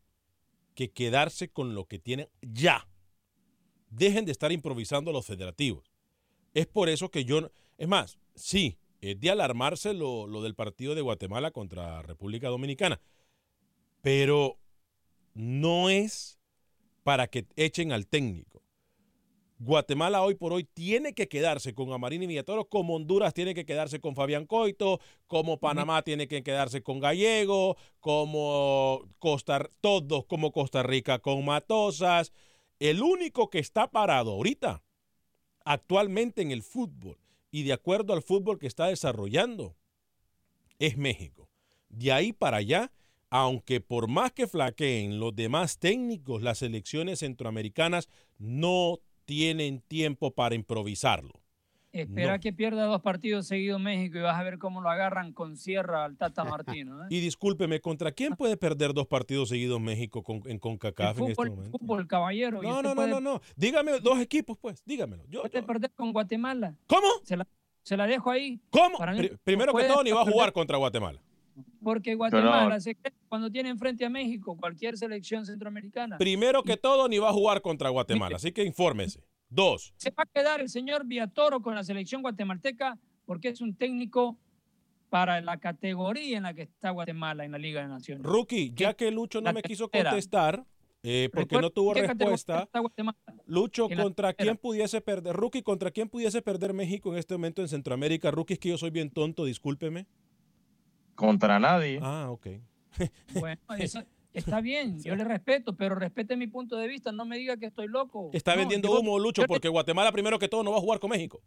que 0.73 0.89
quedarse 0.89 1.49
con 1.49 1.75
lo 1.75 1.85
que 1.85 1.99
tienen 1.99 2.27
ya. 2.41 2.87
Dejen 3.91 4.25
de 4.25 4.31
estar 4.31 4.51
improvisando 4.51 5.11
los 5.11 5.27
federativos. 5.27 5.91
Es 6.55 6.65
por 6.65 6.89
eso 6.89 7.11
que 7.11 7.23
yo, 7.23 7.51
es 7.77 7.87
más, 7.87 8.17
sí, 8.33 8.79
es 8.99 9.19
de 9.19 9.29
alarmarse 9.29 9.93
lo, 9.93 10.25
lo 10.25 10.41
del 10.41 10.55
partido 10.55 10.95
de 10.95 11.01
Guatemala 11.01 11.51
contra 11.51 12.01
República 12.01 12.49
Dominicana, 12.49 12.99
pero 14.01 14.57
no 15.35 15.91
es 15.91 16.39
para 17.03 17.27
que 17.27 17.45
echen 17.55 17.91
al 17.91 18.07
técnico. 18.07 18.63
Guatemala 19.59 20.21
hoy 20.21 20.35
por 20.35 20.53
hoy 20.53 20.65
tiene 20.65 21.13
que 21.13 21.27
quedarse 21.27 21.73
con 21.73 21.91
Amarini 21.91 22.27
Villatoro, 22.27 22.69
como 22.69 22.95
Honduras 22.95 23.33
tiene 23.33 23.55
que 23.55 23.65
quedarse 23.65 23.99
con 23.99 24.15
Fabián 24.15 24.45
Coito, 24.45 24.99
como 25.25 25.59
Panamá 25.59 26.03
tiene 26.03 26.27
que 26.27 26.43
quedarse 26.43 26.83
con 26.83 26.99
Gallego, 26.99 27.75
como 27.99 29.01
Costa, 29.17 29.67
todos 29.81 30.25
como 30.25 30.51
Costa 30.51 30.83
Rica 30.83 31.19
con 31.19 31.43
Matosas. 31.43 32.31
El 32.79 33.01
único 33.01 33.49
que 33.49 33.57
está 33.57 33.89
parado 33.89 34.31
ahorita, 34.33 34.83
actualmente 35.65 36.43
en 36.43 36.51
el 36.51 36.61
fútbol, 36.61 37.17
y 37.49 37.63
de 37.63 37.73
acuerdo 37.73 38.13
al 38.13 38.21
fútbol 38.21 38.59
que 38.59 38.67
está 38.67 38.85
desarrollando, 38.85 39.75
es 40.77 40.97
México. 40.97 41.49
De 41.89 42.11
ahí 42.11 42.31
para 42.31 42.57
allá, 42.57 42.91
aunque 43.31 43.81
por 43.81 44.07
más 44.07 44.31
que 44.31 44.45
flaqueen 44.45 45.19
los 45.19 45.35
demás 45.35 45.79
técnicos, 45.79 46.43
las 46.43 46.59
selecciones 46.59 47.19
centroamericanas 47.19 48.07
no 48.37 48.99
tienen 49.27 49.81
tiempo 49.81 50.31
para 50.31 50.55
improvisarlo. 50.55 51.33
Espera 51.91 52.33
No. 52.33 52.39
que 52.39 52.53
pierda 52.53 52.85
dos 52.85 53.01
partidos 53.01 53.47
seguidos 53.47 53.81
México 53.81 54.17
y 54.17 54.21
vas 54.21 54.39
a 54.39 54.43
ver 54.43 54.57
cómo 54.57 54.81
lo 54.81 54.89
agarran 54.89 55.33
con 55.33 55.57
sierra 55.57 56.05
al 56.05 56.15
Tata 56.15 56.43
Martino. 56.85 57.03
¿eh? 57.03 57.07
Y 57.09 57.19
discúlpeme, 57.19 57.81
¿contra 57.81 58.11
quién 58.11 58.35
puede 58.35 58.55
perder 58.55 58.93
dos 58.93 59.07
partidos 59.07 59.49
seguidos 59.49 59.81
México 59.81 60.23
con, 60.23 60.37
en 60.45 60.51
El 60.51 60.59
CONCACAF 60.59 61.19
en 61.19 61.27
este 61.31 61.49
momento? 61.49 61.77
fútbol, 61.77 62.07
caballero. 62.07 62.63
y 62.63 62.67
No, 62.67 62.81
no, 62.81 62.89
no, 62.89 62.95
puede- 62.95 63.09
no, 63.09 63.19
no. 63.19 63.41
Dígame 63.55 63.99
dos 63.99 64.19
equipos, 64.19 64.57
pues, 64.59 64.81
dígamelo. 64.85 65.25
Yo, 65.27 65.41
puede 65.41 65.61
perder 65.63 65.91
con 65.91 66.13
Guatemala. 66.13 66.75
¿Cómo? 66.87 67.07
Se 67.23 67.35
la, 67.35 67.47
se 67.83 67.97
la 67.97 68.05
dejo 68.07 68.31
ahí. 68.31 68.61
¿Cómo? 68.69 68.97
Primero 69.43 69.73
que 69.73 69.83
todo, 69.85 70.03
ni 70.03 70.11
va 70.11 70.21
a 70.21 70.25
jugar 70.25 70.53
contra 70.53 70.77
Guatemala. 70.77 71.19
Porque 71.87 72.15
Guatemala, 72.15 72.81
se 72.81 72.95
cree 72.95 73.13
cuando 73.29 73.49
tiene 73.49 73.69
enfrente 73.69 74.03
a 74.03 74.09
México 74.09 74.57
cualquier 74.57 74.97
selección 74.97 75.45
centroamericana. 75.45 76.17
Primero 76.17 76.61
que 76.61 76.75
todo, 76.75 77.07
ni 77.07 77.17
va 77.17 77.29
a 77.29 77.31
jugar 77.31 77.61
contra 77.61 77.87
Guatemala. 77.87 78.35
Así 78.35 78.51
que 78.51 78.65
infórmese. 78.65 79.23
Dos. 79.47 79.93
Se 79.95 80.09
va 80.09 80.23
a 80.23 80.25
quedar 80.25 80.59
el 80.59 80.67
señor 80.67 81.05
Villatoro 81.05 81.61
con 81.61 81.75
la 81.75 81.85
selección 81.85 82.21
guatemalteca 82.21 82.99
porque 83.25 83.47
es 83.47 83.61
un 83.61 83.73
técnico 83.73 84.37
para 85.09 85.39
la 85.39 85.61
categoría 85.61 86.35
en 86.35 86.43
la 86.43 86.53
que 86.53 86.63
está 86.63 86.89
Guatemala 86.89 87.45
en 87.45 87.53
la 87.53 87.57
Liga 87.57 87.79
de 87.79 87.87
Naciones. 87.87 88.21
Rookie, 88.21 88.73
ya 88.75 88.93
que 88.93 89.09
Lucho 89.09 89.39
no 89.39 89.53
me 89.53 89.61
quiso 89.61 89.89
contestar, 89.89 90.65
eh, 91.03 91.29
porque 91.33 91.61
no 91.61 91.69
tuvo 91.69 91.93
respuesta. 91.93 92.67
Lucho, 93.45 93.87
¿contra 93.87 94.33
quién 94.33 94.57
pudiese 94.57 94.99
perder? 94.99 95.37
Rookie, 95.37 95.61
¿contra 95.61 95.91
quién 95.91 96.09
pudiese 96.09 96.41
perder 96.41 96.73
México 96.73 97.13
en 97.13 97.19
este 97.19 97.35
momento 97.35 97.61
en 97.61 97.69
Centroamérica? 97.69 98.29
Rookie, 98.29 98.55
es 98.55 98.59
que 98.59 98.67
yo 98.67 98.77
soy 98.77 98.89
bien 98.89 99.09
tonto, 99.09 99.45
discúlpeme. 99.45 100.05
Contra 101.17 101.59
nadie. 101.59 101.99
Ah, 102.01 102.27
ok. 102.29 102.47
Bueno, 103.39 103.59
eso 103.79 104.03
está 104.33 104.61
bien, 104.61 105.01
yo 105.03 105.15
le 105.15 105.23
respeto, 105.23 105.75
pero 105.75 105.95
respete 105.95 106.37
mi 106.37 106.45
punto 106.47 106.77
de 106.77 106.87
vista, 106.87 107.11
no 107.11 107.25
me 107.25 107.37
diga 107.37 107.57
que 107.57 107.65
estoy 107.65 107.87
loco. 107.87 108.29
Está 108.33 108.53
No, 108.53 108.59
vendiendo 108.59 108.87
yo- 108.87 108.99
humo, 109.01 109.17
Lucho, 109.19 109.41
te- 109.41 109.47
porque 109.47 109.67
Guatemala 109.67 110.11
primero 110.11 110.37
que 110.39 110.47
todo 110.47 110.63
no 110.63 110.71
va 110.71 110.77
a 110.77 110.81
jugar 110.81 110.99
con 110.99 111.09
México. 111.09 111.41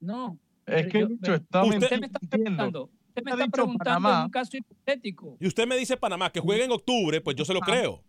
No. 0.00 0.38
Es 0.66 0.86
que 0.88 1.00
yo- 1.00 1.08
Lucho 1.08 1.34
está 1.34 1.64
usted 1.64 2.00
me 2.00 2.06
está 2.06 2.18
preguntando, 2.28 2.90
usted 3.08 3.22
me 3.24 3.30
está 3.32 3.46
preguntando 3.48 3.84
Panamá. 3.84 4.18
en 4.20 4.24
un 4.24 4.30
caso 4.30 4.56
hipotético. 4.56 5.36
Y 5.38 5.46
usted 5.46 5.66
me 5.66 5.76
dice 5.76 5.96
Panamá, 5.96 6.30
que 6.30 6.40
juegue 6.40 6.64
en 6.64 6.72
octubre, 6.72 7.20
pues 7.20 7.36
yo 7.36 7.44
se 7.44 7.52
lo 7.54 7.60
creo. 7.60 8.02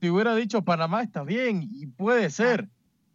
Si 0.00 0.08
hubiera 0.08 0.34
dicho 0.34 0.62
Panamá 0.62 1.02
está 1.02 1.22
bien 1.24 1.62
y 1.62 1.86
puede 1.86 2.30
ser. 2.30 2.68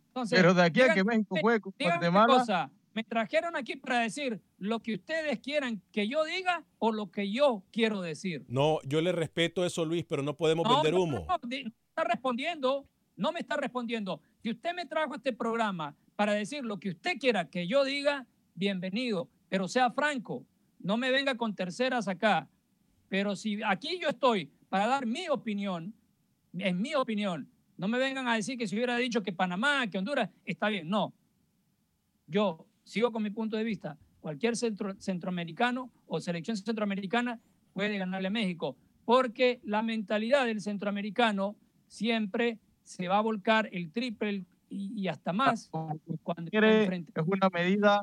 Entonces, 0.09 0.37
pero 0.39 0.53
de 0.53 0.61
aquí 0.63 0.81
a 0.81 0.93
que 0.93 1.03
México 1.03 1.35
juegue 1.41 1.59
con 1.61 1.73
Guatemala, 1.79 2.27
cosa, 2.27 2.71
me 2.95 3.03
trajeron 3.03 3.55
aquí 3.57 3.75
para 3.75 3.99
decir 3.99 4.39
lo 4.57 4.79
que 4.81 4.93
ustedes 4.95 5.39
quieran 5.39 5.81
que 5.91 6.07
yo 6.07 6.23
diga 6.23 6.63
o 6.79 6.93
lo 6.93 7.11
que 7.11 7.29
yo 7.29 7.61
quiero 7.71 8.01
decir. 8.01 8.45
No, 8.47 8.79
yo 8.83 9.01
le 9.01 9.11
respeto 9.11 9.65
eso, 9.65 9.83
Luis, 9.83 10.05
pero 10.07 10.23
no 10.23 10.35
podemos 10.35 10.65
No, 10.65 10.75
vender 10.75 10.93
no, 10.93 11.03
humo. 11.03 11.25
no, 11.27 11.37
di- 11.47 11.65
no 11.65 11.71
está 11.89 12.05
respondiendo, 12.05 12.87
no 13.17 13.31
me 13.33 13.41
está 13.41 13.57
respondiendo. 13.57 14.21
Si 14.41 14.49
usted 14.49 14.73
me 14.73 14.85
trajo 14.85 15.13
a 15.13 15.17
este 15.17 15.33
programa 15.33 15.93
para 16.15 16.31
decir 16.33 16.63
lo 16.63 16.79
que 16.79 16.89
usted 16.91 17.17
quiera 17.19 17.49
que 17.49 17.67
yo 17.67 17.83
diga, 17.83 18.25
bienvenido, 18.53 19.27
pero 19.49 19.67
sea 19.67 19.91
franco, 19.91 20.45
no 20.79 20.95
me 20.95 21.11
venga 21.11 21.35
con 21.35 21.53
terceras 21.53 22.07
acá. 22.07 22.47
Pero 23.09 23.35
si 23.35 23.61
aquí 23.61 23.99
yo 23.99 24.07
estoy 24.07 24.49
para 24.69 24.87
dar 24.87 25.05
mi 25.05 25.27
opinión, 25.27 25.93
en 26.57 26.81
mi 26.81 26.95
opinión, 26.95 27.49
no 27.75 27.89
me 27.89 27.97
vengan 27.99 28.29
a 28.29 28.35
decir 28.35 28.57
que 28.57 28.67
si 28.69 28.75
hubiera 28.75 28.95
dicho 28.95 29.21
que 29.21 29.33
Panamá, 29.33 29.85
que 29.87 29.97
Honduras, 29.97 30.29
está 30.45 30.69
bien, 30.69 30.87
no. 30.87 31.13
Yo 32.27 32.65
sigo 32.85 33.11
con 33.11 33.21
mi 33.23 33.31
punto 33.31 33.57
de 33.57 33.63
vista. 33.65 33.97
Cualquier 34.21 34.55
centro- 34.55 34.95
centroamericano 34.99 35.91
o 36.07 36.21
selección 36.21 36.55
centroamericana 36.55 37.39
puede 37.73 37.97
ganarle 37.97 38.29
a 38.29 38.31
México, 38.31 38.77
porque 39.03 39.59
la 39.63 39.81
mentalidad 39.81 40.45
del 40.45 40.61
centroamericano 40.61 41.55
siempre 41.87 42.57
se 42.83 43.07
va 43.07 43.17
a 43.17 43.21
volcar 43.21 43.67
el 43.71 43.91
triple 43.91 44.45
y, 44.69 44.93
y 44.95 45.07
hasta 45.09 45.33
más 45.33 45.67
cuando 45.69 45.99
está 46.07 46.49
quiere, 46.49 46.83
enfrente. 46.83 47.11
es 47.15 47.27
una 47.27 47.49
medida 47.49 48.01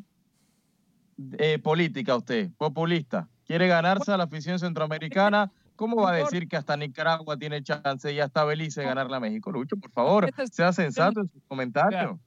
eh, 1.39 1.59
política 1.59 2.17
usted, 2.17 2.51
populista. 2.59 3.29
Quiere 3.45 3.67
ganarse 3.67 4.13
a 4.13 4.17
la 4.17 4.25
afición 4.25 4.59
centroamericana. 4.59 5.51
¿Cómo 5.77 5.97
va 6.03 6.13
a 6.13 6.17
decir 6.17 6.47
que 6.49 6.57
hasta 6.57 6.77
Nicaragua 6.77 7.37
tiene 7.37 7.63
chance 7.63 8.13
y 8.13 8.21
hasta 8.21 8.45
Belice 8.45 8.83
de 8.83 8.87
ganarle 8.87 9.17
a 9.17 9.21
México? 9.21 9.51
Lucho, 9.51 9.77
por 9.77 9.91
favor, 9.91 10.31
sea 10.51 10.73
sensato 10.73 11.21
en 11.21 11.29
sus 11.29 11.43
comentarios. 11.49 12.19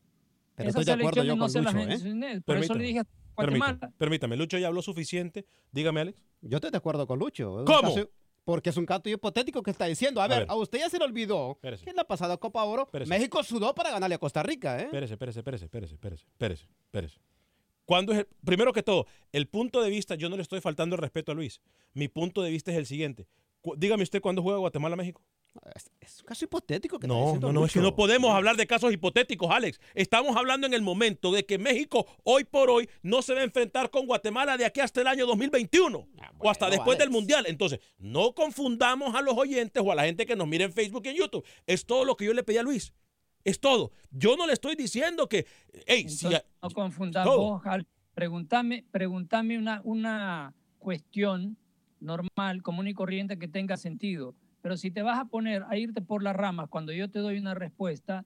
Pero 0.55 0.69
Esas 0.69 0.81
estoy 0.81 0.95
de 0.95 1.01
acuerdo 1.01 1.23
yo 1.23 1.35
no 1.35 1.45
con 1.45 1.63
las 1.63 1.73
Lucho, 1.73 1.83
¿eh? 1.83 1.87
mencioné, 1.87 2.41
Por 2.41 2.57
eso 2.57 2.73
le 2.73 2.79
Permítame, 2.79 2.83
dije 2.83 2.99
a 2.99 3.07
Guatemala. 3.35 3.71
Permítame, 3.73 3.93
permítame, 3.97 4.37
Lucho 4.37 4.57
ya 4.57 4.67
habló 4.67 4.81
suficiente. 4.81 5.45
Dígame, 5.71 6.01
Alex. 6.01 6.23
Yo 6.41 6.57
estoy 6.57 6.71
de 6.71 6.77
acuerdo 6.77 7.05
con 7.07 7.19
Lucho. 7.19 7.63
¿Cómo? 7.65 7.95
porque 8.45 8.69
es 8.69 8.77
un 8.77 8.85
caso 8.85 9.09
hipotético 9.09 9.63
que 9.63 9.71
está 9.71 9.85
diciendo. 9.85 10.21
A, 10.21 10.27
ver, 10.27 10.41
ver. 10.41 10.47
a 10.49 10.55
usted 10.55 10.77
ya 10.77 10.89
se 10.89 10.99
le 10.99 11.05
olvidó 11.05 11.59
que 11.61 11.89
en 11.89 11.95
la 11.95 12.03
pasada 12.05 12.37
Copa 12.37 12.63
Oro 12.63 12.87
México 13.07 13.43
sudó 13.43 13.73
para 13.73 13.91
ganarle 13.91 14.15
a 14.15 14.19
Costa 14.19 14.43
Rica, 14.43 14.79
¿eh? 14.79 14.83
Espérese, 14.85 15.13
espérese, 15.15 15.39
espérese, 15.39 15.65
espérese, 15.65 15.93
espérese, 15.95 16.23
espérese, 16.31 16.67
espérese. 16.85 17.19
¿Cuándo 17.85 18.13
es 18.13 18.19
el- 18.19 18.27
primero 18.45 18.71
que 18.71 18.83
todo, 18.83 19.07
el 19.31 19.47
punto 19.47 19.81
de 19.81 19.89
vista, 19.89 20.15
yo 20.15 20.29
no 20.29 20.35
le 20.35 20.43
estoy 20.43 20.61
faltando 20.61 20.95
el 20.95 21.01
respeto 21.01 21.31
a 21.31 21.35
Luis. 21.35 21.59
Mi 21.93 22.07
punto 22.07 22.41
de 22.41 22.51
vista 22.51 22.71
es 22.71 22.77
el 22.77 22.85
siguiente. 22.85 23.27
Dígame 23.77 24.03
usted 24.03 24.21
cuándo 24.21 24.41
juega 24.43 24.59
Guatemala-México. 24.59 25.23
Es, 25.73 25.91
es 25.99 26.19
un 26.21 26.27
caso 26.27 26.45
hipotético 26.45 26.99
que 26.99 27.07
No, 27.07 27.37
no, 27.37 27.51
no, 27.53 27.65
es 27.65 27.73
que 27.73 27.79
no 27.79 27.95
podemos 27.95 28.33
hablar 28.33 28.57
de 28.57 28.67
casos 28.67 28.91
hipotéticos, 28.91 29.49
Alex. 29.49 29.79
Estamos 29.93 30.35
hablando 30.35 30.67
en 30.67 30.73
el 30.73 30.81
momento 30.81 31.31
de 31.31 31.45
que 31.45 31.57
México 31.57 32.05
hoy 32.23 32.43
por 32.43 32.69
hoy 32.69 32.89
no 33.01 33.21
se 33.21 33.33
va 33.33 33.41
a 33.41 33.43
enfrentar 33.43 33.89
con 33.89 34.05
Guatemala 34.05 34.57
de 34.57 34.65
aquí 34.65 34.81
hasta 34.81 35.01
el 35.01 35.07
año 35.07 35.25
2021 35.25 36.07
o 36.37 36.49
hasta 36.49 36.69
después 36.69 36.97
del 36.97 37.09
Mundial. 37.09 37.45
Entonces, 37.47 37.79
no 37.97 38.33
confundamos 38.33 39.15
a 39.15 39.21
los 39.21 39.37
oyentes 39.37 39.81
o 39.85 39.91
a 39.91 39.95
la 39.95 40.05
gente 40.05 40.25
que 40.25 40.35
nos 40.35 40.47
mira 40.47 40.65
en 40.65 40.73
Facebook 40.73 41.03
y 41.05 41.09
en 41.09 41.15
YouTube. 41.15 41.45
Es 41.65 41.85
todo 41.85 42.05
lo 42.05 42.15
que 42.15 42.25
yo 42.25 42.33
le 42.33 42.43
pedí 42.43 42.57
a 42.57 42.63
Luis. 42.63 42.93
Es 43.43 43.59
todo. 43.59 43.91
Yo 44.11 44.35
no 44.35 44.47
le 44.47 44.53
estoy 44.53 44.75
diciendo 44.75 45.29
que, 45.29 45.45
hey, 45.85 46.09
si 46.09 46.25
Entonces, 46.25 46.43
no 46.61 47.61
Al. 47.65 47.87
Preguntame, 48.15 48.85
preguntame 48.91 49.57
una, 49.57 49.81
una 49.83 50.55
cuestión 50.79 51.57
normal, 51.99 52.63
común 52.63 52.87
y 52.87 52.93
corriente 52.93 53.37
que 53.37 53.49
tenga 53.49 53.75
sentido. 53.75 54.35
Pero 54.65 54.77
si 54.77 54.89
te 54.89 55.03
vas 55.03 55.19
a 55.19 55.25
poner 55.25 55.63
a 55.69 55.77
irte 55.77 56.01
por 56.01 56.23
las 56.23 56.35
ramas 56.35 56.69
cuando 56.69 56.91
yo 56.91 57.07
te 57.07 57.19
doy 57.19 57.37
una 57.37 57.53
respuesta, 57.53 58.25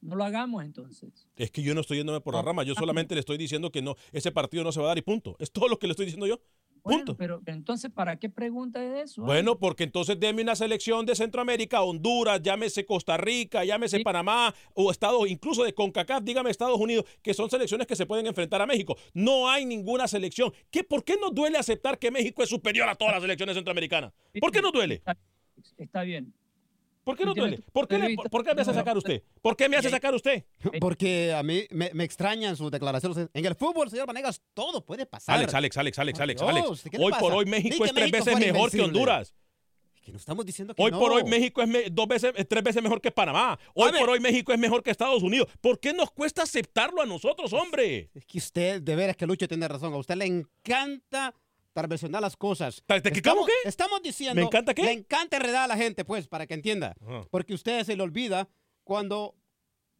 no 0.00 0.16
lo 0.16 0.24
hagamos 0.24 0.64
entonces. 0.64 1.28
es 1.36 1.52
que 1.52 1.62
yo 1.62 1.72
no 1.72 1.82
estoy 1.82 1.98
yéndome 1.98 2.20
por 2.20 2.34
la 2.34 2.42
rama, 2.42 2.64
yo 2.64 2.74
solamente 2.74 3.14
le 3.14 3.20
estoy 3.20 3.38
diciendo 3.38 3.70
que 3.70 3.80
no, 3.80 3.94
ese 4.10 4.32
partido 4.32 4.64
no 4.64 4.72
se 4.72 4.80
va 4.80 4.86
a 4.86 4.88
dar 4.88 4.98
y 4.98 5.02
punto. 5.02 5.36
Es 5.38 5.52
todo 5.52 5.68
lo 5.68 5.78
que 5.78 5.86
le 5.86 5.92
estoy 5.92 6.06
diciendo 6.06 6.26
yo. 6.26 6.40
Bueno, 6.82 7.16
pero 7.16 7.40
entonces, 7.46 7.92
¿para 7.92 8.16
qué 8.18 8.28
pregunta 8.28 8.80
de 8.80 9.02
eso? 9.02 9.22
Bueno, 9.22 9.56
porque 9.60 9.84
entonces 9.84 10.18
deme 10.18 10.42
una 10.42 10.56
selección 10.56 11.06
de 11.06 11.14
Centroamérica, 11.14 11.80
Honduras, 11.82 12.42
llámese 12.42 12.84
Costa 12.84 13.16
Rica, 13.16 13.64
llámese 13.64 14.00
Panamá 14.00 14.52
o 14.74 14.90
Estados, 14.90 15.28
incluso 15.28 15.62
de 15.62 15.74
CONCACAF, 15.74 16.24
dígame 16.24 16.50
Estados 16.50 16.80
Unidos, 16.80 17.04
que 17.22 17.34
son 17.34 17.48
selecciones 17.50 17.86
que 17.86 17.94
se 17.94 18.04
pueden 18.04 18.26
enfrentar 18.26 18.60
a 18.60 18.66
México. 18.66 18.96
No 19.14 19.48
hay 19.48 19.64
ninguna 19.64 20.08
selección. 20.08 20.52
¿Qué, 20.72 20.82
¿Por 20.82 21.04
qué 21.04 21.16
nos 21.20 21.32
duele 21.32 21.56
aceptar 21.56 22.00
que 22.00 22.10
México 22.10 22.42
es 22.42 22.48
superior 22.48 22.88
a 22.88 22.96
todas 22.96 23.14
las 23.14 23.22
selecciones 23.22 23.54
centroamericanas? 23.54 24.12
¿Por 24.40 24.50
qué 24.50 24.60
nos 24.60 24.72
duele? 24.72 25.02
Está 25.76 26.02
bien. 26.02 26.32
¿Por 27.04 27.16
qué 27.16 27.24
no 27.24 27.32
duele? 27.32 27.60
¿Por 27.72 27.88
qué, 27.88 27.98
le- 27.98 28.16
por 28.16 28.44
qué 28.44 28.54
me 28.54 28.60
hace 28.60 28.74
sacar 28.74 28.96
usted? 28.96 29.22
¿Por 29.40 29.56
qué 29.56 29.66
me 29.68 29.76
hace 29.78 29.88
sacar 29.88 30.14
usted? 30.14 30.44
Porque 30.78 31.32
a 31.32 31.42
mí 31.42 31.64
me, 31.70 31.90
me 31.94 32.04
extrañan 32.04 32.54
sus 32.54 32.70
declaraciones. 32.70 33.28
En 33.32 33.46
el 33.46 33.54
fútbol, 33.54 33.88
señor 33.88 34.06
Vanegas, 34.06 34.42
todo 34.52 34.84
puede 34.84 35.06
pasar. 35.06 35.36
Alex, 35.36 35.54
Alex, 35.54 35.76
Alex, 35.78 35.98
Alex, 35.98 36.20
Alex, 36.20 36.42
Alex. 36.42 36.82
¿qué 36.90 36.98
le 36.98 37.04
Hoy 37.04 37.10
pasa? 37.12 37.22
por 37.22 37.32
hoy 37.32 37.46
México 37.46 37.84
es 37.86 37.92
tres 37.94 38.12
México 38.12 38.24
veces 38.26 38.52
mejor 38.52 38.70
que. 38.70 38.80
Honduras. 38.82 39.34
Que 40.04 40.12
no 40.12 40.18
estamos 40.18 40.44
diciendo 40.44 40.74
que 40.74 40.82
Hoy 40.82 40.90
no. 40.90 40.98
por 40.98 41.12
hoy 41.12 41.24
México 41.24 41.62
es 41.62 41.94
dos 41.94 42.08
veces, 42.08 42.32
es 42.36 42.46
tres 42.48 42.62
veces 42.62 42.82
mejor 42.82 43.00
que 43.00 43.10
Panamá. 43.10 43.58
Hoy 43.74 43.90
por 43.98 44.10
hoy 44.10 44.20
México 44.20 44.52
es 44.52 44.58
mejor 44.58 44.82
que 44.82 44.90
Estados 44.90 45.22
Unidos. 45.22 45.48
¿Por 45.62 45.80
qué 45.80 45.94
nos 45.94 46.10
cuesta 46.10 46.42
aceptarlo 46.42 47.00
a 47.00 47.06
nosotros, 47.06 47.52
hombre? 47.54 48.10
Es 48.14 48.24
que 48.26 48.36
usted, 48.38 48.82
de 48.82 48.96
veras 48.96 49.16
que 49.16 49.26
Lucho 49.26 49.48
tiene 49.48 49.66
razón. 49.66 49.94
A 49.94 49.96
usted 49.96 50.16
le 50.16 50.26
encanta 50.26 51.34
tarversionar 51.78 52.20
las 52.20 52.36
cosas. 52.36 52.82
¿Te- 52.86 53.00
te- 53.00 53.12
estamos, 53.12 53.46
qué? 53.46 53.68
Estamos 53.68 54.02
diciendo... 54.02 54.34
¿Me 54.34 54.42
encanta 54.42 54.74
qué? 54.74 54.82
Le 54.82 54.92
encanta 54.92 55.36
enredar 55.36 55.62
a 55.62 55.66
la 55.68 55.76
gente, 55.76 56.04
pues, 56.04 56.26
para 56.26 56.44
que 56.46 56.54
entienda. 56.54 56.96
Porque 57.30 57.54
usted 57.54 57.84
se 57.84 57.96
le 57.96 58.02
olvida 58.02 58.48
cuando 58.82 59.36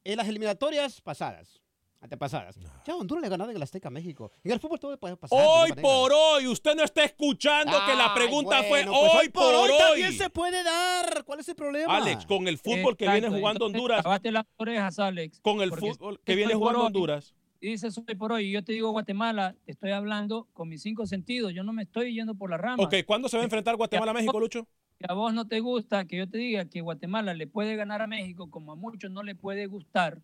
en 0.03 0.17
las 0.17 0.27
eliminatorias 0.27 1.01
pasadas, 1.01 1.61
antepasadas, 2.01 2.57
ya 2.85 2.97
Honduras 2.97 3.21
le 3.21 3.27
ha 3.29 3.31
ganado 3.31 3.51
en 3.51 3.57
el 3.57 3.63
Azteca 3.63 3.89
a 3.89 3.91
México. 3.93 4.33
En 4.43 4.51
el 4.51 4.59
fútbol 4.59 4.81
todo 4.81 4.99
puede 4.99 5.17
pasar. 5.17 5.39
Hoy 5.41 5.73
por 5.75 6.13
hoy, 6.13 6.49
usted 6.49 6.75
no 6.75 6.83
está 6.83 7.05
escuchando 7.05 7.73
que 7.87 7.95
la 7.95 8.13
pregunta 8.13 8.61
bueno, 8.63 8.93
fue 8.93 9.09
pues 9.09 9.15
hoy 9.23 9.29
por 9.29 9.55
hoy. 9.55 9.71
también 9.79 10.13
se 10.15 10.31
puede 10.31 10.65
dar. 10.65 11.25
¿Cuál 11.25 11.39
es 11.41 11.49
el 11.49 11.55
problema? 11.55 11.97
Alex, 11.97 12.27
con 12.27 12.49
el 12.49 12.59
fútbol 12.59 12.97
que 12.97 13.09
viene 13.09 13.29
jugando 13.29 13.67
entonces, 13.67 13.81
Honduras, 14.03 14.33
las 14.33 14.47
orejas, 14.57 14.99
Alex. 14.99 15.41
con 15.43 15.61
el 15.61 15.73
fútbol 15.73 16.21
que 16.25 16.33
hoy 16.33 16.37
viene 16.39 16.55
jugando 16.55 16.81
hoy, 16.81 16.87
Honduras. 16.87 17.35
Y 17.61 17.71
dices 17.71 17.99
hoy 17.99 18.15
por 18.15 18.33
hoy, 18.33 18.47
y 18.47 18.53
yo 18.53 18.63
te 18.63 18.73
digo 18.73 18.91
Guatemala, 18.91 19.57
te 19.65 19.73
estoy 19.73 19.91
hablando 19.91 20.47
con 20.53 20.69
mis 20.69 20.83
cinco 20.83 21.07
sentidos, 21.07 21.53
yo 21.53 21.65
no 21.65 21.73
me 21.73 21.83
estoy 21.83 22.15
yendo 22.15 22.35
por 22.35 22.51
la 22.51 22.57
rama. 22.57 22.83
Ok, 22.83 22.95
¿cuándo 23.05 23.29
se 23.29 23.37
va 23.37 23.43
a 23.43 23.45
enfrentar 23.45 23.77
Guatemala 23.77 24.13
a 24.13 24.15
México, 24.15 24.39
Lucho? 24.39 24.67
Si 24.99 25.05
a 25.09 25.15
vos 25.15 25.35
no 25.35 25.47
te 25.47 25.59
gusta 25.61 26.05
que 26.07 26.19
yo 26.19 26.29
te 26.29 26.39
diga 26.39 26.65
que 26.67 26.81
Guatemala 26.81 27.35
le 27.35 27.47
puede 27.47 27.75
ganar 27.75 28.01
a 28.01 28.07
México, 28.07 28.49
como 28.49 28.73
a 28.73 28.77
muchos 28.77 29.11
no 29.11 29.23
le 29.25 29.35
puede 29.35 29.67
gustar, 29.67 30.21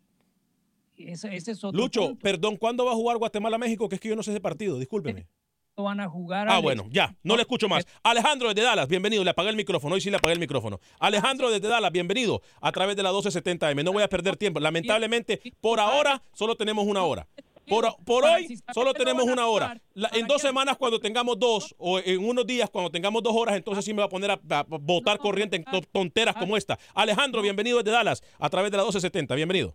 ese, 0.96 1.34
ese 1.34 1.52
es 1.52 1.64
otro 1.64 1.80
Lucho, 1.80 2.08
punto. 2.08 2.22
perdón, 2.22 2.56
¿cuándo 2.56 2.84
va 2.84 2.92
a 2.92 2.94
jugar 2.94 3.16
Guatemala 3.18 3.56
a 3.56 3.58
México? 3.58 3.88
Que 3.88 3.96
es 3.96 4.00
que 4.00 4.08
yo 4.08 4.16
no 4.16 4.22
sé 4.22 4.30
ese 4.30 4.40
partido, 4.40 4.78
discúlpeme. 4.78 5.26
Van 5.82 6.00
a 6.00 6.08
jugar. 6.08 6.46
Ah, 6.48 6.52
Alex. 6.52 6.62
bueno, 6.62 6.86
ya, 6.90 7.14
no 7.22 7.34
le 7.36 7.42
escucho 7.42 7.68
más. 7.68 7.84
Alejandro 8.02 8.48
desde 8.48 8.62
Dallas, 8.62 8.86
bienvenido. 8.88 9.24
Le 9.24 9.30
apagué 9.30 9.50
el 9.50 9.56
micrófono. 9.56 9.94
Hoy 9.96 10.00
sí 10.00 10.10
le 10.10 10.16
apagué 10.16 10.34
el 10.34 10.38
micrófono. 10.40 10.78
Alejandro 11.00 11.50
desde 11.50 11.66
Dallas, 11.68 11.90
bienvenido 11.90 12.42
a 12.60 12.70
través 12.70 12.96
de 12.96 13.02
la 13.02 13.10
1270M. 13.12 13.82
No 13.82 13.92
voy 13.92 14.02
a 14.02 14.08
perder 14.08 14.36
tiempo. 14.36 14.60
Lamentablemente, 14.60 15.40
por 15.60 15.80
ahora 15.80 16.22
solo 16.32 16.54
tenemos 16.56 16.86
una 16.86 17.02
hora. 17.02 17.26
Por, 17.66 17.86
por 18.04 18.24
hoy 18.24 18.58
solo 18.74 18.92
tenemos 18.92 19.24
una 19.24 19.46
hora. 19.46 19.80
La- 19.94 20.10
en 20.12 20.26
dos 20.26 20.42
semanas, 20.42 20.76
cuando 20.76 21.00
tengamos 21.00 21.38
dos, 21.38 21.74
o 21.78 21.98
en 21.98 22.22
unos 22.22 22.46
días, 22.46 22.68
cuando 22.68 22.90
tengamos 22.90 23.22
dos 23.22 23.34
horas, 23.34 23.56
entonces 23.56 23.84
sí 23.86 23.94
me 23.94 24.00
va 24.00 24.04
a 24.04 24.08
poner 24.10 24.30
a, 24.32 24.34
a 24.50 24.64
botar 24.68 25.16
corriente 25.16 25.56
en 25.56 25.64
to- 25.64 25.80
tonteras 25.90 26.36
como 26.36 26.58
esta. 26.58 26.78
Alejandro, 26.94 27.40
bienvenido 27.40 27.78
desde 27.78 27.92
Dallas 27.96 28.22
a 28.38 28.50
través 28.50 28.70
de 28.70 28.76
la 28.76 28.82
1270. 28.82 29.34
Bienvenido. 29.34 29.74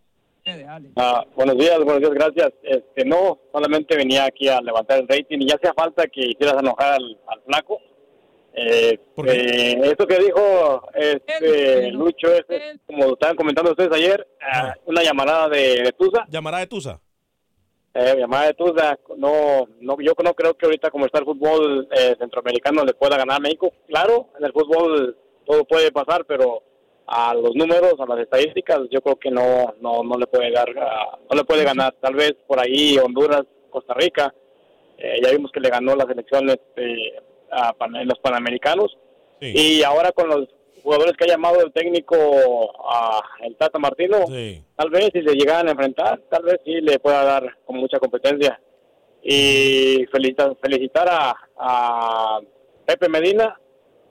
Ah, 0.96 1.26
buenos 1.36 1.58
días, 1.58 1.78
buenos 1.78 2.00
días, 2.00 2.14
gracias. 2.14 2.54
Este, 2.64 3.06
no, 3.06 3.40
solamente 3.52 3.96
venía 3.96 4.26
aquí 4.26 4.48
a 4.48 4.62
levantar 4.62 5.00
el 5.00 5.08
rating 5.08 5.40
y 5.40 5.48
ya 5.48 5.56
hacía 5.56 5.74
falta 5.74 6.08
que 6.08 6.22
hicieras 6.22 6.62
enojar 6.62 6.94
al, 6.94 7.20
al 7.28 7.42
flaco. 7.44 7.80
Eh, 8.54 9.00
eh, 9.28 9.80
esto 9.84 10.08
que 10.08 10.18
dijo 10.18 10.90
este 10.96 11.92
Lucho 11.92 12.34
es, 12.34 12.46
es, 12.50 12.80
como 12.88 13.14
estaban 13.14 13.36
comentando 13.36 13.72
ustedes 13.72 13.94
ayer, 13.94 14.28
ah, 14.42 14.74
una 14.86 15.04
llamada 15.04 15.48
de, 15.50 15.84
de 15.84 15.92
Tusa. 15.94 16.26
Llamada 16.30 16.60
de 16.60 16.68
Tusa. 16.68 17.00
Eh, 17.94 18.16
llamada 18.18 18.48
de 18.48 18.54
Tusa. 18.56 19.00
No, 19.18 19.68
no, 19.80 19.98
yo 20.02 20.14
no 20.24 20.34
creo 20.34 20.58
que 20.58 20.66
ahorita 20.66 20.90
como 20.90 21.06
está 21.06 21.20
el 21.20 21.26
fútbol 21.26 21.88
eh, 21.92 22.16
centroamericano 22.20 22.84
le 22.84 22.94
pueda 22.94 23.18
ganar 23.18 23.38
a 23.38 23.40
México. 23.40 23.72
Claro, 23.88 24.30
en 24.38 24.46
el 24.46 24.52
fútbol 24.52 25.18
todo 25.46 25.66
puede 25.66 25.92
pasar, 25.92 26.26
pero 26.26 26.64
a 27.12 27.34
los 27.34 27.56
números, 27.56 27.96
a 28.00 28.06
las 28.06 28.20
estadísticas, 28.20 28.82
yo 28.92 29.02
creo 29.02 29.16
que 29.16 29.32
no, 29.32 29.74
no, 29.82 30.04
no 30.04 30.18
le 30.18 30.28
puede 30.28 30.52
dar, 30.52 30.70
ah, 30.80 31.18
no 31.30 31.36
le 31.36 31.44
puede 31.44 31.64
ganar. 31.64 31.96
Tal 32.00 32.14
vez 32.14 32.34
por 32.48 32.60
ahí 32.60 33.00
Honduras, 33.00 33.44
Costa 33.72 33.96
Rica, 33.96 34.34
eh, 34.98 35.16
ya 35.24 35.32
vimos 35.32 35.52
que 35.52 35.60
le 35.60 35.70
ganó 35.70 35.96
las 35.96 36.08
elecciones 36.08 36.58
eh, 36.76 37.20
a 37.52 37.74
los 38.06 38.20
Panamericanos. 38.20 38.96
Y 39.42 39.84
ahora 39.84 40.12
con 40.12 40.28
los 40.28 40.50
jugadores 40.84 41.14
que 41.18 41.24
ha 41.24 41.28
llamado 41.28 41.62
el 41.62 41.72
técnico 41.72 42.16
a 42.86 43.22
el 43.42 43.56
Tata 43.56 43.80
Martino, 43.80 44.26
tal 44.76 44.90
vez 44.90 45.10
si 45.14 45.24
se 45.24 45.34
llegaran 45.34 45.70
a 45.70 45.72
enfrentar, 45.72 46.22
tal 46.30 46.44
vez 46.44 46.60
sí 46.66 46.82
le 46.82 47.00
pueda 47.00 47.24
dar 47.24 47.58
con 47.66 47.78
mucha 47.78 48.00
competencia. 48.00 48.60
Y 49.24 50.06
felicitar, 50.12 50.56
felicitar 50.62 51.08
a, 51.10 51.36
a 51.58 52.40
Pepe 52.86 53.08
Medina, 53.08 53.58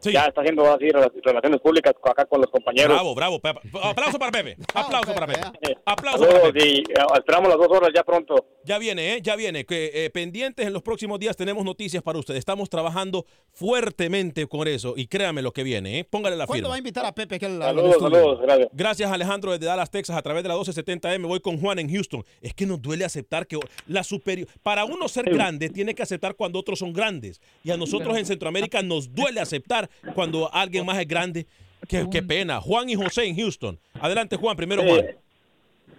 ya 0.02 0.26
está 0.26 0.40
haciendo 0.40 0.64
así 0.72 0.84
rela- 0.86 1.10
relaciones 1.22 1.60
públicas 1.60 1.94
acá 2.02 2.24
con 2.26 2.40
los 2.40 2.50
compañeros. 2.50 2.92
Bravo, 2.94 3.14
bravo. 3.14 3.40
Pepe. 3.40 3.60
Aplauso 3.82 4.18
para 4.18 4.32
Pepe. 4.32 4.56
Aplauso 4.74 5.14
para 5.14 5.26
Pepe. 5.26 5.40
Aplauso 5.84 6.20
para 6.20 6.32
Saludos 6.32 6.52
Pepe. 6.52 6.68
y 6.68 6.78
eh, 6.80 7.04
esperamos 7.16 7.48
las 7.48 7.58
dos 7.58 7.68
horas 7.68 7.90
ya 7.94 8.02
pronto. 8.04 8.46
Ya 8.64 8.78
viene, 8.78 9.14
¿eh? 9.14 9.20
Ya 9.22 9.36
viene. 9.36 9.64
Que, 9.64 9.90
eh, 10.04 10.10
pendientes 10.10 10.66
en 10.66 10.72
los 10.72 10.82
próximos 10.82 11.18
días 11.18 11.36
tenemos 11.36 11.64
noticias 11.64 12.02
para 12.02 12.18
ustedes. 12.18 12.38
Estamos 12.38 12.68
trabajando 12.70 13.24
fuertemente 13.52 14.46
con 14.46 14.66
eso 14.66 14.94
y 14.96 15.06
créame 15.06 15.42
lo 15.42 15.52
que 15.52 15.62
viene, 15.62 15.98
¿eh? 16.00 16.04
Póngale 16.04 16.36
la 16.36 16.46
¿Cuándo 16.46 16.56
firma. 16.62 16.68
va 16.70 16.74
a 16.76 16.78
invitar 16.78 17.04
a 17.04 17.14
Pepe 17.14 17.36
aquí 17.36 17.44
al, 17.44 17.60
al 17.62 17.76
Saludos, 17.76 17.96
saludos, 18.00 18.40
gracias. 18.40 18.68
Gracias 18.72 19.10
Alejandro 19.12 19.52
desde 19.52 19.66
Dallas, 19.66 19.90
Texas, 19.90 20.16
a 20.16 20.22
través 20.22 20.42
de 20.42 20.48
la 20.48 20.56
1270M. 20.56 21.26
Voy 21.26 21.40
con 21.40 21.58
Juan 21.60 21.78
en 21.78 21.90
Houston. 21.92 22.24
Es 22.40 22.54
que 22.54 22.66
nos 22.66 22.80
duele 22.80 23.04
aceptar 23.04 23.46
que 23.46 23.58
la 23.86 24.02
superior... 24.04 24.48
Para 24.62 24.84
uno 24.84 25.08
ser 25.08 25.26
grande, 25.32 25.68
tiene 25.70 25.94
que 25.94 26.02
aceptar 26.02 26.34
cuando 26.34 26.58
otros 26.58 26.78
son 26.78 26.92
grandes. 26.92 27.40
Y 27.62 27.70
a 27.70 27.76
nosotros 27.76 28.16
en 28.16 28.26
Centroamérica 28.26 28.82
nos 28.82 29.12
duele 29.12 29.40
aceptar 29.40 29.87
cuando 30.14 30.52
alguien 30.52 30.84
más 30.86 30.98
es 30.98 31.08
grande. 31.08 31.46
Qué, 31.88 32.06
qué 32.10 32.22
pena. 32.22 32.60
Juan 32.60 32.88
y 32.90 32.94
José 32.94 33.24
en 33.24 33.36
Houston. 33.36 33.78
Adelante, 34.00 34.36
Juan. 34.36 34.56
Primero, 34.56 34.82
Juan. 34.82 35.06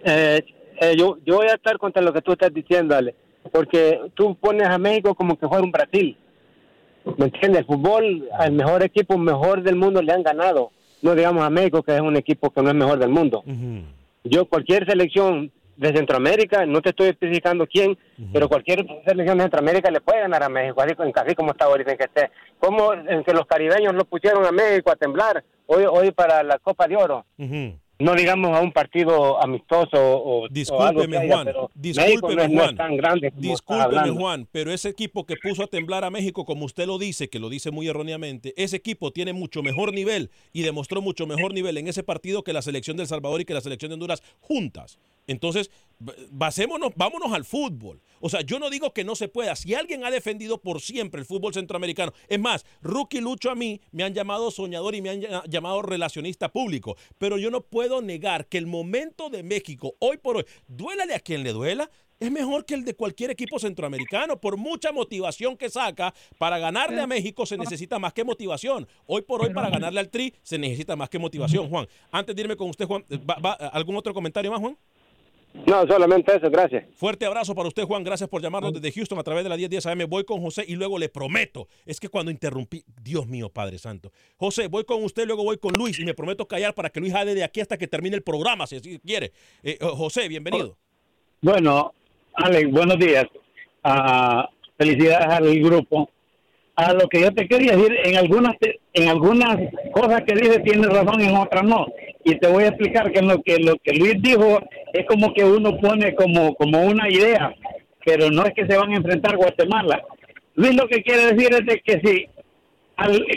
Eh, 0.04 0.42
eh, 0.80 0.94
yo, 0.96 1.18
yo 1.26 1.36
voy 1.36 1.46
a 1.46 1.54
estar 1.54 1.78
contra 1.78 2.02
lo 2.02 2.12
que 2.12 2.22
tú 2.22 2.32
estás 2.32 2.52
diciendo, 2.52 2.96
Ale, 2.96 3.14
porque 3.52 4.00
tú 4.14 4.34
pones 4.36 4.68
a 4.68 4.78
México 4.78 5.14
como 5.14 5.38
que 5.38 5.48
fuera 5.48 5.64
un 5.64 5.72
Brasil. 5.72 6.16
¿Me 7.16 7.26
entiendes? 7.26 7.60
El 7.60 7.66
fútbol, 7.66 8.28
al 8.38 8.52
mejor 8.52 8.82
equipo 8.82 9.16
mejor 9.18 9.62
del 9.62 9.76
mundo 9.76 10.02
le 10.02 10.12
han 10.12 10.22
ganado. 10.22 10.70
No 11.02 11.14
digamos 11.14 11.42
a 11.42 11.50
México, 11.50 11.82
que 11.82 11.94
es 11.94 12.00
un 12.00 12.16
equipo 12.16 12.50
que 12.50 12.62
no 12.62 12.68
es 12.68 12.74
mejor 12.74 12.98
del 12.98 13.08
mundo. 13.08 13.42
Yo, 14.24 14.44
cualquier 14.46 14.86
selección 14.86 15.50
de 15.80 15.94
Centroamérica, 15.94 16.66
no 16.66 16.82
te 16.82 16.90
estoy 16.90 17.08
especificando 17.08 17.66
quién, 17.66 17.96
pero 18.34 18.50
cualquier 18.50 18.84
selección 19.06 19.38
de 19.38 19.44
Centroamérica 19.44 19.90
le 19.90 20.02
puede 20.02 20.20
ganar 20.20 20.42
a 20.42 20.48
México, 20.50 20.82
así, 20.82 20.92
así 21.14 21.34
como 21.34 21.52
está 21.52 21.64
ahorita 21.64 21.92
en 21.92 21.96
que 21.98 22.04
esté. 22.04 22.30
Como 22.58 22.92
en 22.92 23.24
que 23.24 23.32
los 23.32 23.46
caribeños 23.46 23.94
lo 23.94 24.04
pusieron 24.04 24.44
a 24.44 24.52
México 24.52 24.90
a 24.92 24.96
temblar 24.96 25.42
hoy, 25.64 25.84
hoy 25.90 26.10
para 26.10 26.42
la 26.42 26.58
Copa 26.58 26.86
de 26.86 26.96
Oro. 26.96 27.24
No 27.98 28.14
digamos 28.14 28.56
a 28.56 28.62
un 28.62 28.72
partido 28.72 29.42
amistoso 29.42 29.98
o, 29.98 30.42
o 30.42 30.44
algo 30.44 30.48
que 30.48 30.54
Discúlpeme, 30.54 31.16
haya, 31.18 31.34
Juan. 31.34 31.44
pero 31.46 31.70
México 31.74 32.28
Discúlpeme, 32.28 32.34
no 32.34 32.42
es, 32.42 32.50
no 32.50 32.60
es 32.60 32.64
Juan. 32.64 32.76
tan 32.76 32.96
grande 32.96 33.30
como 33.30 33.42
Discúlpeme. 33.42 34.10
Juan, 34.10 34.48
pero 34.50 34.72
ese 34.72 34.88
equipo 34.88 35.26
que 35.26 35.36
puso 35.36 35.64
a 35.64 35.66
temblar 35.66 36.04
a 36.04 36.10
México, 36.10 36.46
como 36.46 36.64
usted 36.64 36.86
lo 36.86 36.96
dice, 36.98 37.28
que 37.28 37.38
lo 37.38 37.50
dice 37.50 37.70
muy 37.70 37.88
erróneamente, 37.88 38.54
ese 38.56 38.76
equipo 38.76 39.12
tiene 39.12 39.34
mucho 39.34 39.62
mejor 39.62 39.92
nivel 39.92 40.30
y 40.54 40.62
demostró 40.62 41.02
mucho 41.02 41.26
mejor 41.26 41.52
nivel 41.52 41.76
en 41.76 41.88
ese 41.88 42.02
partido 42.02 42.42
que 42.42 42.54
la 42.54 42.62
selección 42.62 42.96
del 42.96 43.06
Salvador 43.06 43.42
y 43.42 43.44
que 43.44 43.52
la 43.54 43.60
selección 43.60 43.90
de 43.90 43.94
Honduras 43.94 44.22
juntas. 44.40 44.98
Entonces, 45.30 45.70
basémonos, 46.30 46.92
vámonos 46.96 47.32
al 47.32 47.44
fútbol. 47.44 48.00
O 48.20 48.28
sea, 48.28 48.40
yo 48.42 48.58
no 48.58 48.68
digo 48.68 48.92
que 48.92 49.04
no 49.04 49.14
se 49.14 49.28
pueda. 49.28 49.54
Si 49.56 49.74
alguien 49.74 50.04
ha 50.04 50.10
defendido 50.10 50.58
por 50.60 50.80
siempre 50.80 51.20
el 51.20 51.26
fútbol 51.26 51.54
centroamericano, 51.54 52.12
es 52.28 52.38
más, 52.38 52.66
Rookie 52.82 53.20
Lucho 53.20 53.50
a 53.50 53.54
mí 53.54 53.80
me 53.92 54.02
han 54.04 54.12
llamado 54.12 54.50
soñador 54.50 54.94
y 54.94 55.02
me 55.02 55.10
han 55.10 55.20
ll- 55.22 55.48
llamado 55.48 55.82
relacionista 55.82 56.50
público, 56.50 56.96
pero 57.16 57.38
yo 57.38 57.50
no 57.50 57.62
puedo 57.62 58.02
negar 58.02 58.46
que 58.46 58.58
el 58.58 58.66
momento 58.66 59.30
de 59.30 59.42
México, 59.42 59.94
hoy 60.00 60.16
por 60.18 60.36
hoy, 60.38 60.44
duélale 60.66 61.14
a 61.14 61.20
quien 61.20 61.42
le 61.44 61.52
duela, 61.52 61.88
es 62.18 62.30
mejor 62.30 62.66
que 62.66 62.74
el 62.74 62.84
de 62.84 62.92
cualquier 62.94 63.30
equipo 63.30 63.58
centroamericano. 63.58 64.38
Por 64.38 64.58
mucha 64.58 64.92
motivación 64.92 65.56
que 65.56 65.70
saca, 65.70 66.12
para 66.36 66.58
ganarle 66.58 67.00
a 67.00 67.06
México 67.06 67.46
se 67.46 67.56
necesita 67.56 67.98
más 67.98 68.12
que 68.12 68.24
motivación. 68.24 68.86
Hoy 69.06 69.22
por 69.22 69.42
hoy, 69.42 69.54
para 69.54 69.70
ganarle 69.70 70.00
al 70.00 70.10
Tri, 70.10 70.34
se 70.42 70.58
necesita 70.58 70.96
más 70.96 71.08
que 71.08 71.18
motivación, 71.18 71.70
Juan. 71.70 71.86
Antes 72.10 72.36
de 72.36 72.42
irme 72.42 72.56
con 72.56 72.68
usted, 72.68 72.84
Juan, 72.84 73.02
¿va- 73.28 73.38
va- 73.38 73.52
¿algún 73.72 73.96
otro 73.96 74.12
comentario 74.12 74.50
más, 74.50 74.60
Juan? 74.60 74.76
No, 75.52 75.86
solamente 75.86 76.34
eso, 76.34 76.48
gracias. 76.50 76.84
Fuerte 76.94 77.26
abrazo 77.26 77.54
para 77.54 77.68
usted, 77.68 77.82
Juan. 77.84 78.04
Gracias 78.04 78.28
por 78.28 78.40
llamarnos 78.40 78.72
desde 78.72 78.92
Houston 78.92 79.18
a 79.18 79.22
través 79.22 79.44
de 79.44 79.50
la 79.50 79.56
1010 79.56 79.86
AM. 79.86 80.08
Voy 80.08 80.24
con 80.24 80.40
José 80.40 80.64
y 80.66 80.76
luego 80.76 80.98
le 80.98 81.08
prometo. 81.08 81.66
Es 81.84 81.98
que 81.98 82.08
cuando 82.08 82.30
interrumpí, 82.30 82.84
Dios 83.02 83.26
mío, 83.26 83.50
Padre 83.50 83.78
Santo. 83.78 84.12
José, 84.36 84.68
voy 84.68 84.84
con 84.84 85.02
usted, 85.02 85.26
luego 85.26 85.42
voy 85.42 85.58
con 85.58 85.72
Luis 85.72 85.98
y 85.98 86.04
me 86.04 86.14
prometo 86.14 86.46
callar 86.46 86.74
para 86.74 86.90
que 86.90 87.00
Luis 87.00 87.14
hable 87.14 87.34
de 87.34 87.44
aquí 87.44 87.60
hasta 87.60 87.76
que 87.76 87.88
termine 87.88 88.16
el 88.16 88.22
programa, 88.22 88.66
si 88.66 88.76
así 88.76 88.98
quiere. 89.00 89.32
Eh, 89.62 89.78
eh, 89.80 89.86
José, 89.86 90.28
bienvenido. 90.28 90.76
Bueno, 91.42 91.94
Alex, 92.34 92.70
buenos 92.70 92.98
días. 92.98 93.26
Ah, 93.82 94.48
felicidades 94.78 95.28
al 95.28 95.58
grupo. 95.60 96.10
A 96.76 96.94
lo 96.94 97.08
que 97.08 97.20
yo 97.20 97.34
te 97.34 97.46
quería 97.46 97.76
decir, 97.76 97.94
en 98.04 98.16
algunas 98.16 98.56
en 98.92 99.08
algunas 99.08 99.58
cosas 99.92 100.22
que 100.26 100.34
dices 100.34 100.62
tienes 100.62 100.86
razón, 100.86 101.20
en 101.20 101.36
otras 101.36 101.64
no. 101.64 101.86
Y 102.24 102.38
te 102.38 102.48
voy 102.48 102.64
a 102.64 102.68
explicar 102.68 103.10
que 103.12 103.22
lo 103.22 103.42
que 103.42 103.58
lo 103.58 103.76
que 103.76 103.92
Luis 103.92 104.14
dijo 104.20 104.60
es 104.92 105.06
como 105.06 105.32
que 105.32 105.44
uno 105.44 105.78
pone 105.78 106.14
como 106.14 106.54
como 106.54 106.82
una 106.82 107.08
idea, 107.08 107.54
pero 108.04 108.30
no 108.30 108.44
es 108.44 108.52
que 108.54 108.66
se 108.66 108.76
van 108.76 108.92
a 108.92 108.96
enfrentar 108.96 109.36
Guatemala. 109.36 110.02
Luis 110.54 110.74
lo 110.74 110.86
que 110.86 111.02
quiere 111.02 111.34
decir 111.34 111.52
es 111.52 111.66
de 111.66 111.80
que 111.80 112.00
si 112.04 112.26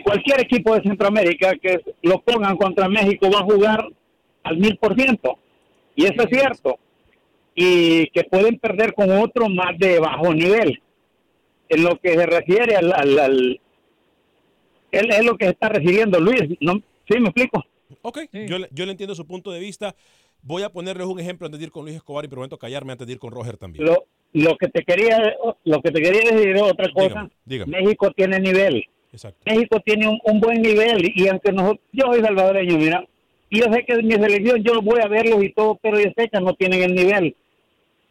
cualquier 0.03 0.41
equipo 0.41 0.75
de 0.75 0.83
Centroamérica 0.83 1.53
que 1.61 1.79
lo 2.01 2.19
pongan 2.19 2.57
contra 2.57 2.89
México 2.89 3.29
va 3.33 3.39
a 3.39 3.43
jugar 3.43 3.87
al 4.43 4.57
mil 4.57 4.77
por 4.77 4.95
ciento. 4.95 5.37
Y 5.95 6.05
eso 6.05 6.23
es 6.23 6.29
cierto. 6.29 6.77
Y 7.55 8.07
que 8.07 8.23
pueden 8.23 8.57
perder 8.59 8.93
con 8.93 9.11
otro 9.11 9.47
más 9.47 9.77
de 9.77 9.99
bajo 9.99 10.33
nivel. 10.33 10.81
En 11.69 11.83
lo 11.83 11.97
que 11.99 12.13
se 12.13 12.25
refiere 12.25 12.75
al... 12.75 12.91
al, 12.91 13.59
es 14.91 15.25
lo 15.25 15.37
que 15.37 15.47
está 15.47 15.69
refiriendo 15.69 16.19
Luis. 16.19 16.43
¿no? 16.59 16.81
¿Sí 17.09 17.19
me 17.19 17.29
explico? 17.29 17.63
Ok, 18.01 18.19
Yo, 18.31 18.57
yo 18.71 18.85
le 18.85 18.91
entiendo 18.91 19.15
su 19.15 19.25
punto 19.25 19.51
de 19.51 19.59
vista. 19.59 19.95
Voy 20.41 20.63
a 20.63 20.69
ponerles 20.69 21.07
un 21.07 21.19
ejemplo 21.19 21.45
antes 21.45 21.59
de 21.59 21.65
ir 21.65 21.71
con 21.71 21.85
Luis 21.85 21.95
Escobar 21.95 22.25
y 22.25 22.27
prometo 22.27 22.57
callarme 22.57 22.91
antes 22.91 23.07
de 23.07 23.13
ir 23.13 23.19
con 23.19 23.31
Roger 23.31 23.57
también. 23.57 23.85
Lo, 23.85 24.05
lo 24.33 24.57
que 24.57 24.67
te 24.67 24.83
quería 24.83 25.35
lo 25.63 25.81
que 25.81 25.91
te 25.91 26.01
quería 26.01 26.31
decir 26.31 26.55
otra 26.61 26.91
cosa. 26.91 27.29
México 27.45 28.11
tiene 28.11 28.39
nivel. 28.39 28.85
México 29.45 29.79
tiene 29.85 30.07
un, 30.07 30.39
buen 30.39 30.61
nivel 30.61 31.11
y 31.15 31.27
aunque 31.27 31.51
nosotros, 31.51 31.85
yo 31.91 32.05
soy 32.11 32.21
salvadoreño, 32.21 32.77
mira, 32.77 33.05
y 33.49 33.59
yo 33.59 33.65
sé 33.71 33.85
que 33.85 33.93
en 33.93 34.07
mi 34.07 34.15
selección 34.15 34.63
yo 34.63 34.81
voy 34.81 34.99
a 35.01 35.07
verlos 35.07 35.43
y 35.43 35.53
todo, 35.53 35.77
pero 35.81 35.99
yo 35.99 36.09
sé 36.17 36.29
que 36.29 36.39
no 36.39 36.55
tienen 36.55 36.81
el 36.81 36.95
nivel. 36.95 37.35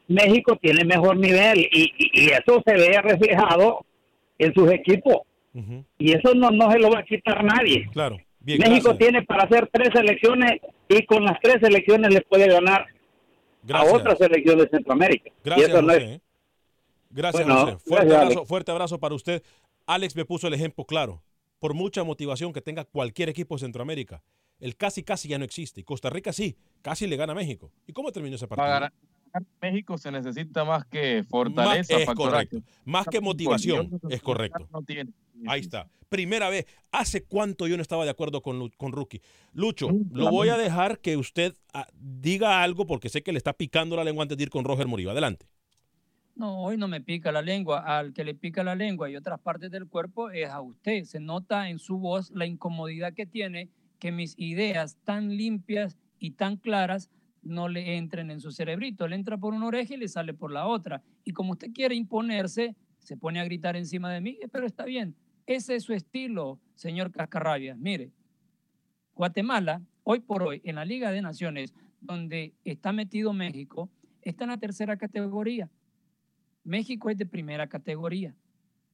México 0.07 0.57
tiene 0.61 0.85
mejor 0.85 1.17
nivel 1.17 1.69
y, 1.73 1.93
y, 1.99 2.29
eso 2.29 2.63
se 2.65 2.75
ve 2.75 3.01
reflejado 3.03 3.85
en 4.39 4.55
sus 4.55 4.71
equipos. 4.71 5.23
Y 5.99 6.13
eso 6.13 6.35
no, 6.35 6.51
no 6.51 6.71
se 6.71 6.79
lo 6.79 6.91
va 6.91 7.01
a 7.01 7.05
quitar 7.05 7.45
nadie. 7.45 7.89
Claro. 7.93 8.19
México 8.45 8.97
tiene 8.97 9.23
para 9.23 9.45
hacer 9.45 9.69
tres 9.73 9.91
selecciones 9.95 10.61
y 10.89 11.05
con 11.07 11.25
las 11.25 11.39
tres 11.41 11.57
selecciones 11.61 12.13
le 12.13 12.21
puede 12.23 12.49
ganar 12.49 12.87
a 13.73 13.85
otras 13.85 14.19
selecciones 14.19 14.65
de 14.65 14.71
Centroamérica. 14.71 15.31
Gracias, 15.45 15.71
¿eh? 16.01 16.21
Gracias, 17.11 17.47
Fuerte, 17.85 18.15
abrazo, 18.15 18.45
fuerte 18.47 18.71
abrazo 18.71 18.99
para 18.99 19.15
usted. 19.15 19.43
Alex 19.87 20.17
me 20.17 20.25
puso 20.25 20.49
el 20.49 20.55
ejemplo 20.55 20.85
claro. 20.85 21.23
Por 21.59 21.75
mucha 21.75 22.03
motivación 22.03 22.53
que 22.53 22.61
tenga 22.61 22.85
cualquier 22.85 23.29
equipo 23.29 23.55
de 23.55 23.61
Centroamérica, 23.61 24.23
el 24.59 24.77
casi 24.77 25.05
casi 25.05 25.29
ya 25.29 25.39
no 25.39 25.45
existe. 25.45 25.81
Y 25.81 25.85
Costa 25.85 26.11
Rica 26.11 26.33
sí, 26.33 26.57
casi 26.81 27.07
le 27.07 27.17
gana 27.17 27.33
a 27.33 27.37
México. 27.37 27.71
¿Y 27.87 27.93
cómo 27.93 28.11
terminó 28.11 28.35
ese 28.35 28.49
partido? 28.49 28.89
México 29.61 29.97
se 29.99 30.11
necesita 30.11 30.65
más 30.65 30.85
que 30.87 31.25
fortaleza. 31.25 31.95
Más, 31.95 32.03
es 32.03 32.15
correcto. 32.15 32.63
Más 32.85 33.07
que 33.07 33.21
motivación. 33.21 34.01
Es 34.09 34.23
correcto. 34.23 34.69
Ahí 35.47 35.61
está. 35.61 35.89
Primera 36.09 36.51
vez. 36.51 36.67
¿Hace 36.91 37.25
cuánto 37.25 37.67
yo 37.67 37.77
no 37.77 37.83
estaba 37.83 38.05
de 38.05 38.11
acuerdo 38.11 38.43
con, 38.43 38.69
con 38.71 38.93
Rookie? 38.93 39.23
Lucho, 39.55 39.89
lo 40.11 40.31
voy 40.31 40.51
a 40.51 40.59
dejar 40.59 40.99
que 40.99 41.17
usted 41.17 41.55
ah, 41.73 41.87
diga 41.95 42.63
algo 42.63 42.87
porque 42.87 43.09
sé 43.09 43.23
que 43.23 43.33
le 43.33 43.39
está 43.39 43.55
picando 43.55 43.97
la 43.97 44.05
lengua 44.05 44.23
antes 44.23 44.37
de 44.37 44.45
ir 44.45 44.51
con 44.51 44.65
Roger 44.65 44.87
Murillo. 44.87 45.11
Adelante. 45.11 45.47
No, 46.35 46.63
hoy 46.63 46.77
no 46.77 46.89
me 46.89 47.01
pica 47.01 47.33
la 47.33 47.43
lengua. 47.43 47.81
Al 47.81 48.13
que 48.13 48.25
le 48.25 48.35
pica 48.35 48.63
la 48.63 48.75
lengua 48.75 49.09
y 49.09 49.17
otras 49.17 49.41
partes 49.41 49.71
del 49.71 49.89
cuerpo 49.89 50.31
es 50.31 50.51
a 50.51 50.61
usted. 50.61 51.05
Se 51.05 51.21
nota 51.21 51.69
en 51.71 51.79
su 51.79 51.99
voz 51.99 52.31
la 52.31 52.47
incomodidad 52.47 53.15
que 53.15 53.27
tiene 53.27 53.71
que 53.99 54.13
mis 54.13 54.35
ideas 54.37 54.99
tan 55.05 55.37
limpias 55.37 55.97
y 56.19 56.33
tan 56.33 56.57
claras 56.57 57.11
no 57.43 57.69
le 57.69 57.97
entren 57.97 58.31
en 58.31 58.41
su 58.41 58.51
cerebrito. 58.53 59.07
Le 59.07 59.17
entra 59.17 59.37
por 59.37 59.55
una 59.55 59.67
oreja 59.67 59.95
y 59.95 59.99
le 59.99 60.09
sale 60.09 60.35
por 60.35 60.53
la 60.53 60.67
otra. 60.67 61.03
Y 61.25 61.33
como 61.33 61.53
usted 61.53 61.73
quiere 61.73 61.95
imponerse, 61.95 62.77
se 62.99 63.17
pone 63.17 63.41
a 63.41 63.45
gritar 63.45 63.77
encima 63.77 64.13
de 64.13 64.21
mí, 64.21 64.39
pero 64.51 64.67
está 64.67 64.85
bien. 64.85 65.15
Ese 65.47 65.75
es 65.75 65.83
su 65.83 65.93
estilo, 65.93 66.61
señor 66.75 67.11
Cascarrabias. 67.11 67.77
Mire, 67.77 68.13
Guatemala, 69.15 69.83
hoy 70.05 70.21
por 70.21 70.43
hoy, 70.43 70.61
en 70.65 70.77
la 70.77 70.85
Liga 70.85 71.11
de 71.11 71.21
Naciones, 71.21 71.75
donde 72.01 72.55
está 72.65 72.93
metido 72.93 73.33
México, 73.33 73.91
está 74.23 74.45
en 74.45 74.51
la 74.51 74.59
tercera 74.59 74.97
categoría. 74.97 75.69
México 76.65 77.11
es 77.11 77.19
de 77.19 77.27
primera 77.27 77.67
categoría. 77.67 78.35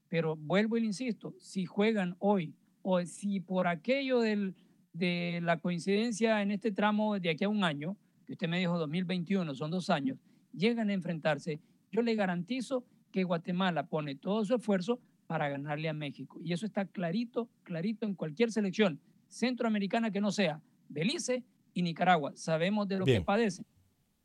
Pero 0.09 0.36
vuelvo 0.36 0.76
y 0.76 0.80
le 0.80 0.86
insisto, 0.86 1.34
si 1.38 1.66
juegan 1.66 2.16
hoy 2.18 2.55
o 2.82 3.01
si 3.03 3.40
por 3.40 3.66
aquello 3.66 4.20
del, 4.20 4.55
de 4.94 5.40
la 5.42 5.59
coincidencia 5.59 6.40
en 6.40 6.51
este 6.51 6.72
tramo 6.72 7.18
de 7.18 7.30
aquí 7.30 7.44
a 7.44 7.49
un 7.51 7.62
año, 7.62 7.96
que 8.29 8.35
usted 8.35 8.49
me 8.49 8.59
dijo 8.59 8.79
2021, 8.79 9.55
son 9.55 9.70
dos 9.70 9.89
años, 9.89 10.18
llegan 10.53 10.91
a 10.91 10.93
enfrentarse, 10.93 11.61
yo 11.91 12.03
le 12.03 12.14
garantizo 12.14 12.85
que 13.11 13.24
Guatemala 13.24 13.87
pone 13.87 14.14
todo 14.14 14.45
su 14.45 14.55
esfuerzo 14.55 15.01
para 15.26 15.49
ganarle 15.49 15.89
a 15.89 15.95
México. 15.95 16.39
Y 16.45 16.53
eso 16.53 16.66
está 16.66 16.85
clarito, 16.85 17.49
clarito 17.62 18.05
en 18.05 18.14
cualquier 18.14 18.53
selección 18.53 19.01
centroamericana 19.29 20.11
que 20.11 20.20
no 20.20 20.31
sea 20.31 20.61
Belice 20.91 21.43
y 21.72 21.81
Nicaragua. 21.81 22.33
Sabemos 22.37 22.87
de 22.87 22.99
lo 22.99 23.07
que 23.07 23.22
padecen. 23.22 23.64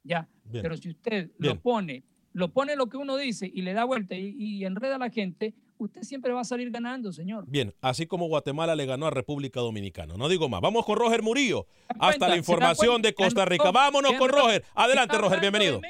Ya, 0.03 0.27
pero 0.51 0.75
si 0.75 0.89
usted 0.89 1.31
lo 1.37 1.59
pone 1.61 2.03
lo 2.33 2.51
pone 2.51 2.75
lo 2.75 2.89
que 2.89 2.97
uno 2.97 3.15
dice 3.15 3.49
y 3.51 3.61
le 3.61 3.73
da 3.73 3.85
vuelta 3.85 4.15
y, 4.15 4.65
enreda 4.65 4.95
a 4.95 4.99
la 4.99 5.09
gente, 5.09 5.53
usted 5.85 6.01
siempre 6.03 6.31
va 6.31 6.41
a 6.41 6.45
salir 6.45 6.71
ganando, 6.71 7.11
señor. 7.11 7.45
Bien, 7.47 7.73
así 7.81 8.05
como 8.05 8.27
Guatemala 8.27 8.75
le 8.75 8.85
ganó 8.85 9.07
a 9.07 9.09
República 9.09 9.59
Dominicana. 9.59 10.15
No 10.17 10.29
digo 10.29 10.49
más. 10.49 10.61
Vamos 10.61 10.85
con 10.85 10.97
Roger 10.97 11.21
Murillo. 11.21 11.67
Hasta 11.99 12.27
la 12.27 12.37
información 12.37 13.01
de 13.01 13.13
Costa 13.13 13.45
Rica. 13.45 13.71
Vámonos 13.71 14.13
con 14.13 14.29
Roger. 14.29 14.63
Adelante, 14.73 15.17
Roger, 15.17 15.39
bienvenido. 15.39 15.81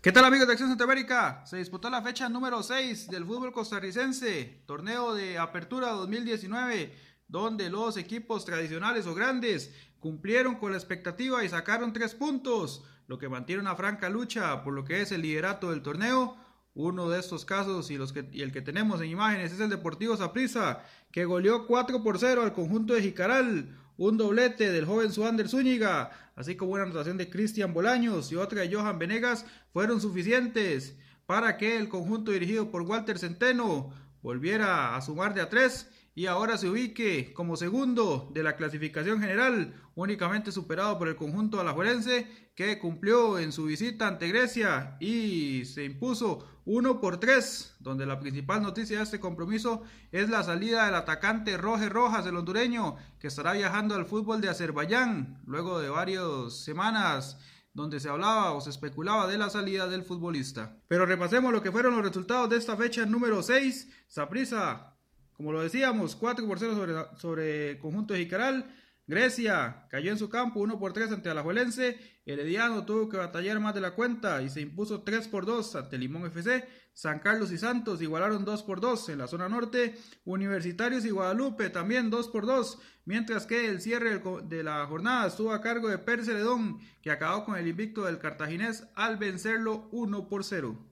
¿Qué 0.00 0.12
tal 0.12 0.24
amigos 0.24 0.46
de 0.46 0.52
Acción 0.52 0.68
Centroamérica? 0.68 1.42
Se 1.44 1.56
disputó 1.56 1.90
la 1.90 2.02
fecha 2.02 2.28
número 2.28 2.62
6 2.62 3.08
del 3.08 3.24
fútbol 3.24 3.52
costarricense, 3.52 4.62
torneo 4.64 5.12
de 5.12 5.38
apertura 5.38 5.90
2019, 5.90 6.94
donde 7.26 7.68
los 7.68 7.96
equipos 7.96 8.44
tradicionales 8.44 9.08
o 9.08 9.14
grandes 9.14 9.74
cumplieron 9.98 10.54
con 10.54 10.70
la 10.70 10.78
expectativa 10.78 11.42
y 11.44 11.48
sacaron 11.48 11.92
tres 11.92 12.14
puntos 12.14 12.84
lo 13.08 13.18
que 13.18 13.28
mantiene 13.28 13.60
una 13.60 13.74
franca 13.74 14.08
lucha 14.08 14.62
por 14.62 14.72
lo 14.72 14.84
que 14.84 15.00
es 15.00 15.10
el 15.10 15.22
liderato 15.22 15.70
del 15.70 15.82
torneo. 15.82 16.36
Uno 16.78 17.10
de 17.10 17.18
estos 17.18 17.44
casos 17.44 17.90
y, 17.90 17.96
los 17.98 18.12
que, 18.12 18.20
el 18.34 18.52
que 18.52 18.62
tenemos 18.62 19.00
en 19.00 19.10
imágenes 19.10 19.50
es 19.50 19.58
el 19.58 19.68
Deportivo 19.68 20.16
Saprissa, 20.16 20.84
que 21.10 21.24
goleó 21.24 21.66
4 21.66 22.04
por 22.04 22.20
0 22.20 22.42
al 22.42 22.52
conjunto 22.52 22.94
de 22.94 23.02
Jicaral. 23.02 23.76
Un 23.96 24.16
doblete 24.16 24.70
del 24.70 24.84
joven 24.84 25.10
Suander 25.10 25.48
Zúñiga, 25.48 26.12
así 26.36 26.54
como 26.54 26.74
una 26.74 26.84
anotación 26.84 27.16
de 27.16 27.28
Cristian 27.28 27.74
Bolaños 27.74 28.30
y 28.30 28.36
otra 28.36 28.60
de 28.60 28.72
Johan 28.72 28.96
Venegas, 28.96 29.44
fueron 29.72 30.00
suficientes 30.00 30.96
para 31.26 31.56
que 31.56 31.78
el 31.78 31.88
conjunto 31.88 32.30
dirigido 32.30 32.70
por 32.70 32.82
Walter 32.82 33.18
Centeno 33.18 33.92
volviera 34.22 34.94
a 34.94 35.00
sumar 35.00 35.34
de 35.34 35.40
a 35.40 35.48
3 35.48 35.88
y 36.18 36.26
ahora 36.26 36.58
se 36.58 36.68
ubique 36.68 37.32
como 37.32 37.56
segundo 37.56 38.28
de 38.34 38.42
la 38.42 38.56
clasificación 38.56 39.20
general, 39.20 39.80
únicamente 39.94 40.50
superado 40.50 40.98
por 40.98 41.06
el 41.06 41.14
conjunto 41.14 41.60
alajuelense 41.60 42.50
que 42.56 42.80
cumplió 42.80 43.38
en 43.38 43.52
su 43.52 43.66
visita 43.66 44.08
ante 44.08 44.26
Grecia 44.26 44.96
y 44.98 45.64
se 45.64 45.84
impuso 45.84 46.44
1 46.64 47.00
por 47.00 47.20
3, 47.20 47.76
donde 47.78 48.04
la 48.04 48.18
principal 48.18 48.62
noticia 48.62 48.96
de 48.96 49.04
este 49.04 49.20
compromiso 49.20 49.84
es 50.10 50.28
la 50.28 50.42
salida 50.42 50.86
del 50.86 50.96
atacante 50.96 51.56
Roger 51.56 51.92
Rojas, 51.92 52.26
el 52.26 52.34
hondureño, 52.34 52.96
que 53.20 53.28
estará 53.28 53.52
viajando 53.52 53.94
al 53.94 54.04
fútbol 54.04 54.40
de 54.40 54.48
Azerbaiyán 54.48 55.40
luego 55.46 55.78
de 55.78 55.88
varias 55.88 56.64
semanas 56.64 57.38
donde 57.72 58.00
se 58.00 58.08
hablaba 58.08 58.50
o 58.54 58.60
se 58.60 58.70
especulaba 58.70 59.28
de 59.28 59.38
la 59.38 59.50
salida 59.50 59.86
del 59.86 60.02
futbolista. 60.02 60.80
Pero 60.88 61.06
repasemos 61.06 61.52
lo 61.52 61.62
que 61.62 61.70
fueron 61.70 61.94
los 61.94 62.04
resultados 62.04 62.50
de 62.50 62.56
esta 62.56 62.76
fecha 62.76 63.06
número 63.06 63.40
6. 63.40 63.88
Saprisa 64.08 64.97
como 65.38 65.52
lo 65.52 65.62
decíamos, 65.62 66.16
4 66.16 66.48
por 66.48 66.58
0 66.58 66.74
sobre, 66.74 66.94
sobre 67.16 67.78
conjunto 67.78 68.12
de 68.12 68.20
Jicaral. 68.20 68.74
Grecia 69.06 69.86
cayó 69.88 70.10
en 70.10 70.18
su 70.18 70.28
campo 70.28 70.58
1 70.58 70.80
por 70.80 70.92
3 70.92 71.12
ante 71.12 71.30
Alajuelense. 71.30 71.96
Herediano 72.26 72.84
tuvo 72.84 73.08
que 73.08 73.18
batallar 73.18 73.60
más 73.60 73.72
de 73.72 73.80
la 73.80 73.92
cuenta 73.92 74.42
y 74.42 74.50
se 74.50 74.60
impuso 74.60 75.02
3 75.02 75.28
por 75.28 75.46
2 75.46 75.76
ante 75.76 75.96
Limón 75.96 76.26
FC. 76.26 76.68
San 76.92 77.20
Carlos 77.20 77.52
y 77.52 77.58
Santos 77.58 78.02
igualaron 78.02 78.44
2 78.44 78.64
por 78.64 78.80
2 78.80 79.10
en 79.10 79.18
la 79.18 79.28
zona 79.28 79.48
norte. 79.48 79.96
Universitarios 80.24 81.04
y 81.04 81.10
Guadalupe 81.10 81.70
también 81.70 82.10
2 82.10 82.28
por 82.30 82.44
2. 82.44 82.76
Mientras 83.04 83.46
que 83.46 83.68
el 83.68 83.80
cierre 83.80 84.20
de 84.42 84.62
la 84.64 84.84
jornada 84.86 85.28
estuvo 85.28 85.52
a 85.52 85.60
cargo 85.60 85.88
de 85.88 85.98
Perceledón, 85.98 86.80
que 87.00 87.12
acabó 87.12 87.44
con 87.44 87.56
el 87.56 87.68
invicto 87.68 88.06
del 88.06 88.18
cartaginés 88.18 88.88
al 88.96 89.18
vencerlo 89.18 89.88
1 89.92 90.28
por 90.28 90.42
0. 90.42 90.87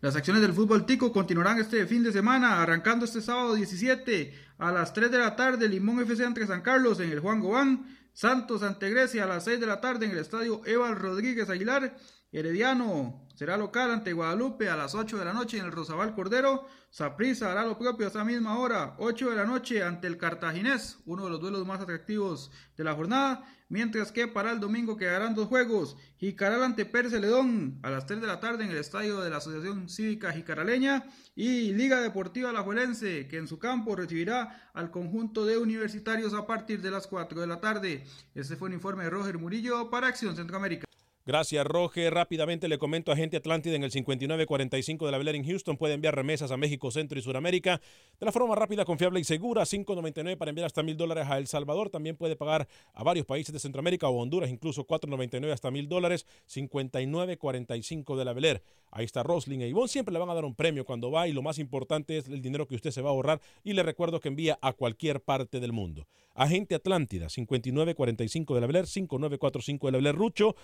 Las 0.00 0.16
acciones 0.16 0.40
del 0.40 0.54
fútbol 0.54 0.86
tico 0.86 1.12
continuarán 1.12 1.58
este 1.58 1.86
fin 1.86 2.02
de 2.02 2.10
semana, 2.10 2.62
arrancando 2.62 3.04
este 3.04 3.20
sábado 3.20 3.52
17 3.52 4.32
a 4.56 4.72
las 4.72 4.94
3 4.94 5.10
de 5.10 5.18
la 5.18 5.36
tarde, 5.36 5.68
Limón 5.68 6.00
FC 6.00 6.24
ante 6.24 6.46
San 6.46 6.62
Carlos 6.62 7.00
en 7.00 7.10
el 7.10 7.20
Juan 7.20 7.40
Gobán, 7.40 7.98
Santos 8.14 8.62
ante 8.62 8.88
Grecia 8.88 9.24
a 9.24 9.26
las 9.26 9.44
6 9.44 9.60
de 9.60 9.66
la 9.66 9.82
tarde 9.82 10.06
en 10.06 10.12
el 10.12 10.18
estadio 10.18 10.62
Eval 10.64 10.96
Rodríguez 10.96 11.50
Aguilar, 11.50 11.98
Herediano 12.32 13.28
será 13.34 13.58
local 13.58 13.90
ante 13.90 14.14
Guadalupe 14.14 14.70
a 14.70 14.76
las 14.76 14.94
8 14.94 15.18
de 15.18 15.24
la 15.26 15.34
noche 15.34 15.58
en 15.58 15.66
el 15.66 15.72
Rosabal 15.72 16.14
Cordero, 16.14 16.66
Saprissa 16.88 17.52
hará 17.52 17.66
lo 17.66 17.76
propio 17.76 18.06
a 18.06 18.08
esa 18.08 18.24
misma 18.24 18.58
hora, 18.58 18.94
8 19.00 19.28
de 19.28 19.36
la 19.36 19.44
noche 19.44 19.82
ante 19.82 20.06
el 20.06 20.16
Cartaginés, 20.16 20.96
uno 21.04 21.24
de 21.24 21.30
los 21.30 21.40
duelos 21.42 21.66
más 21.66 21.80
atractivos 21.80 22.50
de 22.74 22.84
la 22.84 22.94
jornada, 22.94 23.44
mientras 23.70 24.12
que 24.12 24.28
para 24.28 24.52
el 24.52 24.60
domingo 24.60 24.98
quedarán 24.98 25.34
dos 25.34 25.48
juegos, 25.48 25.96
Jicaral 26.18 26.62
ante 26.62 26.84
Perceledón 26.84 27.78
a 27.82 27.88
las 27.88 28.04
3 28.04 28.20
de 28.20 28.26
la 28.26 28.40
tarde 28.40 28.64
en 28.64 28.70
el 28.70 28.76
estadio 28.76 29.20
de 29.20 29.30
la 29.30 29.38
Asociación 29.38 29.88
Cívica 29.88 30.32
Jicaraleña 30.32 31.04
y 31.34 31.72
Liga 31.72 32.02
Deportiva 32.02 32.50
Alajuelense 32.50 33.26
que 33.28 33.38
en 33.38 33.48
su 33.48 33.58
campo 33.58 33.96
recibirá 33.96 34.70
al 34.74 34.90
conjunto 34.90 35.46
de 35.46 35.56
universitarios 35.56 36.34
a 36.34 36.46
partir 36.46 36.82
de 36.82 36.90
las 36.90 37.06
4 37.06 37.40
de 37.40 37.46
la 37.46 37.60
tarde. 37.60 38.04
Este 38.34 38.56
fue 38.56 38.68
un 38.68 38.74
informe 38.74 39.04
de 39.04 39.10
Roger 39.10 39.38
Murillo 39.38 39.88
para 39.88 40.08
Acción 40.08 40.36
Centroamérica. 40.36 40.84
Gracias, 41.30 41.64
Roge. 41.64 42.10
Rápidamente 42.10 42.66
le 42.66 42.76
comento 42.76 43.12
a 43.12 43.16
gente 43.16 43.36
Atlántida 43.36 43.76
en 43.76 43.84
el 43.84 43.92
5945 43.92 45.06
de 45.06 45.12
la 45.12 45.18
Bel 45.18 45.28
en 45.28 45.44
Houston. 45.44 45.76
Puede 45.76 45.94
enviar 45.94 46.12
remesas 46.12 46.50
a 46.50 46.56
México, 46.56 46.90
Centro 46.90 47.20
y 47.20 47.22
Sudamérica 47.22 47.80
de 48.18 48.26
la 48.26 48.32
forma 48.32 48.56
rápida, 48.56 48.84
confiable 48.84 49.20
y 49.20 49.22
segura. 49.22 49.62
5.99 49.62 50.36
para 50.36 50.48
enviar 50.48 50.66
hasta 50.66 50.82
mil 50.82 50.96
dólares 50.96 51.28
a 51.28 51.38
El 51.38 51.46
Salvador. 51.46 51.88
También 51.88 52.16
puede 52.16 52.34
pagar 52.34 52.66
a 52.92 53.04
varios 53.04 53.26
países 53.26 53.52
de 53.52 53.60
Centroamérica 53.60 54.08
o 54.08 54.20
Honduras, 54.20 54.50
incluso 54.50 54.84
4.99 54.84 55.52
hasta 55.52 55.70
mil 55.70 55.88
dólares. 55.88 56.26
5945 56.46 58.16
de 58.16 58.24
la 58.24 58.32
Bel 58.32 58.60
Ahí 58.90 59.04
está 59.04 59.22
Rosling 59.22 59.60
e 59.60 59.68
Ivonne. 59.68 59.86
Siempre 59.86 60.12
le 60.12 60.18
van 60.18 60.30
a 60.30 60.34
dar 60.34 60.44
un 60.44 60.56
premio 60.56 60.84
cuando 60.84 61.12
va 61.12 61.28
y 61.28 61.32
lo 61.32 61.42
más 61.42 61.60
importante 61.60 62.18
es 62.18 62.26
el 62.26 62.42
dinero 62.42 62.66
que 62.66 62.74
usted 62.74 62.90
se 62.90 63.02
va 63.02 63.10
a 63.10 63.12
ahorrar. 63.12 63.40
Y 63.62 63.74
le 63.74 63.84
recuerdo 63.84 64.18
que 64.18 64.26
envía 64.26 64.58
a 64.62 64.72
cualquier 64.72 65.20
parte 65.20 65.60
del 65.60 65.70
mundo. 65.70 66.08
Agente 66.34 66.74
Atlántida, 66.74 67.28
5945 67.28 68.54
de 68.54 68.60
la 68.60 68.66
Bel 68.66 68.86
5945 68.86 69.86
de 69.86 69.92
la 69.92 69.98
Bel 69.98 70.16
Rucho. 70.16 70.56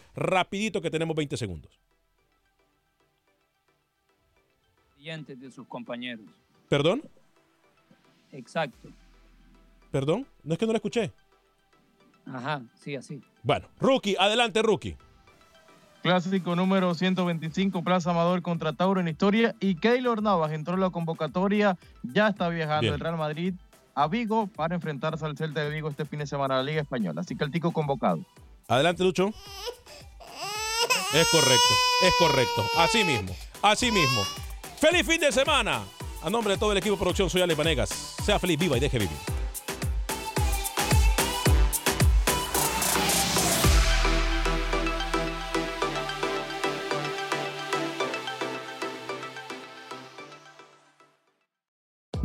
Rapidito 0.57 0.81
que 0.81 0.91
tenemos 0.91 1.15
20 1.15 1.37
segundos. 1.37 1.79
de 5.05 5.51
sus 5.53 5.69
compañeros. 5.69 6.27
¿Perdón? 6.69 7.03
Exacto. 8.33 8.89
¿Perdón? 9.93 10.27
No 10.43 10.55
es 10.55 10.59
que 10.59 10.67
no 10.67 10.73
lo 10.73 10.77
escuché. 10.77 11.13
Ajá, 12.25 12.63
sí, 12.75 12.97
así. 12.97 13.23
Bueno, 13.43 13.69
Rookie, 13.79 14.17
adelante, 14.19 14.63
Rookie. 14.63 14.97
Clásico 16.03 16.57
número 16.57 16.93
125, 16.95 17.85
Plaza 17.85 18.11
Amador 18.11 18.43
contra 18.43 18.73
Tauro 18.73 19.01
en 19.01 19.09
historia. 19.09 19.55
Y 19.61 19.77
Keylor 19.77 20.23
Navas 20.23 20.53
entró 20.53 20.75
en 20.75 20.81
la 20.81 20.91
convocatoria, 20.91 21.79
ya 22.03 22.29
está 22.29 22.49
viajando 22.49 22.95
el 22.95 23.01
Real 23.01 23.17
Madrid 23.19 23.55
a 23.95 24.09
Vigo 24.09 24.49
para 24.49 24.75
enfrentarse 24.75 25.25
al 25.25 25.37
Celta 25.37 25.63
de 25.63 25.71
Vigo 25.71 25.89
este 25.89 26.05
fin 26.07 26.19
de 26.19 26.27
semana 26.27 26.55
a 26.55 26.59
la 26.59 26.65
Liga 26.65 26.81
Española. 26.81 27.21
Así 27.21 27.37
que 27.37 27.45
el 27.45 27.51
tico 27.53 27.73
convocado. 27.73 28.25
Adelante, 28.69 29.05
Lucho. 29.05 29.33
Es 31.13 31.29
correcto, 31.29 31.75
es 32.03 32.15
correcto. 32.19 32.67
Así 32.77 33.05
mismo, 33.05 33.35
así 33.63 33.93
mismo. 33.93 34.23
¡Feliz 34.81 35.07
fin 35.07 35.21
de 35.21 35.31
semana! 35.31 35.85
A 36.23 36.31
nombre 36.31 36.55
de 36.55 36.59
todo 36.59 36.73
el 36.73 36.79
equipo 36.79 36.97
de 36.97 37.01
producción, 37.01 37.31
soy 37.31 37.43
Ale 37.43 37.55
Panegas. 37.55 37.91
Sea 38.25 38.41
feliz, 38.41 38.59
viva 38.59 38.77
y 38.77 38.81
deje 38.81 38.99
vivir. 38.99 39.36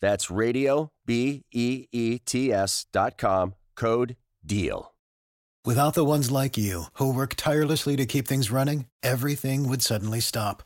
That's 0.00 0.30
radio, 0.30 0.90
B 1.06 1.42
E 1.52 1.86
E 1.92 2.18
T 2.18 2.52
S 2.52 2.86
dot 2.92 3.16
com, 3.18 3.54
code 3.74 4.16
DEAL. 4.44 4.92
Without 5.64 5.94
the 5.94 6.04
ones 6.04 6.30
like 6.30 6.58
you, 6.58 6.84
who 6.94 7.10
work 7.10 7.36
tirelessly 7.36 7.96
to 7.96 8.04
keep 8.04 8.28
things 8.28 8.50
running, 8.50 8.84
everything 9.02 9.66
would 9.66 9.80
suddenly 9.80 10.20
stop. 10.20 10.62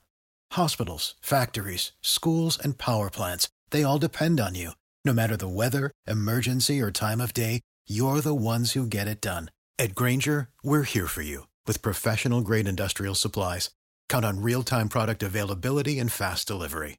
Hospitals, 0.52 1.14
factories, 1.20 1.92
schools, 2.02 2.58
and 2.58 2.78
power 2.78 3.08
plants, 3.08 3.48
they 3.70 3.84
all 3.84 3.98
depend 3.98 4.40
on 4.40 4.56
you. 4.56 4.72
No 5.04 5.12
matter 5.12 5.36
the 5.36 5.46
weather, 5.46 5.92
emergency, 6.08 6.80
or 6.80 6.90
time 6.90 7.20
of 7.20 7.32
day, 7.32 7.60
you're 7.86 8.20
the 8.20 8.34
ones 8.34 8.72
who 8.72 8.86
get 8.86 9.06
it 9.06 9.20
done. 9.20 9.52
At 9.78 9.94
Granger, 9.94 10.48
we're 10.64 10.82
here 10.82 11.06
for 11.06 11.22
you 11.22 11.46
with 11.64 11.80
professional 11.80 12.40
grade 12.40 12.66
industrial 12.66 13.14
supplies. 13.14 13.70
Count 14.08 14.24
on 14.24 14.42
real 14.42 14.64
time 14.64 14.88
product 14.88 15.22
availability 15.22 16.00
and 16.00 16.10
fast 16.10 16.48
delivery. 16.48 16.98